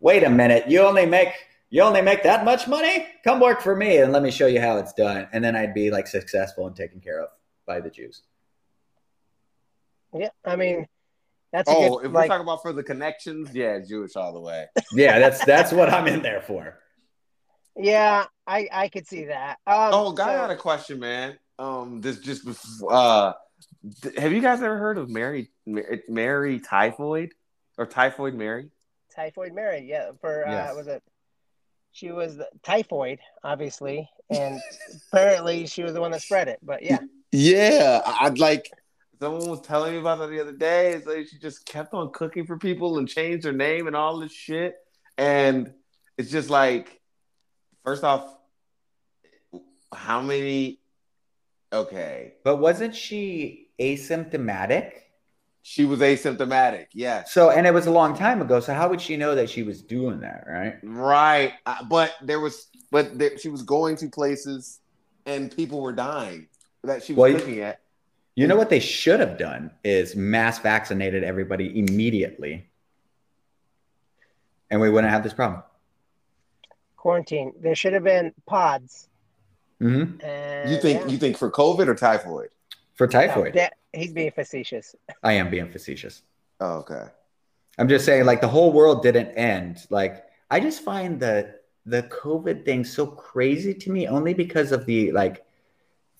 [0.00, 1.32] "Wait a minute, you only make
[1.72, 3.06] you only make that much money?
[3.22, 5.74] Come work for me, and let me show you how it's done." And then I'd
[5.74, 7.28] be like successful and taken care of
[7.66, 8.22] by the Jews.
[10.12, 10.86] Yeah, I mean,
[11.52, 14.32] that's a Oh, good, if like, we're talking about for the connections, yeah, Jewish all
[14.32, 14.66] the way.
[14.92, 16.78] Yeah, that's that's what I'm in there for.
[17.76, 19.58] yeah, I I could see that.
[19.66, 21.38] Um, Oh, guy, I so- got a question, man.
[21.58, 22.42] Um, this just
[22.88, 23.34] uh, th-
[24.16, 27.32] have you guys ever heard of Mary Mary, Mary Typhoid
[27.78, 28.70] or Typhoid Mary?
[29.14, 30.10] Typhoid Mary, yeah.
[30.20, 30.76] For uh, Yes.
[30.76, 31.02] was it?
[31.92, 34.60] She was the- typhoid, obviously, and
[35.12, 36.58] apparently she was the one that spread it.
[36.62, 36.98] But yeah,
[37.32, 38.70] Yeah, I- I'd like.
[39.20, 40.92] Someone was telling me about that the other day.
[40.92, 44.18] It's like she just kept on cooking for people and changed her name and all
[44.18, 44.76] this shit.
[45.18, 45.74] And
[46.16, 47.00] it's just like,
[47.84, 48.34] first off,
[49.92, 50.80] how many?
[51.72, 54.92] Okay, But wasn't she asymptomatic?
[55.62, 56.86] she was asymptomatic.
[56.94, 57.32] Yes.
[57.34, 58.60] So, and it was a long time ago.
[58.60, 60.44] So how would she know that she was doing that?
[60.48, 60.76] Right?
[60.82, 64.80] Right, uh, but there was, but there, she was going to places,
[65.26, 66.48] and people were dying
[66.82, 67.80] that she was Well, looking at.
[68.36, 72.70] You know what they should have done is mass vaccinated everybody immediately.
[74.70, 75.62] And we wouldn't have this problem.
[76.96, 77.52] quarantine.
[77.60, 79.08] There should have been pods.
[79.78, 81.08] hmm And You think yeah.
[81.08, 82.48] you think for COVID or typhoid?
[83.00, 84.94] For No, typhoid, that- he's being facetious.
[85.22, 86.20] I am being facetious.
[86.60, 87.06] Oh, okay.
[87.78, 89.86] I'm just saying, like the whole world didn't end.
[89.88, 91.54] Like I just find the
[91.86, 95.46] the COVID thing so crazy to me, only because of the like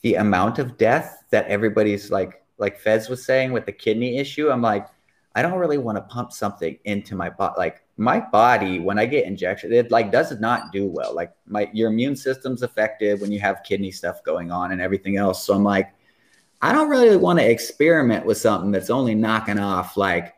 [0.01, 4.49] the amount of death that everybody's like, like Fez was saying with the kidney issue.
[4.49, 4.89] I'm like,
[5.35, 7.57] I don't really want to pump something into my body.
[7.59, 11.15] Like my body, when I get injection, it like does not do well.
[11.15, 15.19] Like my your immune system's affected when you have kidney stuff going on and everything
[15.19, 15.45] else.
[15.45, 15.91] So I'm like,
[16.63, 20.35] I don't really want to experiment with something that's only knocking off like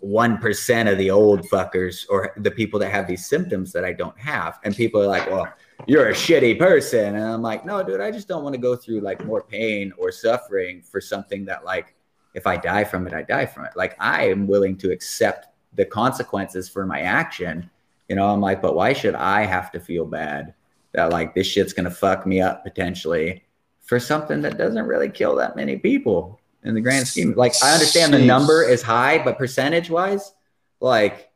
[0.00, 3.92] one percent of the old fuckers or the people that have these symptoms that I
[3.92, 4.58] don't have.
[4.64, 5.52] And people are like, well,
[5.86, 7.14] you're a shitty person.
[7.14, 9.92] And I'm like, no, dude, I just don't want to go through like more pain
[9.96, 11.94] or suffering for something that like
[12.34, 13.72] if I die from it, I die from it.
[13.76, 17.70] Like I am willing to accept the consequences for my action.
[18.08, 20.54] You know, I'm like, but why should I have to feel bad
[20.92, 23.45] that like this shit's gonna fuck me up potentially
[23.86, 26.38] for something that doesn't really kill that many people?
[26.66, 27.32] in the grand scheme.
[27.36, 30.32] Like I understand the number is high, but percentage wise,
[30.80, 31.30] like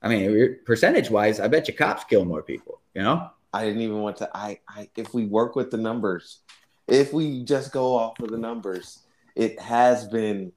[0.00, 2.80] I mean, percentage wise, I bet you cops kill more people.
[2.94, 3.30] You know?
[3.52, 4.30] I didn't even want to.
[4.34, 6.38] I, I, if we work with the numbers,
[6.86, 9.00] if we just go off of the numbers,
[9.34, 10.52] it has been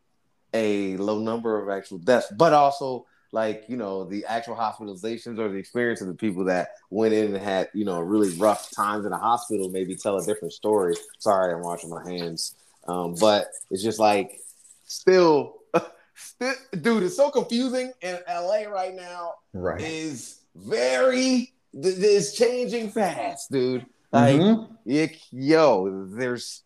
[0.54, 5.50] a low number of actual deaths, but also like you know the actual hospitalizations or
[5.50, 9.06] the experience of the people that went in and had you know really rough times
[9.06, 10.96] in a hospital maybe tell a different story.
[11.20, 12.56] Sorry, I'm washing my hands,
[12.88, 14.40] um, but it's just like
[14.86, 15.58] still,
[16.16, 19.82] still, dude, it's so confusing in LA right now Right.
[19.82, 23.86] is very it's changing fast, dude.
[24.12, 24.70] Like, Mhm.
[24.86, 26.64] y- yo, there's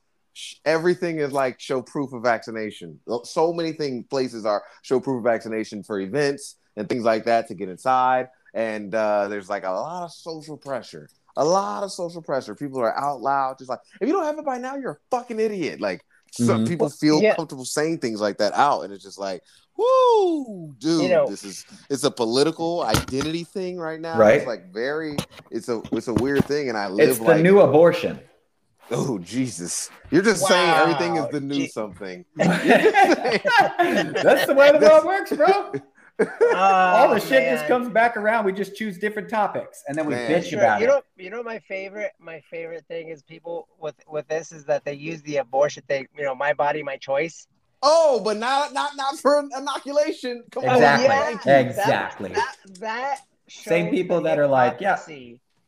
[0.66, 3.00] everything is like show proof of vaccination.
[3.24, 7.48] So many things places are show proof of vaccination for events and things like that
[7.48, 8.28] to get inside.
[8.54, 11.10] And uh, there's like a lot of social pressure.
[11.36, 12.54] A lot of social pressure.
[12.56, 14.98] People are out loud, just like if you don't have it by now, you're a
[15.10, 15.82] fucking idiot.
[15.82, 16.68] Like some Mhm.
[16.68, 17.36] people feel Yeah.
[17.36, 19.42] comfortable saying things like that out, and it's just like,
[19.76, 24.18] whoo, dude, You know- this is it's a political identity thing right now.
[24.18, 24.38] Right.
[24.38, 25.18] It's like very,
[25.52, 28.20] it's a it's a weird thing, and I live It's the like, new abortion.
[28.92, 31.68] Oh Jesus, you're just saying everything is the new Gee.
[31.68, 32.24] something.
[32.38, 32.56] That's
[34.48, 35.72] the way the world works, bro.
[36.20, 38.46] Oh, All the Oh, shit just comes back around.
[38.46, 40.30] We just choose different topics and then we Man.
[40.30, 40.90] bitch Sure, about you it.
[40.90, 44.86] know, you know, my favorite, my favorite thing is people with with this is that
[44.86, 46.06] they use the abortion thing.
[46.16, 47.48] You know, my body, my choice.
[47.82, 50.44] Oh, but not not not for inoculation.
[50.52, 51.08] Come oh, Exactly.
[51.10, 51.60] on, yeah.
[51.62, 52.30] Exactly.
[52.34, 53.18] That that
[53.50, 55.00] Same people the that are like, yeah.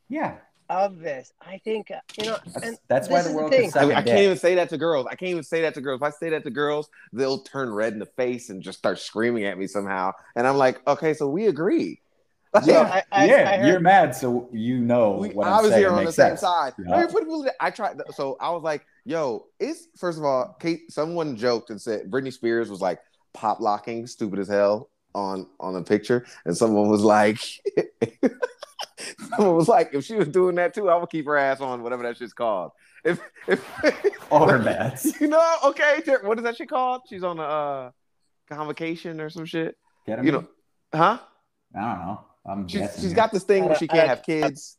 [0.09, 0.35] Yeah.
[0.69, 1.31] Of this.
[1.41, 3.67] I think uh, you know, That's, and that's why the world thing.
[3.67, 5.05] I, suck I, a I can't even say that to girls.
[5.09, 5.99] I can't even say that to girls.
[5.99, 8.99] If I say that to girls, they'll turn red in the face and just start
[8.99, 10.11] screaming at me somehow.
[10.35, 12.01] And I'm like, okay, so we agree.
[12.63, 12.79] Yeah,
[13.11, 15.85] I- I- yeah, I heard- you're mad, so you know we what I'm obviously saying
[15.85, 16.73] are on the makes same side.
[16.85, 16.95] Yeah.
[16.95, 18.01] I mean, put people that- I tried.
[18.15, 22.31] So I was like, "Yo, is first of all, Kate." Someone joked and said Britney
[22.31, 22.99] Spears was like
[23.33, 27.39] pop locking, stupid as hell on on a picture, and someone was like,
[29.35, 31.83] someone was like, if she was doing that too, I would keep her ass on
[31.83, 32.71] whatever that shit's called.
[33.03, 33.63] If if
[34.31, 35.19] All her bets.
[35.21, 37.01] you know, okay, what is that shit called?
[37.07, 37.91] She's on a uh,
[38.49, 39.77] convocation or some shit.
[40.07, 40.47] Get You know,
[40.93, 41.19] huh?
[41.75, 42.21] I don't know.
[42.47, 43.01] I'm She's, guessing.
[43.01, 43.15] she's here.
[43.15, 44.77] got this thing where she can't have kids.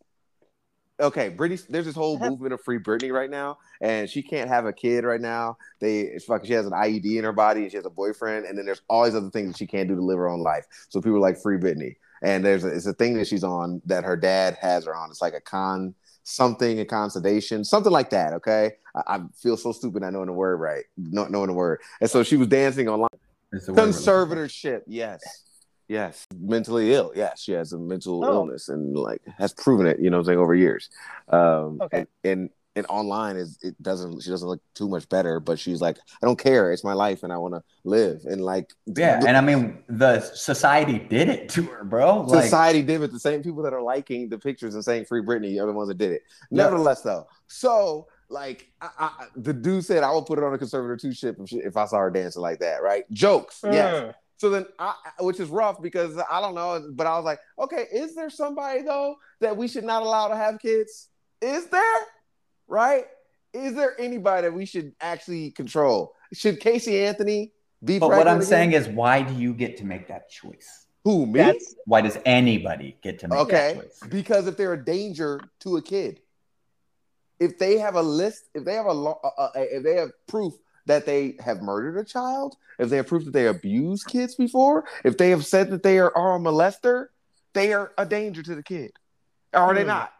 [0.99, 1.65] Okay, Britney.
[1.67, 5.05] There's this whole movement of free Britney right now, and she can't have a kid
[5.05, 5.59] right now.
[5.79, 6.47] They, it's fucking.
[6.47, 8.81] She has an IUD in her body, and she has a boyfriend, and then there's
[8.89, 10.65] all these other things that she can't do to live her own life.
[10.89, 13.81] So people are like free Britney, and there's a, it's a thing that she's on
[13.87, 15.11] that her dad has her on.
[15.11, 15.95] It's like a con
[16.25, 18.33] something, a con sedation, something like that.
[18.35, 20.03] Okay, I, I feel so stupid.
[20.03, 23.09] I know the word right, not knowing the word, and so she was dancing online.
[23.53, 24.11] It's the word we're looking for.
[24.11, 25.43] Conservatorship, yes.
[25.89, 26.27] Yes.
[26.37, 27.13] Mentally ill.
[27.15, 27.41] Yes.
[27.41, 28.33] She has a mental Oh.
[28.33, 30.91] illness and like has proven it, you know what I'm saying, over years.
[31.29, 31.99] Um Okay.
[31.99, 35.81] and, and and online is it doesn't she doesn't look too much better, but she's
[35.81, 36.73] like, I don't care.
[36.73, 38.21] It's my life and I want to live.
[38.27, 42.21] And like Yeah, and I mean the society did it to her, bro.
[42.21, 43.13] Like, society did it.
[43.13, 45.89] The same people that are liking the pictures and saying free Britney are the ones
[45.89, 46.23] that did it.
[46.51, 46.65] Yeah.
[46.65, 50.59] Nevertheless, though, so like I, I, the dude said, I would put it on a
[50.59, 53.11] conservator two ship if, she, if I saw her dancing like that, right?
[53.11, 53.61] Jokes.
[53.63, 54.15] Mm.
[54.37, 57.87] So then, I- which is rough because I don't know, but I was like, okay,
[57.91, 61.09] is there somebody though that we should not allow to have kids?
[61.41, 61.83] Is there?
[62.69, 63.05] Right?
[63.53, 66.15] Is there anybody that we should actually control?
[66.33, 67.53] Should Casey Anthony
[67.85, 67.99] be?
[67.99, 68.47] but what I'm again?
[68.49, 70.87] saying is, why do you get to make that choice?
[71.05, 71.39] who me?
[71.39, 74.01] That's Why does anybody get to make Okay, that choice?
[74.11, 76.21] because if they're a danger to a kid,
[77.39, 80.11] if they have a list, if they have a, lo- uh, uh, if they have
[80.27, 80.55] proof
[80.87, 84.85] that they have murdered a child, if they have proof that they abused kids before,
[85.05, 87.07] if they have said that they are, are a molester,
[87.53, 88.91] they are a danger to the kid.
[89.55, 90.13] Are they not?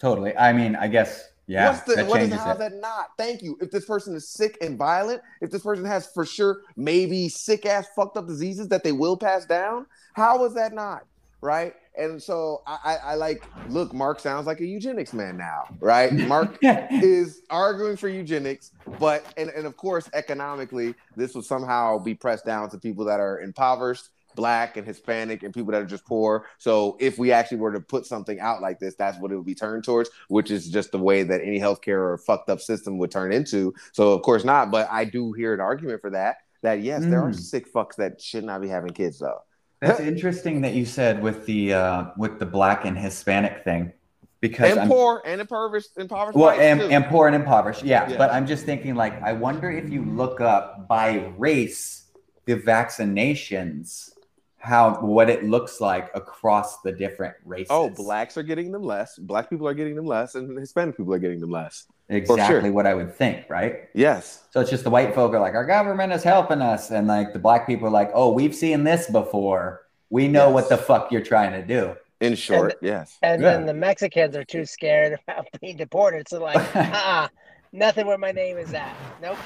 [0.00, 0.36] Totally.
[0.36, 1.70] I mean, I guess yeah.
[1.70, 2.58] What's the that what is how it.
[2.58, 3.10] that not?
[3.16, 3.56] Thank you.
[3.60, 7.66] If this person is sick and violent, if this person has for sure maybe sick
[7.66, 11.04] ass fucked up diseases that they will pass down, how is that not?
[11.40, 11.74] Right?
[11.96, 16.12] And so I, I, I like look, Mark sounds like a eugenics man now, right?
[16.12, 22.14] Mark is arguing for eugenics, but and, and of course economically, this will somehow be
[22.14, 26.04] pressed down to people that are impoverished, black and Hispanic, and people that are just
[26.04, 26.46] poor.
[26.58, 29.44] So if we actually were to put something out like this, that's what it would
[29.46, 32.98] be turned towards, which is just the way that any healthcare or fucked up system
[32.98, 33.74] would turn into.
[33.92, 36.36] So of course not, but I do hear an argument for that.
[36.62, 37.34] That yes, there are Mm.
[37.40, 39.40] sick fucks that should not be having kids though.
[39.80, 43.92] That's interesting that you said with the uh, with the black and Hispanic thing,
[44.40, 46.36] because And I'm, poor and impoverished, impoverished.
[46.38, 46.86] well, and, too.
[46.88, 48.16] and poor and impoverished, yeah, Yeah.
[48.16, 52.04] But I'm just thinking, like, I wonder if you look up by race
[52.46, 54.10] the vaccinations
[54.58, 57.68] how what it looks like across the different races.
[57.70, 59.18] Oh, blacks are getting them less.
[59.18, 61.86] Black people are getting them less, and Hispanic people are getting them less.
[62.08, 62.72] Exactly sure.
[62.72, 63.88] what I would think, right?
[63.94, 64.44] Yes.
[64.50, 67.32] So it's just the white folk are like, our government is helping us, and like
[67.32, 69.82] the black people are like, oh, we've seen this before.
[70.10, 70.54] We know Yes.
[70.54, 71.96] what the fuck you're trying to do.
[72.20, 73.18] In short, yes.
[73.22, 73.52] And Yeah.
[73.52, 76.28] then the Mexicans are too scared about being deported.
[76.28, 77.28] So like, uh-uh,
[77.72, 78.94] nothing where my name is at.
[79.20, 79.36] Nope.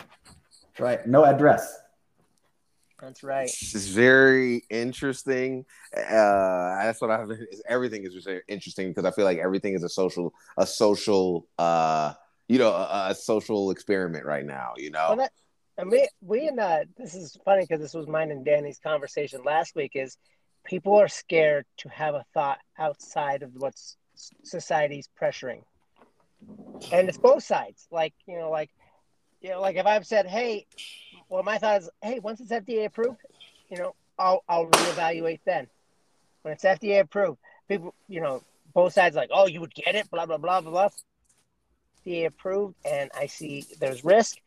[0.79, 1.05] Right.
[1.07, 1.79] No address.
[3.01, 3.45] That's right.
[3.45, 5.65] It's very interesting.
[5.97, 6.03] Uh,
[6.83, 7.31] that's what I have.
[7.67, 12.13] Everything is just interesting because I feel like everything is a social, a social, uh,
[12.49, 14.75] you know, a, a social experiment right now.
[14.77, 15.33] You know, Well, that,
[15.79, 19.43] and we we and uh, this is funny because this was mine and Danny's conversation
[19.45, 19.93] last week.
[19.95, 20.19] Is
[20.65, 23.75] people are scared to have a thought outside of what
[24.43, 25.63] society's pressuring,
[26.93, 27.87] and it's both sides.
[27.91, 28.71] Like you know, like
[29.41, 30.67] you know, like if I've said, hey,
[31.31, 33.21] well, my thought is, hey, once it's FDA approved,
[33.71, 35.69] you know, I'll I'll reevaluate then.
[36.43, 37.39] When it's FDA approved,
[37.69, 38.43] people, you know,
[38.75, 40.89] both sides like, oh, you would get it, blah blah blah blah blah.
[42.05, 44.39] FDA approved, and I see there's risk,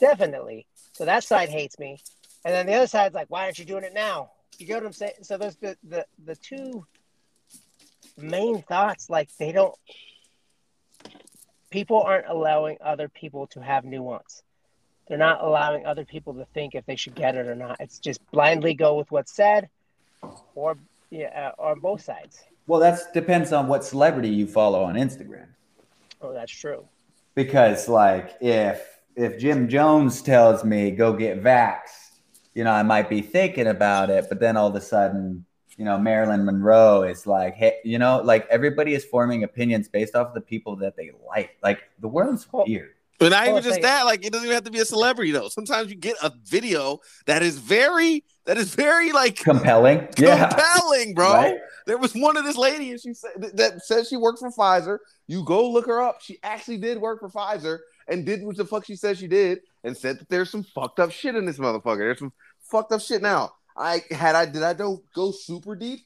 [0.00, 0.66] definitely.
[0.92, 2.00] So that side hates me,
[2.44, 4.30] and then the other side's like, why aren't you doing it now?
[4.58, 5.12] You get what I'm saying?
[5.22, 6.86] So there's the the the two
[8.16, 9.10] main thoughts.
[9.10, 9.74] Like they don't.
[11.70, 14.42] People aren't allowing other people to have nuance.
[15.10, 17.78] They're not allowing other people to think if they should get it or not.
[17.80, 19.68] It's just blindly go with what's said,
[20.54, 20.78] or
[21.10, 22.44] yeah, uh, or both sides.
[22.68, 25.48] Well, that depends on what celebrity you follow on Instagram.
[26.22, 26.86] Oh, that's true.
[27.34, 32.20] Because like if if Jim Jones tells me go get vaxxed,
[32.54, 35.44] you know, I might be thinking about it, but then all of a sudden,
[35.76, 40.14] you know, Marilyn Monroe is like, hey, you know, like everybody is forming opinions based
[40.14, 41.56] off of the people that they like.
[41.64, 42.94] Like the world's Well, weird.
[43.20, 44.06] But not even just that.
[44.06, 45.48] Like it doesn't even have to be a celebrity though.
[45.48, 50.08] Sometimes you get a video that is very, that is very like Compelling.
[50.18, 50.48] Yeah.
[50.48, 51.32] compelling, bro.
[51.32, 51.56] Right?
[51.86, 54.50] There was one of this lady, and she said that- that says she worked for
[54.50, 54.98] Pfizer.
[55.28, 56.20] You go look her up.
[56.22, 57.78] She actually did work for Pfizer
[58.08, 60.98] and did what the fuck she said she did, and said that there's some fucked
[60.98, 61.98] up shit in this motherfucker.
[61.98, 62.32] There's some
[62.62, 63.20] fucked up shit.
[63.22, 66.00] Now, I had I did I don't go super deep?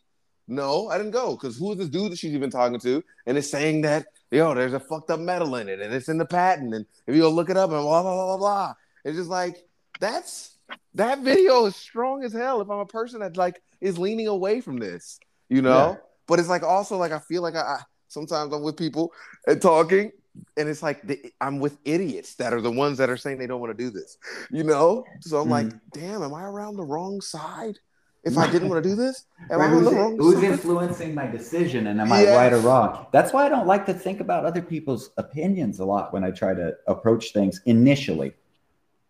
[0.47, 3.03] No, I didn't go because who is this dude that she's even talking to?
[3.27, 6.19] And it's saying that yo, there's a fucked up metal in it, and it's in
[6.19, 8.75] the patent, and if you go look it up, and blah blah blah blah blah.
[9.05, 9.57] It's just like
[10.01, 10.57] that's
[10.95, 12.61] that video is strong as hell.
[12.61, 15.19] If I'm a person that like is leaning away from this,
[15.49, 15.91] you know.
[15.91, 15.97] Yeah.
[16.27, 17.79] But it's like also like I feel like I, I
[18.09, 19.13] sometimes I'm with people
[19.47, 20.11] and talking,
[20.57, 23.47] and it's like the, I'm with idiots that are the ones that are saying they
[23.47, 24.17] don't want to do this,
[24.51, 25.05] you know.
[25.21, 25.81] So I'm like, mm.
[25.93, 27.79] damn, am I around the wrong side?
[28.25, 30.43] If I didn't want to do this, am I Right, on who's, the wrong who's
[30.43, 33.07] influencing my decision and am I right or wrong?
[33.13, 36.31] That's why I don't like to think about other people's opinions a lot when I
[36.31, 38.33] try to approach things initially.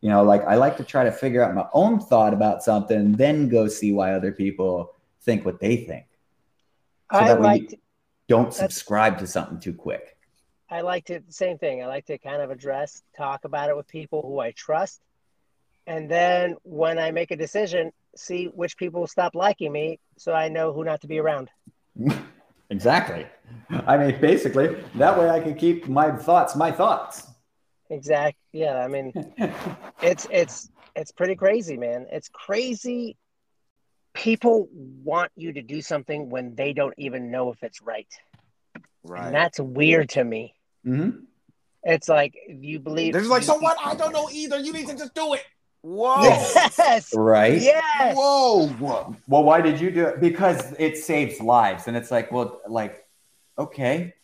[0.00, 3.12] You know, like I like to try to figure out my own thought about something,
[3.12, 6.06] then go see why other people think what they think.
[7.12, 7.80] So I that way you like
[8.28, 10.16] don't That's- subscribe to something too quick.
[10.70, 11.82] I like to same thing.
[11.82, 15.00] I like to kind of address, talk about it with people who I trust,
[15.86, 20.48] and then when I make a decision, see which people stop liking me, so I
[20.48, 21.50] know who not to be around.
[22.70, 23.26] Exactly.
[23.86, 27.26] I mean, basically, that way I can keep my thoughts my thoughts.
[27.90, 28.40] Exactly.
[28.52, 28.76] Yeah.
[28.78, 29.12] I mean,
[30.02, 32.06] it's it's it's pretty crazy, man.
[32.10, 33.16] It's crazy.
[34.14, 38.08] People want you to do something when they don't even know if it's right,
[39.04, 39.26] Right.
[39.26, 40.54] and that's weird to me.
[40.84, 41.10] hmm
[41.82, 43.12] It's like you believe.
[43.12, 43.76] There's like, so what?
[43.84, 44.58] I don't know either.
[44.58, 45.44] You need to just do it.
[45.84, 46.22] Whoa.
[46.22, 47.12] Yes.
[47.14, 47.60] Right.
[47.60, 48.16] Yes.
[48.16, 48.68] Whoa.
[48.78, 49.14] Whoa.
[49.28, 50.18] Well, why did you do it?
[50.20, 53.04] Because it saves lives, and it's like, well, like,
[53.58, 54.14] okay,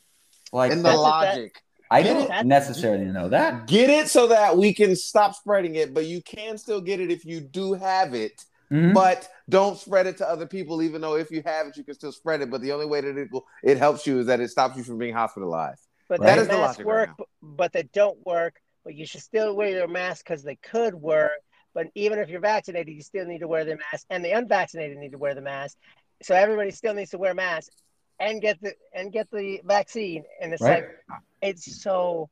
[0.52, 1.62] like And the That's what that- logic.
[1.92, 2.46] I Get don't it?
[2.46, 3.66] Necessarily know that.
[3.66, 7.10] Get it so that we can stop spreading it, but you can still get it
[7.10, 8.44] if you do have it.
[8.70, 8.94] Mhm.
[8.94, 11.94] But don't spread it to other people, even though if you have it, you can
[11.94, 12.48] still spread it.
[12.50, 14.84] But the only way that it will, it helps you is that it stops you
[14.84, 15.82] from being hospitalized.
[16.08, 16.26] But Right.
[16.26, 17.14] that That is the masks logic right work, now.
[17.18, 18.60] but, but they don't work.
[18.84, 21.32] But you should still wear your mask because they could work.
[21.74, 24.98] But even if you're vaccinated, you still need to wear the mask, and the unvaccinated
[24.98, 25.76] need to wear the mask.
[26.22, 27.74] So everybody still needs to wear masks
[28.18, 30.24] and get the and get the vaccine.
[30.40, 30.84] And it's Right.
[30.84, 32.28] like it's so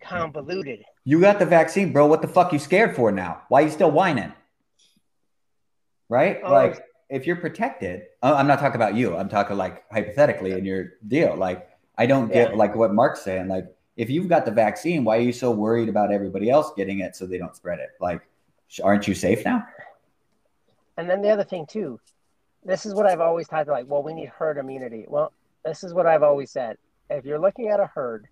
[0.00, 0.84] convoluted.
[1.04, 2.06] You got the vaccine, bro.
[2.06, 3.42] What the fuck you scared for now?
[3.48, 4.32] Why you still whining?
[6.08, 6.40] Right?
[6.44, 9.16] Oh, like, if you're protected, uh, I'm not talking about you.
[9.16, 11.34] I'm talking like hypothetically in your deal.
[11.36, 12.56] Like, I don't get Yeah.
[12.56, 13.48] like what Mark's saying.
[13.48, 13.66] Like,
[13.96, 17.16] if you've got the vaccine, why are you so worried about everybody else getting it
[17.16, 17.90] so they don't spread it?
[18.00, 18.22] Like,
[18.82, 19.64] aren't you safe now?
[20.96, 22.00] And then the other thing too,
[22.64, 23.86] this is what I've always talked like.
[23.88, 25.04] Well, we need herd immunity.
[25.08, 25.32] Well,
[25.64, 26.76] this is what I've always said.
[27.10, 28.26] If you're looking at a herd,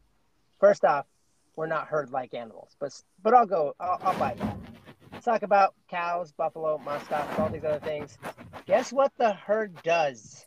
[0.60, 1.06] first off,
[1.54, 2.92] we're not herd like animals, but
[3.22, 3.74] but I'll go.
[3.80, 5.22] I'll, I'll buy that.
[5.24, 8.18] talk about cows, buffalo, muskox, all these other things.
[8.66, 10.44] Guess what the herd does?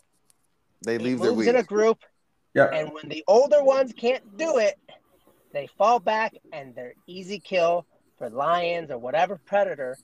[0.86, 1.50] They It leave their moves weed.
[1.50, 2.00] in a group,
[2.54, 2.66] Yeah.
[2.72, 4.78] and when the older ones can't do it,
[5.52, 7.86] they fall back and they're easy kill
[8.20, 9.98] for lions or whatever predator.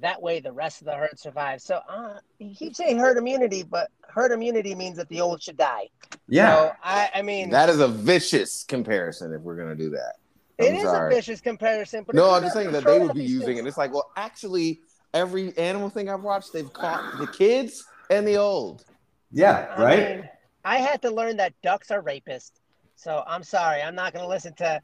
[0.00, 1.64] That way, the rest of the herd survives.
[1.64, 5.56] So, uh, you keep saying herd immunity, but herd immunity means that the old should
[5.56, 5.88] die.
[6.28, 6.54] Yeah.
[6.54, 10.14] So, I, I mean, That is a vicious comparison if we're gonna do that.
[10.58, 11.12] it I'm is sorry.
[11.12, 12.04] a vicious comparison.
[12.04, 13.66] But No, I'm just saying that they controlling would be these using things- it.
[13.66, 14.80] It's like, well, actually,
[15.14, 18.84] every animal thing I've watched, they've caught the kids and the old.
[19.32, 19.74] yeah.
[19.76, 20.16] I Right.
[20.16, 20.28] mean,
[20.64, 22.52] I had to learn that ducks are rapists.
[22.94, 24.80] So I'm sorry, I'm not going to listen to,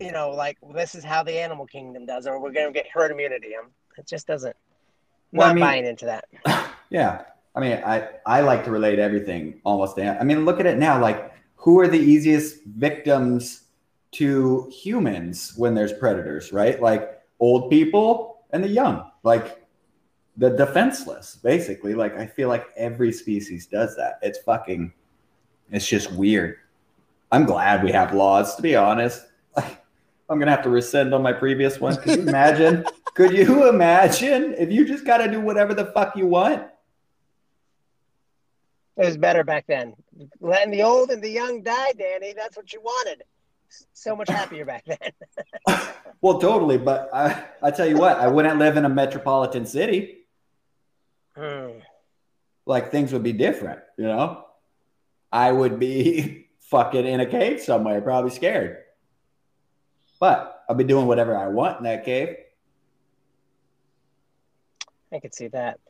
[0.00, 3.10] you know, like this is how the animal kingdom does, or we're to get herd
[3.10, 3.52] immunity.
[3.60, 4.56] I'm, it just doesn't.
[5.32, 6.24] I'm Well, I not mean- buying into that.
[6.90, 7.22] Yeah.
[7.54, 9.94] I mean, I, I like to relate everything almost.
[9.94, 11.00] To, I mean, look at it now.
[11.00, 13.62] Like, who are the easiest victims
[14.12, 16.82] to humans when there's predators, right?
[16.82, 19.64] Like old people and the young, like
[20.36, 21.94] the defenseless, basically.
[21.94, 24.18] Like, I feel like every species does that.
[24.20, 24.92] It's fucking,
[25.70, 26.56] it's just weird.
[27.30, 29.26] I'm glad we have laws, to be honest.
[30.30, 31.96] I'm gonna have to rescind on my previous one.
[31.96, 32.84] Could you imagine?
[33.14, 36.62] Could you imagine if you just gotta do whatever the fuck you want?
[38.96, 39.94] It was better back then.
[40.40, 42.32] Letting the old and the young die, Danny.
[42.32, 43.24] That's what you wanted.
[43.92, 45.78] So much happier back then.
[46.22, 46.76] Well, totally.
[46.76, 50.18] But I, I tell you what, I wouldn't live in a metropolitan city.
[51.34, 51.78] Hmm.
[52.66, 54.44] Like things would be different, you know?
[55.32, 58.80] I would be fucking in a cave somewhere, probably scared.
[60.20, 62.36] But I'll be doing whatever I want in that cave.
[65.12, 65.80] I could see that.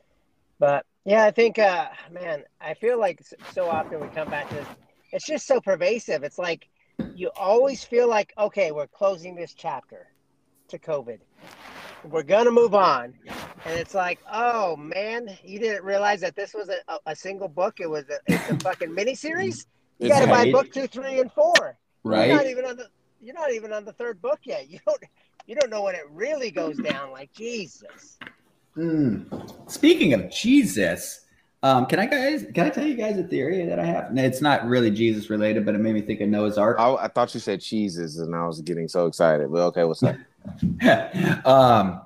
[0.57, 3.21] But yeah, I think, uh, man, I feel like
[3.51, 4.67] so often we come back to this.
[5.11, 6.23] It's just so pervasive.
[6.23, 6.67] It's like
[7.13, 10.07] you always feel like, okay, we're closing this chapter
[10.69, 11.19] to COVID.
[12.05, 13.13] We're gonna move on,
[13.65, 17.47] and it's like, oh man, you didn't realize that this was a, a, a single
[17.47, 17.79] book.
[17.79, 19.67] It was a, it's a fucking mini series.
[19.99, 21.53] You got to buy book two, three, and four.
[22.03, 22.47] You're not Right?
[22.47, 22.87] even on the.
[23.21, 24.69] You're not even on the third book yet.
[24.69, 25.03] You don't.
[25.47, 27.11] You don't know when it really goes down.
[27.11, 28.17] Like Jesus.
[28.77, 29.69] Mm.
[29.69, 31.25] Speaking of Jesus,
[31.63, 34.05] um, can I guys can I tell you guys a theory that I have?
[34.05, 36.77] And It's not really Jesus related, but it made me think of Noah's Ark.
[36.79, 39.51] I, I thought you said cheeses, and I was getting so excited.
[39.51, 40.15] But okay, what's up?
[41.45, 42.01] um,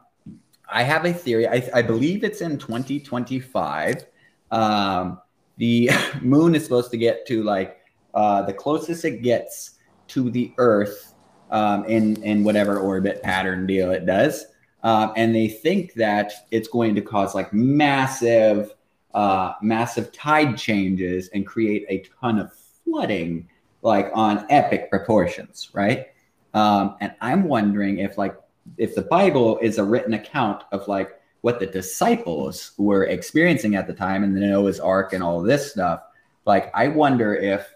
[0.67, 1.47] I have a theory.
[1.47, 4.05] I, I believe it's in 2025.
[4.51, 5.21] Um,
[5.57, 5.89] the
[6.21, 7.77] moon is supposed to get to like
[8.13, 9.71] uh, the closest it gets
[10.07, 11.05] to the Earth
[11.51, 14.45] um, in in whatever orbit pattern deal it does,
[14.84, 18.76] um, and they think that it's going to cause like massive,
[19.13, 23.49] uh, massive tide changes and create a ton of flooding,
[23.81, 26.07] like on epic proportions, right?
[26.53, 28.35] Um, and I'm wondering if like
[28.77, 33.88] if the Bible is a written account of like what the disciples were experiencing at
[33.88, 36.01] the time and the Noah's Ark and all this stuff,
[36.45, 37.72] like I wonder if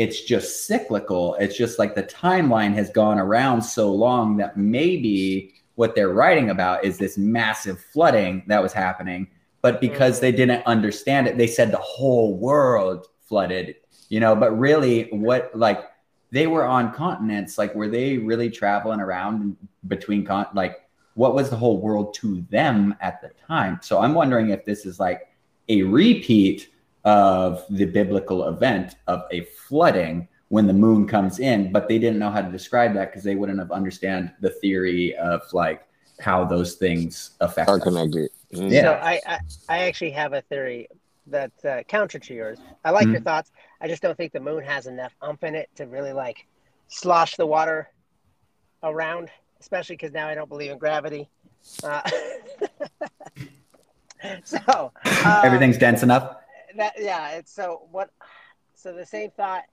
[0.00, 1.34] it's just cyclical.
[1.34, 6.48] It's just like the timeline has gone around so long that maybe what they're writing
[6.48, 9.28] about is this massive flooding that was happening.
[9.60, 9.92] But mm-hmm.
[9.92, 13.76] because they didn't understand it, they said the whole world flooded,
[14.08, 14.34] you know.
[14.34, 15.84] But really, what like
[16.30, 19.54] they were on continents like were they really traveling around
[19.86, 24.14] between con like what was the whole world to them at the time so i'm
[24.14, 25.28] wondering if this is like
[25.68, 26.69] a repeat
[27.04, 32.18] of the biblical event of a flooding when the moon comes in but they didn't
[32.18, 35.86] know how to describe that because they wouldn't have understand the theory of like
[36.20, 37.82] how those things affect Are us.
[37.82, 38.30] connected.
[38.52, 38.70] Mm.
[38.70, 38.82] Yeah.
[38.82, 40.88] So I, I, I actually have a theory
[41.26, 42.58] that's uh, counter to yours.
[42.84, 43.12] I like Mm-hmm.
[43.12, 43.52] your thoughts.
[43.80, 46.46] I just don't think the moon has enough umph in it to really like
[46.88, 47.88] slosh the water
[48.82, 51.30] around, especially because now I don't believe in gravity.
[51.82, 52.02] Uh,
[54.44, 56.36] so uh, everything's dense enough
[56.76, 58.10] that yeah it's so what
[58.74, 59.64] so the same thought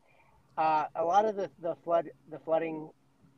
[0.58, 2.90] uh, a lot of the, the flood the flooding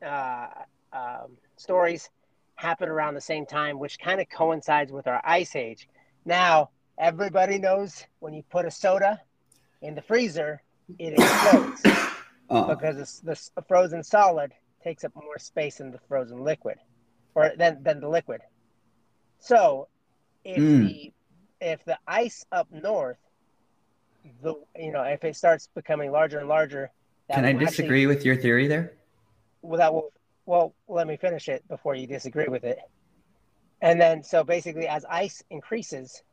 [0.06, 0.48] uh,
[0.94, 2.10] um, stories
[2.56, 5.88] happen around the same time which kind of coincides with our ice age.
[6.26, 9.20] Now everybody knows when you put a soda
[9.82, 10.62] in the freezer
[10.98, 11.84] it explodes
[12.50, 14.52] uh, because it's, the frozen solid
[14.84, 16.78] takes up more space than the frozen liquid
[17.36, 18.42] or than, than the liquid.
[19.40, 19.88] So
[20.44, 20.80] if Mm.
[20.80, 21.14] the
[21.62, 23.18] if the ice up north
[24.42, 26.92] the you know if it starts becoming larger and larger
[27.28, 28.94] that can i will actually- disagree with your theory there
[29.62, 30.12] well, that will
[30.46, 32.80] well let me finish it before you disagree with it
[33.82, 36.24] and then so basically as ice increases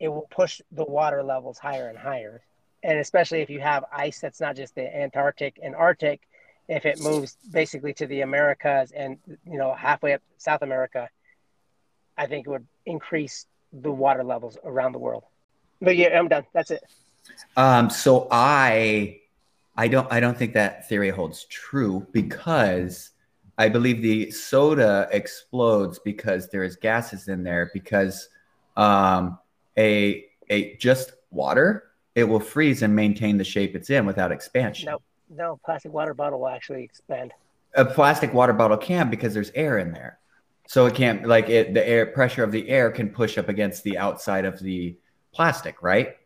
[0.00, 2.42] it will push the water levels higher and higher
[2.82, 6.20] and especially if you have ice that's not just the antarctic and arctic
[6.68, 11.08] if it moves basically to the americas and you know halfway up south america
[12.16, 15.24] I think it would increase the water levels around the world.
[15.80, 16.44] But yeah, I'm done.
[16.52, 16.82] That's it.
[17.56, 19.20] Um, so I,
[19.76, 23.10] I don't, I don't think that theory holds true because
[23.58, 28.28] I believe the soda explodes because there's gases in there because
[28.76, 29.38] um,
[29.78, 31.84] a a just water
[32.14, 34.90] it will freeze and maintain the shape it's in without expansion.
[34.90, 35.00] No,
[35.30, 37.32] no, plastic water bottle will actually expand.
[37.74, 40.18] A plastic water bottle can because there's air in there,
[40.66, 41.72] so it can't like it.
[41.72, 44.96] The air pressure of the air can push up against the outside of the
[45.32, 46.16] plastic, right?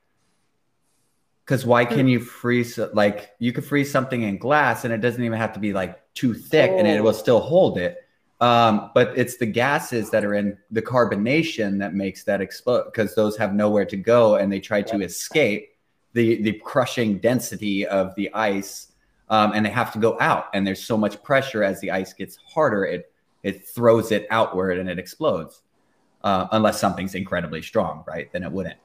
[1.47, 2.09] Because why can hmm.
[2.09, 5.61] you freeze like you could freeze something in glass and it doesn't even have to
[5.61, 6.79] be like too thick oh.
[6.79, 7.13] and it will oh.
[7.13, 8.03] still hold it.
[8.41, 13.15] Um, but it's the gases that are in the carbonation that makes that explode because
[13.15, 15.71] those have nowhere to go and they try to escape
[16.17, 18.93] the the crushing density of the ice
[19.29, 22.15] um, and they have to go out and there's so much pressure as the ice
[22.15, 23.13] gets harder it
[23.43, 25.61] it throws it outward and it explodes
[26.25, 28.79] uh, unless something's incredibly strong right then it wouldn't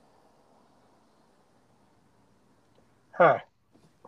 [3.21, 3.39] huh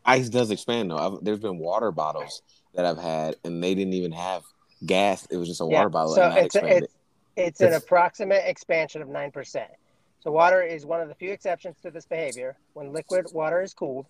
[0.06, 2.42] ice does expand though I've, there's been water bottles
[2.74, 4.44] that I've had, and they didn't even have
[4.86, 5.26] gas.
[5.30, 5.78] It was just a yeah.
[5.78, 6.16] water bottle.
[6.16, 6.94] So it's, a, it's,
[7.36, 9.66] it's an approximate expansion of 9%.
[10.20, 12.58] So water is one of the few exceptions to this behavior.
[12.74, 14.08] When liquid water is cooled,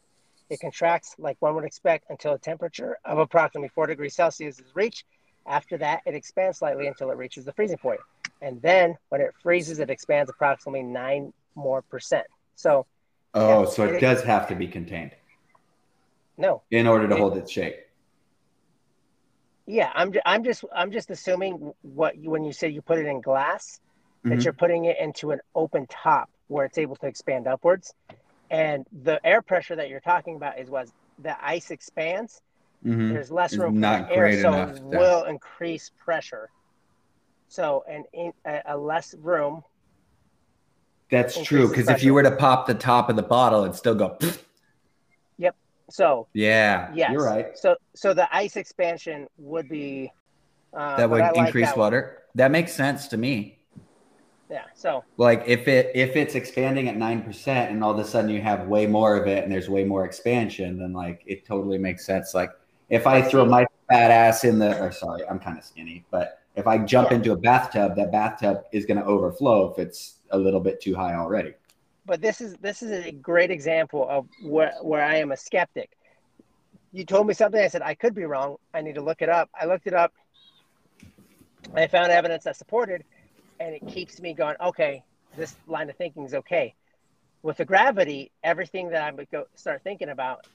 [0.50, 4.76] it contracts like one would expect until a temperature of approximately 4 degrees Celsius is
[4.76, 5.06] reached.
[5.46, 8.00] After that, it expands slightly until it reaches the freezing point.
[8.42, 12.28] And then when it freezes, it expands approximately 9 more percent.
[12.56, 12.86] So
[13.34, 15.12] Oh, yeah, so it, it, does have to be contained.
[16.38, 16.62] No.
[16.72, 17.76] In order to it, hold its shape.
[19.66, 20.14] Yeah, I'm.
[20.26, 20.66] I'm just.
[20.76, 23.80] I'm just assuming what you, when you say you put it in glass,
[24.24, 24.42] that mm-hmm.
[24.42, 27.94] you're putting it into an open top where it's able to expand upwards,
[28.52, 32.42] and the air pressure that you're talking about is was the ice expands.
[32.86, 33.14] Mm-hmm.
[33.14, 34.82] There's less room for air, so it to...
[34.84, 36.50] will increase pressure.
[37.48, 39.64] So, and in, a, a less room.
[41.12, 43.96] That's true because if you were to pop the top of the bottle, it'd still
[43.96, 44.18] go.
[45.38, 45.56] Yep.
[45.90, 47.12] So yeah, yes.
[47.12, 47.58] you're right.
[47.58, 50.12] So so the ice expansion would be
[50.74, 52.02] uh, that would increase that water.
[52.02, 52.32] One.
[52.36, 53.60] That makes sense to me.
[54.50, 54.64] Yeah.
[54.76, 58.30] So like if it if it's expanding at nine percent and all of a sudden
[58.30, 61.78] you have way more of it and there's way more expansion, then like it totally
[61.78, 62.34] makes sense.
[62.34, 62.52] Like
[62.90, 66.40] if I throw my fat ass in the or sorry, I'm kind of skinny, but
[66.56, 67.18] if I jump yeah.
[67.18, 70.94] into a bathtub, that bathtub is going to overflow if it's a little bit too
[70.94, 71.54] high already
[72.06, 75.92] but this is this is a great example of where where I am a skeptic.
[76.92, 77.60] You told me something.
[77.60, 78.58] I said I could be wrong.
[78.74, 79.50] I need to look it up.
[79.60, 80.14] I looked it up.
[81.74, 83.04] I found evidence that supported,
[83.60, 84.56] and it keeps me going.
[84.62, 85.04] Okay,
[85.38, 86.76] this line of thinking is okay.
[87.42, 90.48] With the gravity, everything that I would go start thinking about,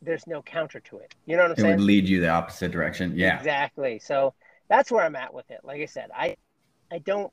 [0.00, 1.14] there's no counter to it.
[1.26, 1.72] You know what I'm it saying?
[1.72, 3.14] It would lead you the opposite direction.
[3.16, 3.98] Yeah, exactly.
[3.98, 4.34] So
[4.68, 5.60] that's where I'm at with it.
[5.64, 6.36] Like I said, I
[6.92, 7.32] I don't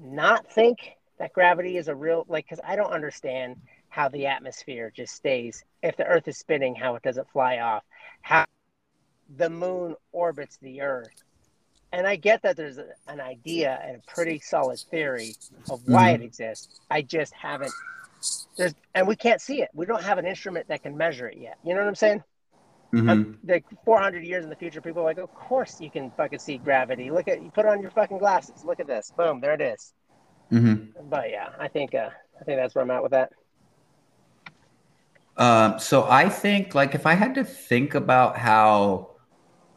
[0.00, 3.56] not think that gravity is a real like because I don't understand
[3.88, 7.82] how the atmosphere just stays if the Earth is spinning, how it doesn't fly off,
[8.22, 8.44] how
[9.36, 11.24] the moon orbits the Earth.
[11.92, 15.34] And I get that there's a, an idea and a pretty solid theory
[15.70, 16.22] of why mm-hmm.
[16.22, 16.80] it exists.
[16.90, 17.72] I just haven't.
[18.56, 19.70] There's and we can't see it.
[19.72, 21.58] We don't have an instrument that can measure it yet.
[21.64, 22.22] You know what I'm saying?
[22.92, 23.46] Mm-hmm.
[23.46, 26.56] like 400 years in the future, people are like, of course you can fucking see
[26.56, 27.10] gravity.
[27.10, 28.64] Look at you put on your fucking glasses.
[28.64, 29.12] Look at this.
[29.16, 29.92] Boom, there it is.
[30.50, 31.08] Mm-hmm.
[31.10, 32.08] But yeah, I think uh,
[32.40, 33.32] I think that's where I'm at with that.
[35.36, 39.10] Um, so I think like if I had to think about how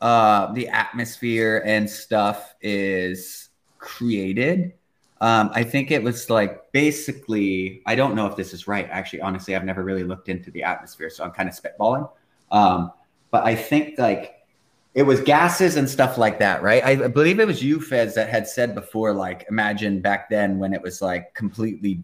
[0.02, 4.74] uh, the atmosphere and stuff is created,
[5.20, 8.88] um, I think it was like basically I don't know if this is right.
[8.90, 12.10] Actually, honestly, I've never really looked into the atmosphere, so I'm kind of spitballing.
[12.52, 12.92] Um,
[13.32, 14.36] but I think like
[14.94, 16.84] it was gases and stuff like that, right?
[16.84, 20.74] I believe it was you, Fez, that had said before, like, imagine back then when
[20.74, 22.04] it was like completely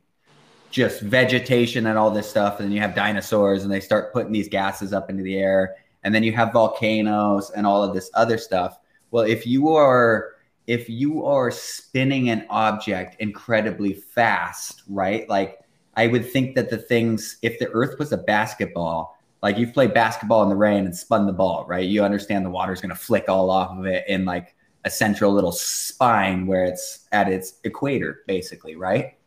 [0.71, 4.31] just vegetation and all this stuff, and then you have dinosaurs and they start putting
[4.31, 8.09] these gases up into the air, and then you have volcanoes and all of this
[8.13, 8.79] other stuff.
[9.11, 10.33] Well, if you are
[10.67, 15.27] if you are spinning an object incredibly fast, right?
[15.29, 15.59] Like
[15.95, 19.93] I would think that the things, if the earth was a basketball, like you've played
[19.93, 21.87] basketball in the rain and spun the ball, right?
[21.87, 25.33] You understand the water's going to flick all off of it in like a central
[25.33, 29.17] little spine where it's at its equator, basically, right?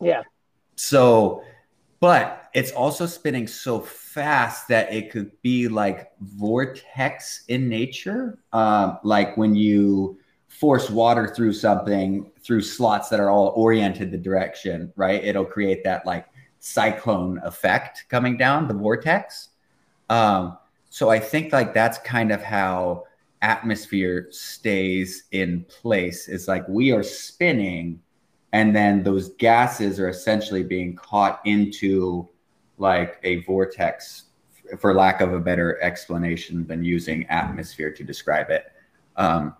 [0.00, 0.22] Yeah.
[0.76, 1.42] So,
[2.00, 8.38] but it's also spinning so fast that it could be like vortex in nature.
[8.52, 10.18] Um, like when you
[10.48, 15.22] force water through something through slots that are all oriented the direction, right?
[15.22, 16.26] It'll create that like
[16.66, 19.50] cyclone effect coming down the vortex.
[20.10, 20.58] Um,
[20.90, 23.04] so I think like that's kind of how
[23.42, 26.26] atmosphere stays in place.
[26.26, 28.00] It's like we are spinning,
[28.52, 32.28] and then those gases are essentially being caught into
[32.78, 34.24] like a vortex,
[34.78, 38.72] for lack of a better explanation than using atmosphere to describe it.
[39.16, 39.54] Um,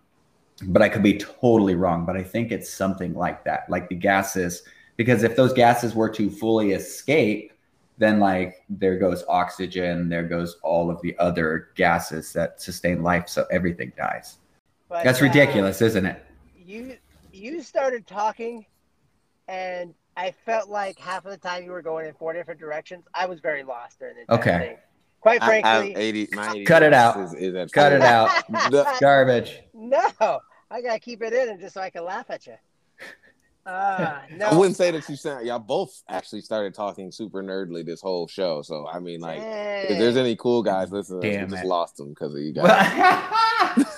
[0.65, 2.05] but I could be totally wrong.
[2.05, 4.63] But I think it's something like that, like the gases,
[4.97, 7.53] because if those gases were to fully escape,
[7.99, 13.29] then like there goes oxygen, there goes all of the other gases that sustain life,
[13.29, 14.39] so everything dies.
[14.89, 16.23] But, That's uh, ridiculous, isn't it?
[16.59, 16.97] you
[17.33, 18.67] you started talking,
[19.49, 23.05] and I felt like half of the time you were going in four different directions.
[23.15, 24.67] I was very lost during the entire Okay.
[24.69, 24.77] thing.
[25.21, 27.17] Quite I, frankly, I, 80, my 80 Cut it out.
[27.19, 28.31] Is, is Cut it out.
[28.49, 29.61] The- Garbage.
[29.75, 30.01] no,
[30.71, 32.55] I gotta keep it in, and just so I can laugh at you.
[33.77, 35.45] Uh, no, I wouldn't say that you sound.
[35.45, 38.63] Y'all both actually started talking super nerdly this whole show.
[38.63, 41.67] So I mean, like, if there's any cool guys listening, we Damn just it.
[41.67, 43.85] lost them because of you guys.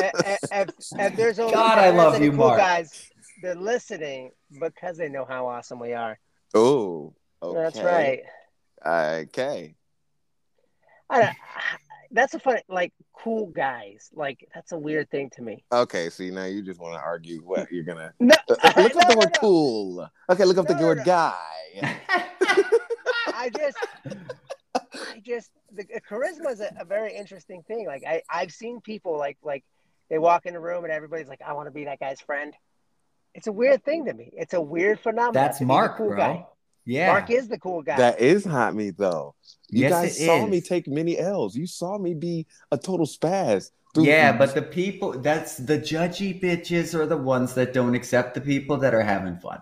[0.00, 2.58] If, if, if there's only God, I love any you, cool Mark.
[2.58, 3.10] guys,
[3.42, 4.30] they're listening
[4.60, 6.18] because they know how awesome we are.
[6.54, 7.60] oh, okay.
[7.60, 8.20] That's right.
[8.86, 9.74] Okay.
[11.10, 11.36] I don't,
[12.10, 14.10] that's a funny, like cool guys.
[14.14, 15.64] Like that's a weird thing to me.
[15.72, 16.08] Okay.
[16.10, 18.12] See, now you just want to argue what you're gonna.
[18.20, 19.40] No, Uh, look up no, the word no.
[19.40, 20.10] cool.
[20.30, 21.04] Okay, look up the No, no, word no.
[21.04, 21.34] guy.
[23.34, 23.76] I just,
[24.94, 27.86] I just, the charisma is a, a very interesting thing.
[27.86, 29.64] Like I, I've seen people like, like
[30.10, 32.54] they walk in the room and everybody's like, I want to be that guy's friend.
[33.34, 34.30] It's a weird thing to me.
[34.32, 35.34] It's a weird phenomenon.
[35.34, 36.16] That's to be the Mark, cool bro.
[36.16, 36.46] guy.
[36.88, 37.08] Yeah.
[37.12, 37.98] Mark is the cool guy.
[37.98, 39.34] That is hot meat, though.
[39.68, 40.50] You Yes, guys saw is.
[40.50, 41.54] me take many L's.
[41.54, 43.70] You saw me be a total spaz.
[43.94, 48.34] through- yeah, but the people that's the judgy bitches are the ones that don't accept
[48.34, 49.60] the people that are having fun.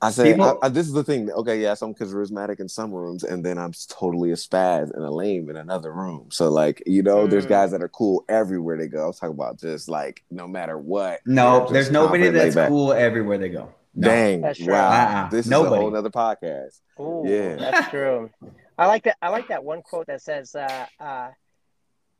[0.00, 1.30] I said, People- I, I- this is the thing.
[1.30, 5.10] Okay, yes, I'm charismatic in some rooms, and then I'm totally a spaz and a
[5.10, 6.26] lame in another room.
[6.30, 7.50] So, like, you know, there's Mm.
[7.50, 9.04] guys that are cool everywhere they go.
[9.04, 11.20] I was talking about just like no matter what.
[11.26, 13.70] No, there's nobody that's cool everywhere they go.
[13.98, 14.08] No.
[14.08, 14.40] Dang!
[14.42, 14.72] That's true.
[14.72, 16.80] Wow, Uh-uh, this is a whole other podcast.
[17.00, 17.56] Ooh, Yeah.
[17.56, 18.30] that's true.
[18.78, 19.16] I like that.
[19.20, 21.30] I like that one quote that says, uh, uh,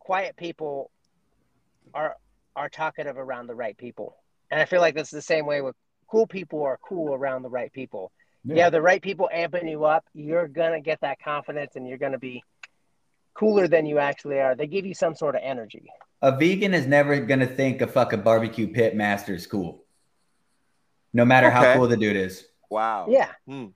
[0.00, 0.90] "Quiet people
[1.94, 2.16] are
[2.56, 4.16] are talkative around the right people,"
[4.50, 5.76] and I feel like that's the same way with
[6.10, 8.10] cool people are cool around the right people.
[8.44, 10.04] Yeah, the right people amping you up.
[10.14, 12.42] You're gonna get that confidence, and you're gonna be
[13.34, 14.56] cooler than you actually are.
[14.56, 15.84] They give you some sort of energy.
[16.22, 19.84] A vegan is never gonna think a fucking barbecue pit master is cool.
[21.12, 22.44] No matter how cool the dude is.
[22.70, 23.06] Wow.
[23.08, 23.66] Yeah, Hmm.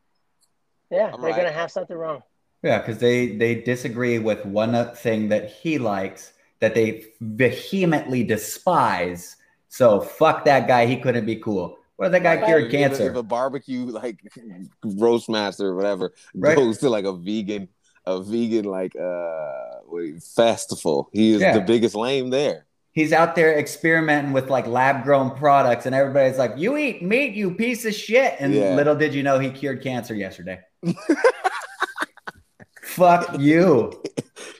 [0.90, 1.36] yeah, All they're right.
[1.36, 2.22] gonna have something wrong.
[2.62, 8.22] Yeah, because they they disagree with one uh, thing that he likes that they vehemently
[8.24, 9.36] despise.
[9.68, 10.86] So fuck that guy.
[10.86, 11.78] He couldn't be cool.
[11.96, 13.10] What if that guy Like, cured if- if- cancer?
[13.10, 14.20] If a barbecue like
[14.84, 16.56] roast master or whatever Right.
[16.56, 17.68] goes to like a vegan,
[18.06, 19.80] a vegan like uh
[20.20, 21.54] festival, he is Yeah.
[21.54, 22.66] the biggest lame there.
[22.94, 27.34] He's out there experimenting with like lab grown products, and everybody's like, "You eat meat,
[27.34, 28.74] you piece of shit!" And Yeah.
[28.74, 30.60] little did you know he cured cancer yesterday.
[32.82, 34.02] Fuck you.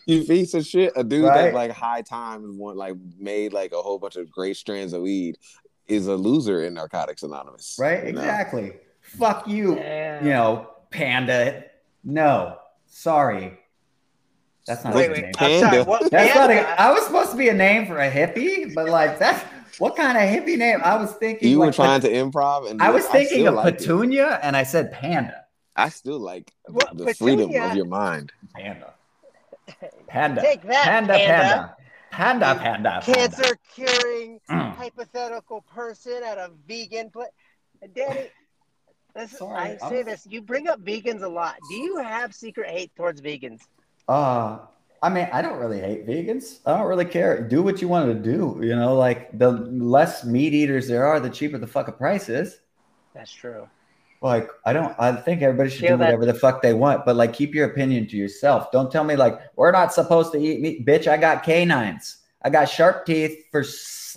[0.07, 0.93] You piece of shit.
[0.97, 1.47] A dude Right.
[1.47, 5.03] that like high times one like made like a whole bunch of great strands of
[5.03, 5.37] weed
[5.87, 7.77] is a loser in Narcotics Anonymous.
[7.79, 8.07] Right?
[8.07, 8.21] you know?
[8.21, 8.73] Exactly.
[9.03, 9.77] Fuck you.
[9.77, 10.23] Yeah.
[10.25, 11.65] You know, panda.
[12.05, 12.57] No,
[12.87, 13.59] sorry.
[14.67, 15.23] That's not Wait, his wait.
[15.25, 15.33] name.
[15.39, 15.71] I'm sorry.
[15.71, 15.85] Panda.
[15.85, 16.11] What?
[16.11, 19.19] That's not a, I was supposed to be a name for a hippie, but like
[19.19, 19.43] that's
[19.79, 20.81] what kind of hippie name?
[20.85, 21.49] I was thinking.
[21.49, 23.79] You were trying to improv, and I was thinking still of like it.
[23.79, 25.45] Petunia, and I said panda.
[25.75, 28.33] I still like Well, the freedom of your mind.
[28.55, 28.95] Panda.
[30.07, 30.43] Panda.
[30.43, 31.77] Take that, panda, panda.
[32.11, 33.15] panda, panda, panda, panda.
[33.15, 34.75] Cancer curing Mm.
[34.77, 37.29] hypothetical person at a vegan place.
[37.95, 38.29] Danny,
[39.15, 40.27] this, Sorry, I I'm- say this.
[40.29, 41.57] You bring up vegans a lot.
[41.71, 43.63] Do you have secret hate towards vegans?
[44.09, 44.59] Uh,
[45.03, 46.61] I mean, I don't really hate vegans.
[46.65, 47.47] I don't really care.
[47.47, 48.61] Do what you want to do.
[48.65, 52.61] You know, like the less meat eaters there are, the cheaper the fucking price is.
[53.15, 53.69] That's true.
[54.21, 54.95] Like, I don't.
[55.01, 57.55] I think everybody should Feel do that- whatever the fuck they want, but like, keep
[57.55, 58.71] your opinion to yourself.
[58.71, 61.09] Don't tell me like we're not supposed to eat meat, bitch.
[61.09, 62.19] I got canines.
[62.43, 63.65] I got sharp teeth for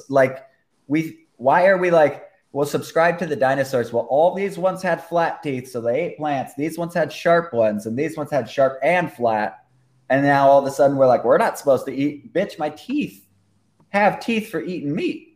[0.09, 0.45] like
[0.87, 1.25] we.
[1.37, 2.23] Why are we like?
[2.51, 3.91] Well, subscribe to the dinosaurs.
[3.91, 6.53] Well, all these ones had flat teeth, so they ate plants.
[6.55, 9.64] These ones had sharp ones, and these ones had sharp and flat.
[10.09, 12.33] And now all of a sudden we're like, we're not supposed to eat.
[12.33, 13.25] Bitch, my teeth
[13.89, 15.35] have teeth for eating meat.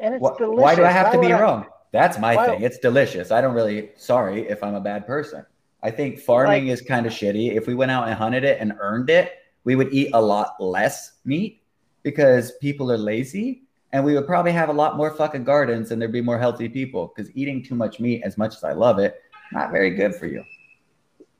[0.00, 0.62] And it's Wh- delicious.
[0.62, 1.66] Why do I have to be I- wrong?
[1.92, 2.62] That's my Why- thing.
[2.62, 3.30] It's delicious.
[3.30, 3.90] I don't really.
[3.96, 5.46] Sorry if I'm a bad person.
[5.82, 7.54] I think farming is kind of shitty.
[7.56, 9.32] If we went out and hunted it and earned it,
[9.64, 11.62] we would eat a lot less meat
[12.02, 16.00] because people are lazy, and we would probably have a lot more fucking gardens, and
[16.02, 17.12] there'd be more healthy people.
[17.14, 19.20] Because eating too much meat, as much as I love it,
[19.52, 20.42] not very good for you.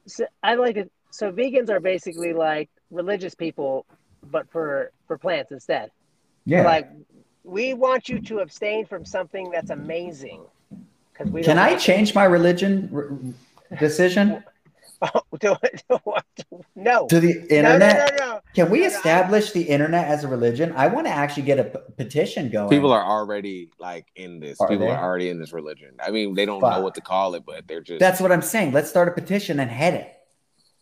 [0.07, 0.93] So I like it.
[1.15, 3.87] So vegans are basically like religious people
[4.31, 5.91] but for for plants instead.
[6.45, 6.65] Yeah.
[6.65, 6.89] Like
[7.45, 10.43] we want you to abstain from something that's amazing.
[11.13, 14.43] Because we Can I want- change my religion r- decision
[15.03, 15.83] Oh, do it.
[15.89, 15.99] do?
[16.75, 17.07] No.
[17.09, 18.17] to the No, no, internet?
[18.19, 18.41] no, no.
[18.55, 20.73] Can we No, no, I- establish the internet as a religion?
[20.75, 22.71] I want to actually get a p- petition going.
[22.71, 24.59] People are already like in this.
[24.61, 24.93] Are People they?
[24.93, 25.91] are already in this religion.
[26.03, 26.77] I mean, they don't Fuck.
[26.77, 28.01] know what to call it, but they're just.
[28.01, 28.73] That's what I'm saying.
[28.73, 30.11] Let's start a petition and head it.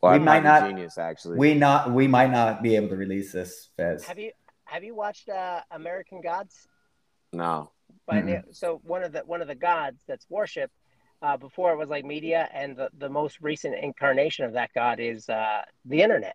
[0.02, 1.38] Well, we I might not- Genius, actually.
[1.38, 4.04] We not we might not be able to release this, Fez.
[4.04, 4.32] Have you
[4.64, 6.68] have you watched uh, American Gods?
[7.32, 7.70] no.
[8.06, 8.46] By Mhm.
[8.48, 10.74] the, so one of the one of the gods that's worshipped
[11.20, 14.98] uh, before it was like media, and the, the most recent incarnation of that god
[14.98, 16.34] is uh, the internet,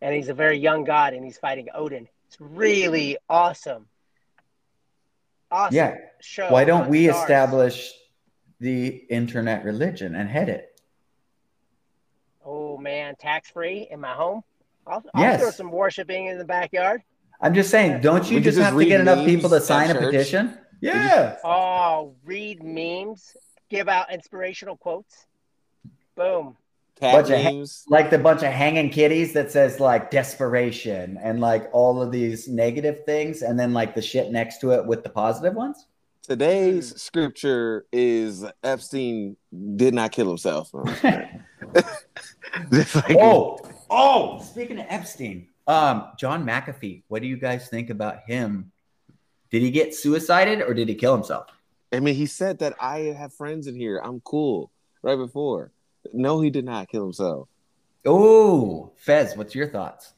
[0.00, 2.08] and he's a very young god, and he's fighting Odin.
[2.28, 3.86] It's really awesome.
[5.50, 5.74] Awesome.
[5.76, 5.94] Yeah.
[6.22, 7.20] Show Why don't we Starz.
[7.22, 7.92] establish
[8.60, 10.67] the internet religion and head it?
[12.50, 14.42] Oh man, tax free in my home.
[14.86, 15.40] I'll, I'll Yes.
[15.40, 17.02] throw some worshiping in the backyard.
[17.42, 19.60] I'm just saying, don't you We could just just have to get enough people to
[19.60, 20.04] sign a church.
[20.04, 20.58] petition?
[20.80, 21.36] Yeah.
[21.44, 23.36] Oh, read memes,
[23.68, 25.26] give out inspirational quotes.
[26.16, 26.56] Boom.
[26.98, 31.40] Cat Bunch of ha- Like the bunch of hanging kitties that says like desperation and
[31.40, 35.04] like all of these negative things, and then like the shit next to it with
[35.04, 35.86] the positive ones.
[36.22, 36.96] Today's hmm.
[36.96, 39.36] scripture is Epstein
[39.76, 40.72] did not kill himself.
[42.72, 43.58] Just like- Oh,
[43.90, 48.72] oh, speaking of Epstein, um, John McAfee, what do you guys think about him?
[49.50, 51.46] Did he get suicided or did he kill himself?
[51.92, 53.98] I mean, he said that I have friends in here.
[54.02, 54.70] I'm cool.
[55.02, 55.72] Right before.
[56.12, 57.48] No, he did not kill himself.
[58.04, 60.12] Oh, Fez, what's your thoughts?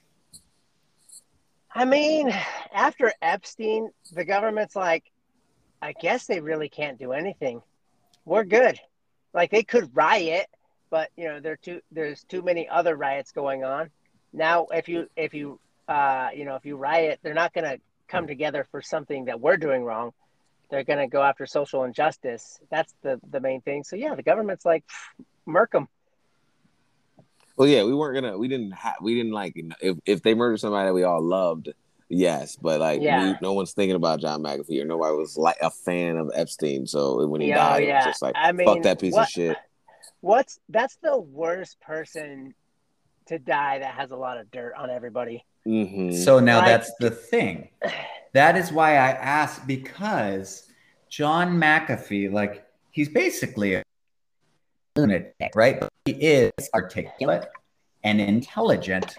[1.72, 2.32] I mean,
[2.74, 5.04] after Epstein, the government's like,
[5.80, 7.62] I guess they really can't do anything.
[8.24, 8.78] We're good.
[9.32, 10.46] Like they could riot,
[10.90, 13.90] but you know, there too there's too many other riots going on.
[14.32, 15.58] Now, if you if you
[15.88, 19.40] uh, you know if you riot, they're not going to come together for something that
[19.40, 20.12] we're doing wrong.
[20.70, 22.58] They're going to go after social injustice.
[22.70, 23.84] That's the the main thing.
[23.84, 24.84] So yeah, the government's like,
[25.46, 25.88] murk them.
[27.56, 28.38] Well, yeah, we weren't gonna.
[28.38, 28.72] We didn't.
[28.72, 29.54] Ha- we didn't like.
[29.80, 31.70] If if they murdered somebody that we all loved,
[32.08, 32.56] yes.
[32.56, 33.32] But like, Yeah.
[33.32, 36.86] we, no one's thinking about John McAfee, or nobody was like a fan of Epstein.
[36.86, 39.24] So when he Yeah, died, it was just like, I mean, fuck that piece what-
[39.24, 39.56] of shit.
[40.20, 42.55] What's that's the worst person
[43.26, 45.44] to die that has a lot of dirt on everybody.
[45.64, 47.68] hmm So now Like- that's the thing.
[48.32, 50.68] That is why I asked because
[51.09, 53.82] John McAfee, like, he's basically a
[54.97, 55.80] lunatic, right?
[55.80, 57.47] But he is articulate
[58.05, 59.16] and intelligent.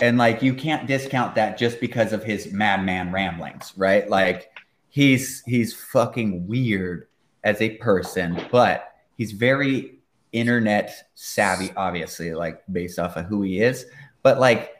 [0.00, 4.08] And like, you can't discount that just because of his madman ramblings, right?
[4.08, 4.50] Like,
[4.88, 7.08] he's he's fucking weird
[7.44, 9.93] as a person, but he's very
[10.34, 13.86] internet savvy, obviously, like based off of who he is.
[14.22, 14.74] But like,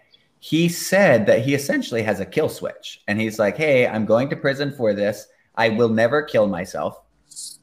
[0.44, 3.02] he said that he essentially has a kill switch.
[3.08, 5.26] And he's like hey i'm going to prison for this.
[5.54, 7.00] I will never kill myself.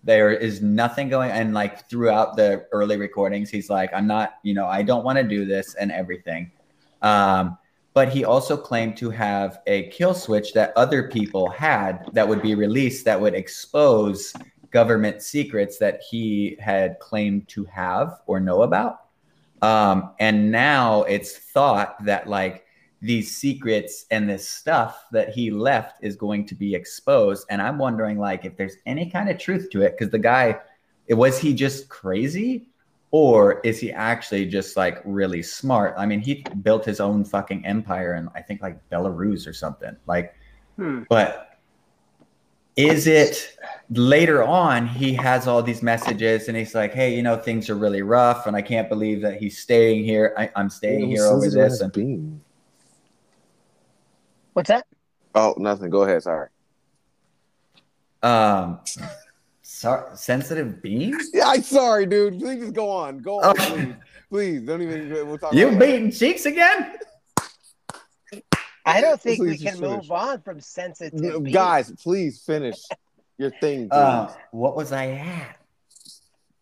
[0.04, 4.56] There is nothing going and like throughout the early recordings he's like i'm not you
[4.56, 6.52] know i don't want to do this and everything.
[7.04, 7.60] Um,
[7.94, 12.42] but he also claimed to have a kill switch that other people had that would
[12.42, 14.34] be released that would expose
[14.72, 19.02] government secrets that he had claimed to have or know about.
[19.62, 22.66] Um, and now it's thought that like
[23.02, 27.46] these secrets and this stuff that he left is going to be exposed.
[27.50, 30.60] And i'm wondering like if there's any kind of truth to it because the guy
[31.10, 32.68] was he just crazy?
[33.14, 35.96] Or is he actually just like really smart?
[35.98, 39.96] I mean he built his own fucking empire in i think like belarus or something
[40.08, 40.34] like
[40.78, 41.04] Hmm.
[41.10, 41.51] but
[42.78, 43.58] is it
[43.90, 47.76] later on he has all these messages and he's like hey you know things are
[47.76, 51.50] really rough and i can't believe that he's staying here I, i'm staying here over
[51.50, 52.42] this and beam.
[54.54, 54.86] What's that?
[55.34, 55.90] Oh, nothing.
[55.90, 56.24] Go ahead.
[56.24, 56.50] Sorry.
[58.22, 58.80] um
[59.62, 62.40] sorry sensitive beam Yeah, I'm sorry, dude.
[62.40, 63.20] Please just go on.
[63.20, 63.66] Go on, Okay.
[63.76, 63.96] please.
[64.30, 65.10] Please don't even.
[65.28, 65.54] We'll talk.
[65.54, 65.86] you about it.
[65.86, 66.96] beating cheeks again
[68.86, 71.20] I don't think we can just move on from sensitive.
[71.20, 71.40] No.
[71.40, 72.78] Guys, please finish
[73.38, 73.92] your thing.
[73.92, 75.58] Uh what was i at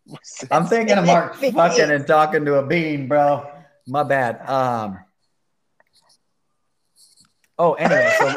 [0.50, 3.48] i'm thinking of mark Sensitive fucking and talking to a bean bro
[3.86, 4.98] my bad um
[7.58, 8.34] oh anyway so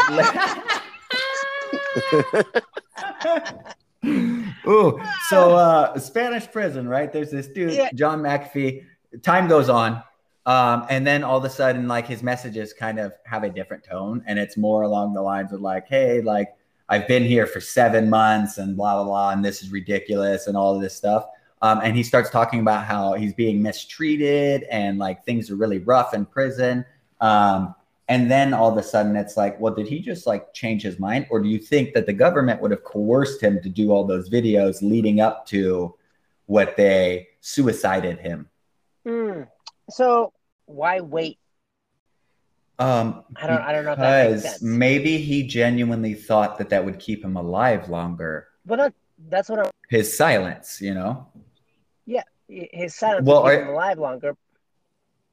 [4.67, 4.99] Ooh,
[5.29, 7.11] so uh Spanish prison, right?
[7.11, 7.89] There's this dude, Yeah.
[7.93, 8.85] John McAfee.
[9.21, 10.03] Time goes on.
[10.45, 13.83] Um, and then all of a sudden, like his messages kind of have a different
[13.83, 16.49] tone, and it's more along the lines of like, hey, like
[16.89, 20.57] I've been here for seven months and blah blah blah, and this is ridiculous and
[20.57, 21.25] all of this stuff.
[21.61, 25.79] Um, and he starts talking about how he's being mistreated and like things are really
[25.79, 26.85] rough in prison.
[27.21, 27.75] Um,
[28.09, 30.99] And then all of a sudden it's like, well, did he just like change his
[30.99, 31.25] mind?
[31.29, 34.29] Or do you think that the government would have coerced him to do all those
[34.29, 35.95] videos leading up to
[36.47, 38.49] what they suicided him?
[39.07, 39.43] Hmm.
[39.93, 40.33] So
[40.65, 41.37] why wait?
[42.79, 44.63] Um, I don't- I don't know if that makes because sense.
[44.63, 48.47] maybe he genuinely thought that that would keep him alive longer.
[48.65, 48.93] But not,
[49.29, 51.27] that's what I'm His silence, you know?
[52.05, 54.29] Yeah, his silence Well, keep are- him alive longer.
[54.29, 54.35] I'm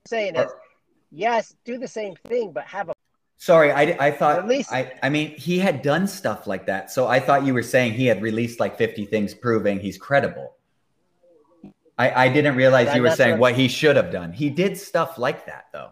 [0.06, 0.50] saying is,
[1.10, 2.94] yes, do the same thing, but have a
[3.38, 6.90] Sorry, I, I thought Release- I, I mean he had done stuff like that.
[6.90, 10.56] So I thought you were saying he had released like 50 things proving he's credible.
[12.00, 14.32] I, I didn't realize you were saying what- he should have done.
[14.32, 15.90] He did stuff like that though.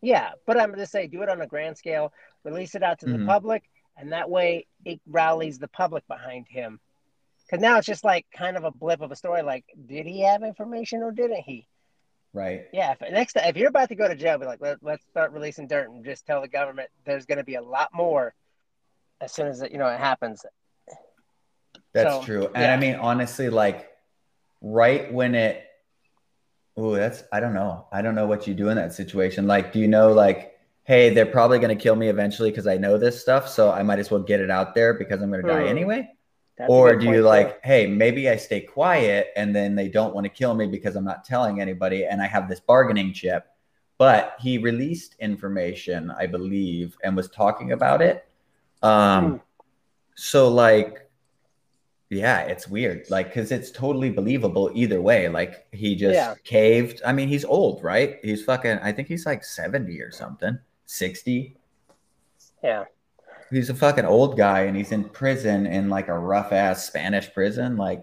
[0.00, 0.32] yeah.
[0.46, 2.12] But I'm gonna say do it on a grand scale,
[2.44, 3.18] release it out to Mhm.
[3.20, 3.62] the public,
[3.96, 6.78] and that way it rallies the public behind him.
[7.46, 9.42] Because now it's just like kind of a blip of a story.
[9.42, 11.66] Like, did he have information or didn't he?
[12.32, 12.66] Right.
[12.72, 12.92] Yeah.
[12.92, 15.66] If, next if you're about to go to jail, be like, Let, let's start releasing
[15.68, 18.34] dirt and just tell the government there's going to be a lot more
[19.20, 20.44] as soon as it, you know it happens.
[21.92, 22.46] That's So, true.
[22.54, 22.74] And yeah.
[22.74, 23.88] I mean, honestly, like
[24.64, 25.62] right when it,
[26.76, 27.86] oh, that's, I don't know.
[27.92, 29.46] I don't know what you do in that situation.
[29.46, 32.76] Like, do you know, like, hey, they're probably going to kill me eventually because I
[32.76, 33.48] know this stuff.
[33.48, 35.68] So I might as well get it out there because I'm going to die Hmm.
[35.68, 36.10] anyway.
[36.56, 40.24] That's or do you like, hey, maybe I stay quiet and then they don't want
[40.24, 43.46] to kill me because I'm not telling anybody and I have this bargaining chip.
[43.98, 48.24] But he released information, I believe, and was talking about it.
[48.82, 49.36] Um, Hmm.
[50.16, 51.03] so like,
[52.14, 53.08] yeah, it's weird.
[53.10, 55.28] Like, cause it's totally believable either way.
[55.28, 56.34] Like he just Yeah.
[56.44, 57.02] caved.
[57.04, 58.18] I mean, he's old, right?
[58.22, 61.56] He's fucking, I think he's like 70 or something, 60.
[62.62, 62.84] Yeah.
[63.50, 67.32] He's a fucking old guy and he's in prison in like a rough ass Spanish
[67.32, 68.02] prison, like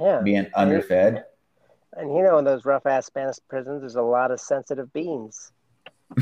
[0.00, 0.20] Yeah.
[0.22, 1.24] being underfed.
[1.94, 5.52] And you know, in those rough ass Spanish prisons, there's a lot of sensitive beings.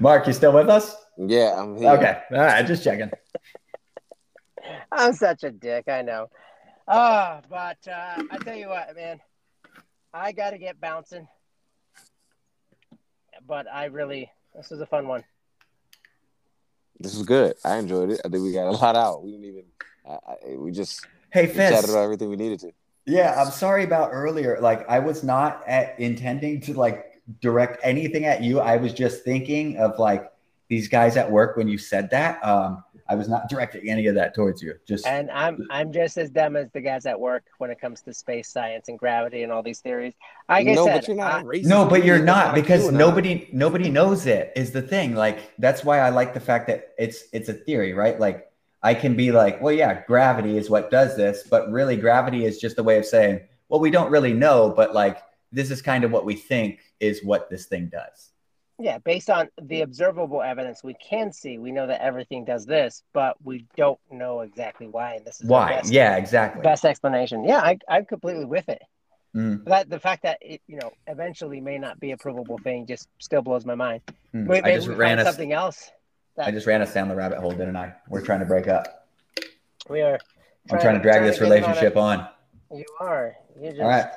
[0.00, 0.96] Mark, you still with us?
[1.16, 1.90] Yeah, I'm here.
[1.90, 2.18] Okay.
[2.32, 2.66] All right.
[2.66, 3.10] Just checking.
[4.92, 6.28] I'm such a dick, I know.
[6.86, 9.20] Ah, but uh, I tell you what, man,
[10.12, 11.26] I got to get bouncing.
[13.46, 15.24] But I really, this was a fun one.
[17.00, 17.56] This was good.
[17.64, 18.20] I enjoyed it.
[18.24, 19.24] I think we got a lot out.
[19.24, 19.64] We didn't even.
[20.08, 21.90] I, I, we just Hey, we chatted Fez.
[21.90, 22.72] about everything we needed to.
[23.06, 24.58] Yeah, I'm sorry about earlier.
[24.60, 28.60] Like, I was not at, intending to like direct anything at you.
[28.60, 30.30] I was just thinking of like
[30.68, 32.42] these guys at work when you said that.
[32.44, 34.74] Um, I was not directing any of that towards you.
[34.86, 38.00] Just And I'm I'm just as dumb as the guys at work when it comes
[38.02, 40.14] to space science and gravity and all these theories.
[40.48, 42.92] Like I no, said, but you're not I- a no, but you're not because QAnon.
[42.94, 45.14] nobody nobody knows it is the thing.
[45.14, 48.18] Like that's why I like the fact that it's it's a theory, right?
[48.18, 48.50] Like
[48.82, 52.58] I can be like, well, yeah, gravity is what does this, but really gravity is
[52.58, 55.18] just a way of saying, well, we don't really know, but like
[55.52, 58.30] this is kind of what we think is what this thing does.
[58.84, 63.02] Yeah, based on the observable evidence we can see, we know that everything does this,
[63.14, 65.14] but we don't know exactly why.
[65.14, 65.76] And this is Why?
[65.76, 66.60] best, Yeah, exactly.
[66.60, 67.44] best explanation.
[67.44, 68.82] Yeah, I, I'm completely with it.
[69.34, 72.84] Mm, That the fact that it, you know, eventually may not be a provable thing
[72.84, 74.02] just still blows my mind.
[74.34, 74.46] mm.
[74.48, 75.90] Maybe, I just ran something else.
[76.36, 77.94] I just ran us down the rabbit hole, didn't I?
[78.10, 79.08] We're trying to break up.
[79.88, 80.18] We are.
[80.70, 82.28] I'm trying to drag this get him on relationship on.
[82.70, 83.34] You are.
[83.58, 83.80] You just.
[83.80, 84.10] All right.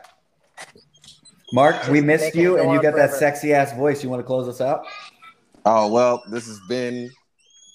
[1.53, 4.03] Mark, we missed you, and you got that sexy ass voice.
[4.03, 4.86] You want to close us out?
[5.65, 7.10] Oh well, this has been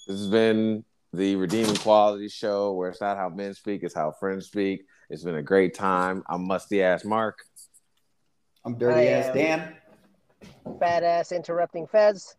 [0.07, 4.11] this has been the Redeeming Quality Show, where it's not how men speak, it's how
[4.19, 4.85] friends speak.
[5.09, 6.23] It's been a great time.
[6.29, 7.37] I'm musty ass Mark.
[8.65, 9.75] I'm dirty I ass am- Dan.
[10.65, 12.35] Badass interrupting Fez.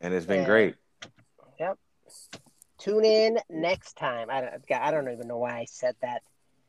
[0.00, 0.46] and it's been Yeah.
[0.46, 0.74] great.
[1.60, 1.78] Yep.
[2.78, 4.28] Tune in next time.
[4.30, 4.52] I don't.
[4.72, 6.22] I don't even know why I said that.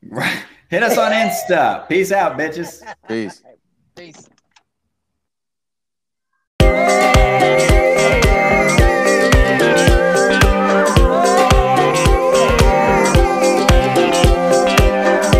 [0.06, 0.42] Right.
[0.68, 1.88] Hit us on Insta.
[1.88, 2.82] Peace out, bitches.
[3.08, 3.42] Peace.
[3.96, 4.28] Peace.